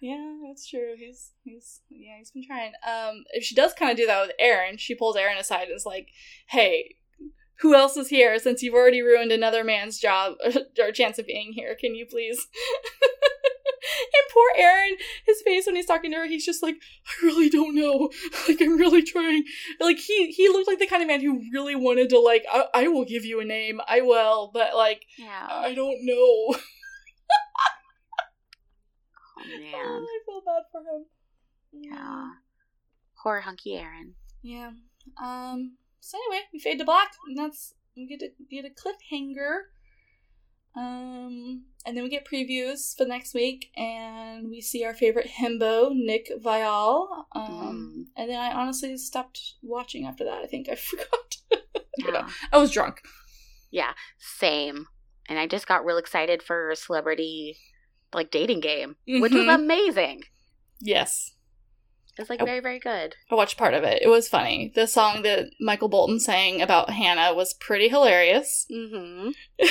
[0.00, 0.94] Yeah, that's true.
[0.98, 2.72] He's he's yeah, he's been trying.
[2.86, 5.76] Um, if she does kind of do that with Aaron, she pulls Aaron aside and
[5.76, 6.08] is like,
[6.48, 6.96] "Hey,
[7.60, 8.38] who else is here?
[8.38, 10.34] Since you've already ruined another man's job
[10.78, 12.46] or chance of being here, can you please?"
[13.02, 17.48] and poor Aaron, his face when he's talking to her, he's just like, "I really
[17.48, 18.10] don't know.
[18.48, 19.44] Like, I'm really trying."
[19.80, 22.66] Like he he looked like the kind of man who really wanted to like, "I,
[22.74, 23.80] I will give you a name.
[23.86, 25.46] I will," but like, yeah.
[25.50, 26.56] I don't know.
[29.36, 29.74] Oh man.
[29.74, 31.04] I feel bad for him.
[31.72, 32.28] Yeah.
[33.22, 34.14] Poor hunky Aaron.
[34.42, 34.70] Yeah.
[35.22, 35.76] Um.
[36.06, 39.60] So anyway, we fade to black, and that's we get a get a cliffhanger.
[40.76, 45.94] Um, and then we get previews for next week, and we see our favorite himbo,
[45.94, 47.24] Nick Viall.
[47.32, 50.42] Um, and then I honestly stopped watching after that.
[50.42, 51.36] I think I forgot.
[51.96, 52.28] Yeah.
[52.52, 53.00] I was drunk.
[53.70, 53.92] Yeah.
[54.18, 54.86] Same.
[55.28, 57.56] And I just got real excited for a celebrity
[58.12, 59.54] like dating game, which was Mhm.
[59.54, 60.22] amazing.
[60.80, 61.33] Yes,
[62.18, 62.44] It's like Oh.
[62.44, 63.16] very, very good.
[63.30, 64.02] I watched part of it.
[64.02, 64.70] It was funny.
[64.74, 68.66] The song that Michael Bolton sang about Hannah was pretty hilarious.
[68.70, 69.30] Mm-hmm.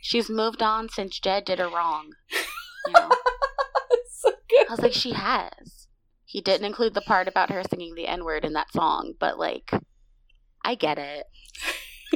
[0.00, 2.12] She's moved on since Jed did her wrong.
[2.86, 3.10] You know?
[4.10, 4.66] so good.
[4.68, 5.88] I was like, she has.
[6.24, 9.38] He didn't include the part about her singing the N word in that song, but
[9.38, 9.70] like,
[10.64, 11.26] I get it.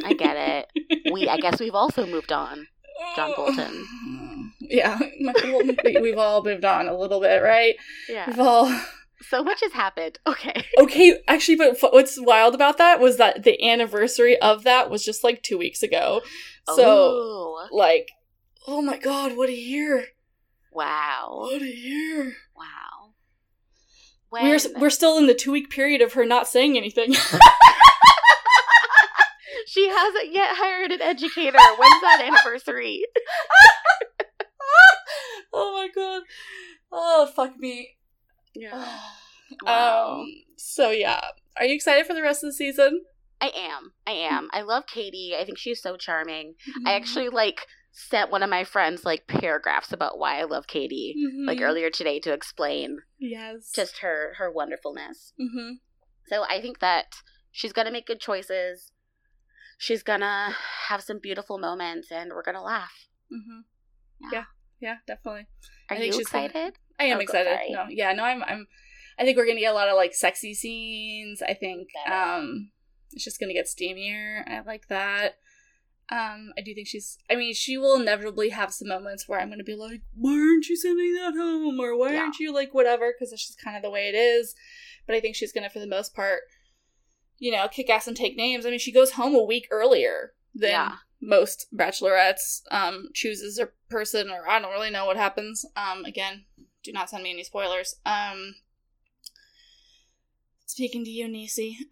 [0.04, 1.12] I get it.
[1.12, 2.68] We, I guess we've also moved on.
[3.16, 4.52] John Bolton.
[4.60, 5.76] Yeah, Michael Bolton.
[5.84, 7.74] we, we've all moved on a little bit, right?
[8.08, 8.26] Yeah.
[8.28, 8.66] We've all.
[9.28, 10.18] So much has happened.
[10.26, 10.64] Okay.
[10.78, 15.04] Okay, actually, but f- what's wild about that was that the anniversary of that was
[15.04, 16.22] just like two weeks ago.
[16.74, 17.58] So, Ooh.
[17.70, 18.10] like,
[18.66, 20.06] oh my god, what a year!
[20.74, 21.46] wow.
[21.50, 22.34] What a year!
[22.56, 23.14] Wow.
[24.30, 27.12] We're we're still in the two week period of her not saying anything.
[29.66, 31.56] she hasn't yet hired an educator.
[31.78, 33.04] When's that anniversary?
[35.52, 36.22] oh my god!
[36.90, 37.96] Oh fuck me.
[38.54, 38.98] Yeah.
[39.66, 40.26] Um.
[40.56, 41.20] So yeah,
[41.58, 43.02] are you excited for the rest of the season?
[43.40, 43.92] I am.
[44.06, 44.48] I am.
[44.52, 45.34] I love Katie.
[45.38, 46.54] I think she's so charming.
[46.68, 46.88] Mm-hmm.
[46.88, 51.14] I actually like sent one of my friends like paragraphs about why I love Katie
[51.46, 51.62] like Mhm.
[51.62, 53.70] earlier today to explain Yes.
[53.72, 55.34] just her her wonderfulness.
[55.38, 55.74] hmm
[56.26, 57.14] So I think that
[57.52, 58.90] she's gonna make good choices.
[59.78, 60.56] She's gonna
[60.88, 63.08] have some beautiful moments, and we're gonna laugh.
[63.30, 63.60] hmm
[64.20, 64.30] Yeah.
[64.32, 64.44] Yeah.
[64.80, 65.46] Yeah, definitely.
[65.90, 66.78] Are I think you gonna- excited?
[67.04, 67.50] I am Oh, excited.
[67.52, 67.70] sorry.
[67.70, 68.42] No, yeah, no, I'm.
[68.44, 68.66] I'm.
[69.18, 71.40] I think we're gonna get a lot of like sexy scenes.
[71.42, 72.70] I think um,
[73.12, 74.42] it's just gonna get steamier.
[74.48, 75.36] I like that.
[76.10, 77.18] Um, I do think she's.
[77.30, 80.66] I mean, she will inevitably have some moments where I'm gonna be like, "Why aren't
[80.68, 82.20] you sending that home?" or "Why Yeah.
[82.22, 84.54] aren't you like whatever?" Because it's just kind of the way it is.
[85.06, 86.40] But I think she's gonna, for the most part,
[87.38, 88.66] you know, kick ass and take names.
[88.66, 90.96] I mean, she goes home a week earlier than Yeah.
[91.20, 92.62] most bachelorettes.
[92.70, 95.64] Um, chooses a person, or I don't really know what happens.
[95.76, 96.44] Um, again,
[96.84, 97.96] do not send me any spoilers.
[98.06, 98.56] Um,
[100.66, 101.78] speaking to you, Nisi.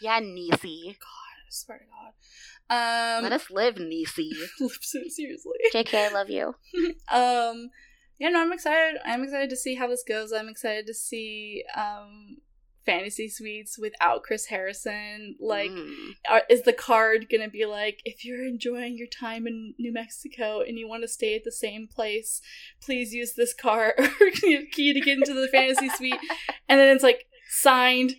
[0.00, 0.98] Yeah, Nisi.
[1.00, 3.16] I swear to God.
[3.18, 4.30] Um, Let us live, Nisi.
[4.82, 5.52] seriously.
[5.72, 6.48] JK, I love you.
[7.10, 7.70] um,
[8.18, 9.00] yeah, no, I'm excited.
[9.04, 10.32] I'm excited to see how this goes.
[10.32, 12.38] I'm excited to see um
[12.86, 15.36] fantasy suites without Chris Harrison.
[15.40, 16.12] Like, Mm.
[16.30, 20.60] are, is the card gonna be like, if you're enjoying your time in New Mexico
[20.60, 22.40] and you want to stay at the same place,
[22.80, 26.20] please use this card or key to get into the fantasy suite,
[26.68, 28.14] and then it's like signed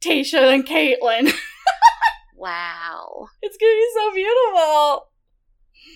[0.00, 1.32] Tayshia and Kaitlyn.
[2.36, 3.28] wow.
[3.42, 5.08] it's gonna be so beautiful.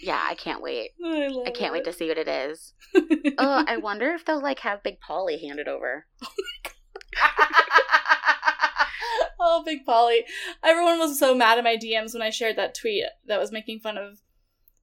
[0.03, 0.91] Yeah, I can't wait.
[1.05, 2.73] I, I can't wait to see what it is.
[3.39, 6.07] Oh, I wonder if they'll like have Big Polly handed over.
[6.25, 6.29] oh,
[9.45, 10.25] Oh, Big Polly.
[10.63, 13.81] Everyone was so mad at my DMs when I shared that tweet that was making
[13.81, 14.21] fun of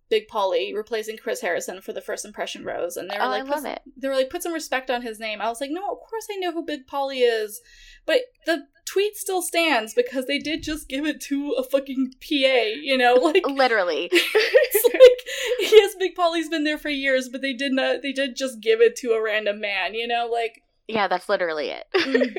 [0.09, 2.97] Big Polly replacing Chris Harrison for the first impression rose.
[2.97, 3.81] And they were Oh, like, I love put, it.
[3.95, 5.39] They were like, put some respect on his name.
[5.39, 7.61] I was like, no, of course I know who Big Polly is.
[8.05, 12.63] But the tweet still stands because they did just give it to a fucking PA,
[12.81, 13.13] you know?
[13.15, 14.09] Like, Literally.
[14.11, 18.35] it's like, yes, Big Polly's been there for years, but they did not, they did
[18.35, 20.27] just give it to a random man, you know?
[20.29, 21.85] Like, Yeah, that's literally it.
[21.95, 22.35] mm.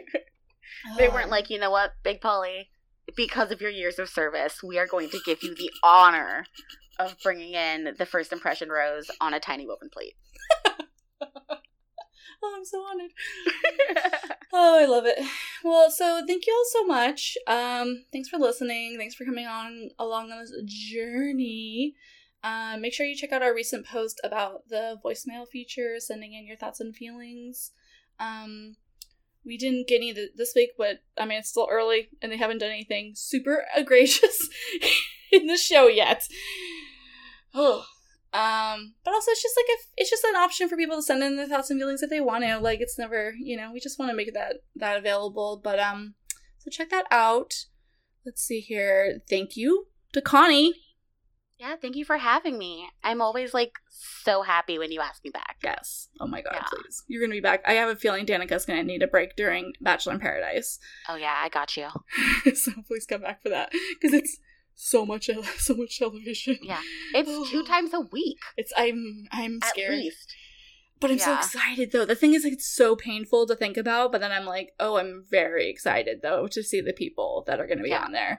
[0.99, 2.69] they weren't like, you know what, Big Polly,
[3.17, 6.45] because of your years of service, we are going to give you the honor
[6.99, 10.15] of bringing in the first impression rose on a tiny woven plate.
[12.43, 13.11] Oh, I'm so honored.
[14.53, 15.19] oh, I love it.
[15.63, 17.37] Well, so thank you all so much.
[17.47, 18.97] Um, thanks for listening.
[18.97, 21.97] Thanks for coming on along on this journey.
[22.43, 26.47] Uh, make sure you check out our recent post about the voicemail feature, sending in
[26.47, 27.73] your thoughts and feelings.
[28.21, 28.77] Um,
[29.45, 32.37] we didn't get any th- this week, but I mean, it's still early and they
[32.37, 34.49] haven't done anything super egregious
[35.33, 36.23] in the show yet.
[37.55, 37.85] Oh,
[38.33, 41.23] um, but also it's just like if it's just an option for people to send
[41.23, 42.59] in their thoughts and feelings if they want to.
[42.59, 45.61] Like it's never, you know, we just want to make that that available.
[45.63, 46.15] But um,
[46.59, 47.55] so check that out.
[48.25, 49.21] Let's see here.
[49.29, 50.75] Thank you to Connie.
[51.61, 52.89] Yeah, thank you for having me.
[53.05, 55.57] I'm always like so happy when you ask me back.
[55.62, 56.09] Yes.
[56.19, 56.62] Oh my god, Yeah.
[56.70, 57.03] please.
[57.07, 57.62] You're gonna be back.
[57.66, 60.78] I have a feeling Danica's gonna need a break during Bachelor in Paradise.
[61.09, 61.89] Oh yeah, I got you.
[62.55, 63.70] so please come back for that
[64.01, 64.39] because it's
[64.74, 65.28] so much
[65.59, 66.57] so much television.
[66.62, 66.81] Yeah.
[67.15, 69.97] It's two times a week It's I'm I'm at scared.
[69.99, 70.35] least.
[70.99, 72.05] But I'm so excited though.
[72.05, 74.99] The thing is, like, it's so painful to think about, but then I'm like, oh,
[74.99, 78.05] I'm very excited though to see the people that are going to be Yeah.
[78.05, 78.39] on there.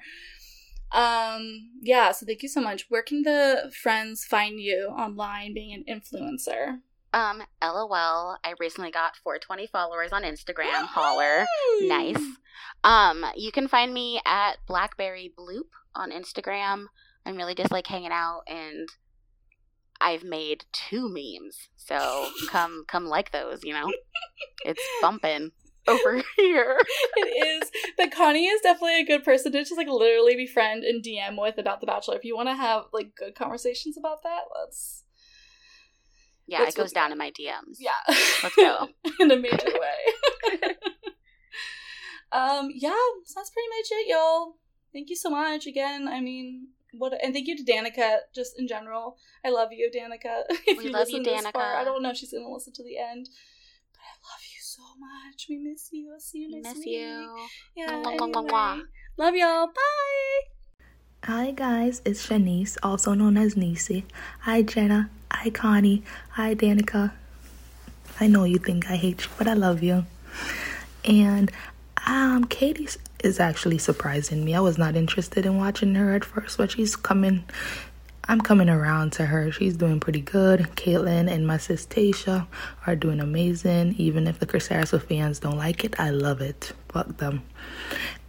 [0.91, 2.11] Um, yeah.
[2.11, 2.85] So thank you so much.
[2.89, 6.79] Where can the friends find you online, being an influencer?
[7.13, 8.37] Um, LOL.
[8.43, 10.85] I recently got 420 followers on Instagram.
[10.85, 11.45] Holler.
[11.81, 12.21] Nice.
[12.83, 16.85] Um, you can find me at Blackberry Bloop on Instagram.
[17.25, 18.87] I'm really just like hanging out and
[19.99, 21.69] I've made two memes.
[21.75, 23.91] So come come like those, you know?
[24.65, 25.51] It's bumping
[25.91, 26.77] over here.
[27.17, 27.71] it is.
[27.97, 31.57] But Connie is definitely a good person to just like literally befriend and DM with
[31.57, 32.15] about The Bachelor.
[32.15, 35.03] If you want to have like good conversations about that, let's.
[36.47, 37.77] Yeah, That's it goes down in my DMs.
[37.79, 37.91] Yeah.
[38.43, 38.89] Let's go.
[39.19, 40.57] in a major way.
[42.31, 42.89] um, yeah,
[43.25, 44.55] so that's pretty much it, y'all.
[44.91, 46.09] Thank you so much again.
[46.09, 49.17] I mean, what and thank you to Danica just in general.
[49.45, 50.43] I love you, Danica.
[50.67, 51.75] If We love you, listen this far, Danica.
[51.77, 53.29] I don't know if she's gonna listen to the end,
[53.93, 55.47] but I love you so much.
[55.49, 56.11] We miss you.
[56.13, 56.99] I'll see you We next miss week.
[56.99, 57.35] you.
[57.75, 57.91] Yeah.
[57.91, 58.71] Mwah, mwah, mwah, mwah.
[58.73, 58.87] anyway.
[59.17, 59.67] Love y'all.
[59.67, 60.39] Bye.
[61.25, 64.05] Hi guys, it's Shanice, also known as Nisi.
[64.39, 65.09] Hi Jenna.
[65.31, 66.03] Hi Connie.
[66.31, 67.11] Hi Danica.
[68.19, 70.05] I know you think I hate you, but I love you.
[71.05, 71.51] And
[72.07, 72.87] um, Katie
[73.23, 74.55] is actually surprising me.
[74.55, 77.43] I was not interested in watching her at first, but she's coming.
[78.31, 79.51] I'm coming around to her.
[79.51, 80.61] She's doing pretty good.
[80.77, 82.47] Kaitlyn and my sis Tayshia
[82.87, 83.95] are doing amazing.
[83.97, 86.71] Even if the Chris Harrison fans don't like it, I love it.
[86.87, 87.43] Fuck them.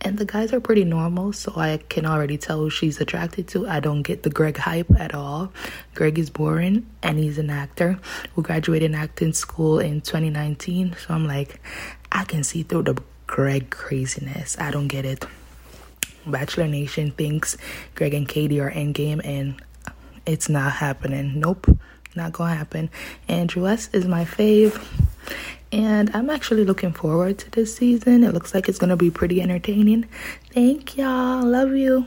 [0.00, 3.68] And the guys are pretty normal, so I can already tell who she's attracted to.
[3.68, 5.52] I don't get the Greg hype at all.
[5.94, 8.00] Greg is boring, and he's an actor
[8.34, 10.96] who graduated acting school in 2019.
[10.98, 11.60] So I'm like,
[12.10, 14.58] I can see through the Greg craziness.
[14.58, 15.24] I don't get it.
[16.26, 17.56] Bachelor Nation thinks
[17.94, 19.62] Greg and Katie are endgame, and
[20.26, 21.38] it's not happening.
[21.38, 21.66] Nope,
[22.14, 22.90] not gonna happen.
[23.28, 24.82] Andrew S is my fave,
[25.70, 28.24] and I'm actually looking forward to this season.
[28.24, 30.06] It looks like it's gonna be pretty entertaining.
[30.52, 31.44] Thank y'all.
[31.44, 32.06] Love you.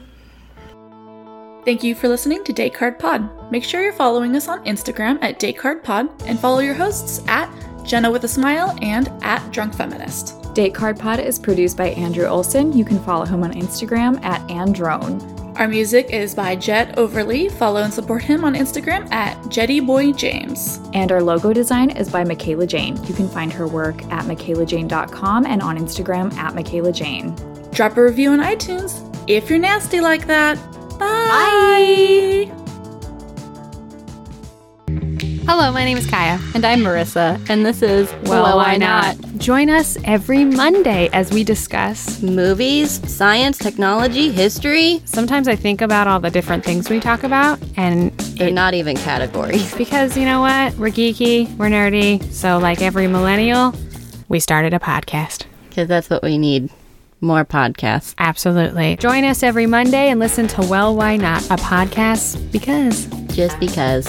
[1.66, 3.52] Thank you for listening to Date Card Pod.
[3.52, 7.24] Make sure you're following us on Instagram at Date Card Pod and follow your hosts
[7.28, 7.50] at
[7.84, 10.54] Jenna with a Smile and at Drunk Feminist.
[10.54, 12.72] Date Card Pod is produced by Andrew Olson.
[12.72, 15.45] You can follow him on Instagram at Androne.
[15.56, 17.48] Our music is by Jet Overly.
[17.48, 20.92] Follow and support him on Instagram at JettyBoyJames.
[20.94, 23.02] And our logo design is by Michaela Jane.
[23.06, 27.34] You can find her work at michaelajane.com and on Instagram at Michaela Jane.
[27.72, 30.58] Drop a review on iTunes if you're nasty like that.
[31.00, 32.65] Bye.
[35.48, 36.40] Hello, my name is Kaya.
[36.56, 39.16] And I'm Marissa, and this is Well, Why Not?
[39.38, 42.22] Join us every Monday as we discuss.
[42.24, 45.02] Movies, science, technology, history.
[45.06, 48.98] Sometimes I think about all the different things we talk about, and They're not even
[48.98, 49.74] categories.
[49.78, 50.74] because you know what?
[50.78, 53.74] We're geeky, we're nerdy, so like every millennial,
[54.28, 55.46] we started a podcast.
[55.70, 56.72] Because that's what we need.
[57.22, 58.16] More podcasts.
[58.18, 58.98] Absolutely.
[58.98, 63.06] Join us every Monday and listen to Well, Why Not, a podcast because
[63.36, 64.08] Just because.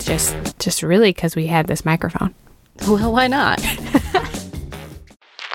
[0.00, 2.34] Just, just really because we had this microphone.
[2.86, 3.60] Well, why not?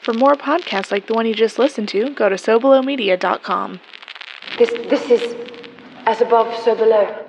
[0.01, 3.79] For more podcasts like the one you just listened to, go to SoBelowMedia.com.
[4.59, 5.35] This, this is
[6.05, 7.24] as above, so below.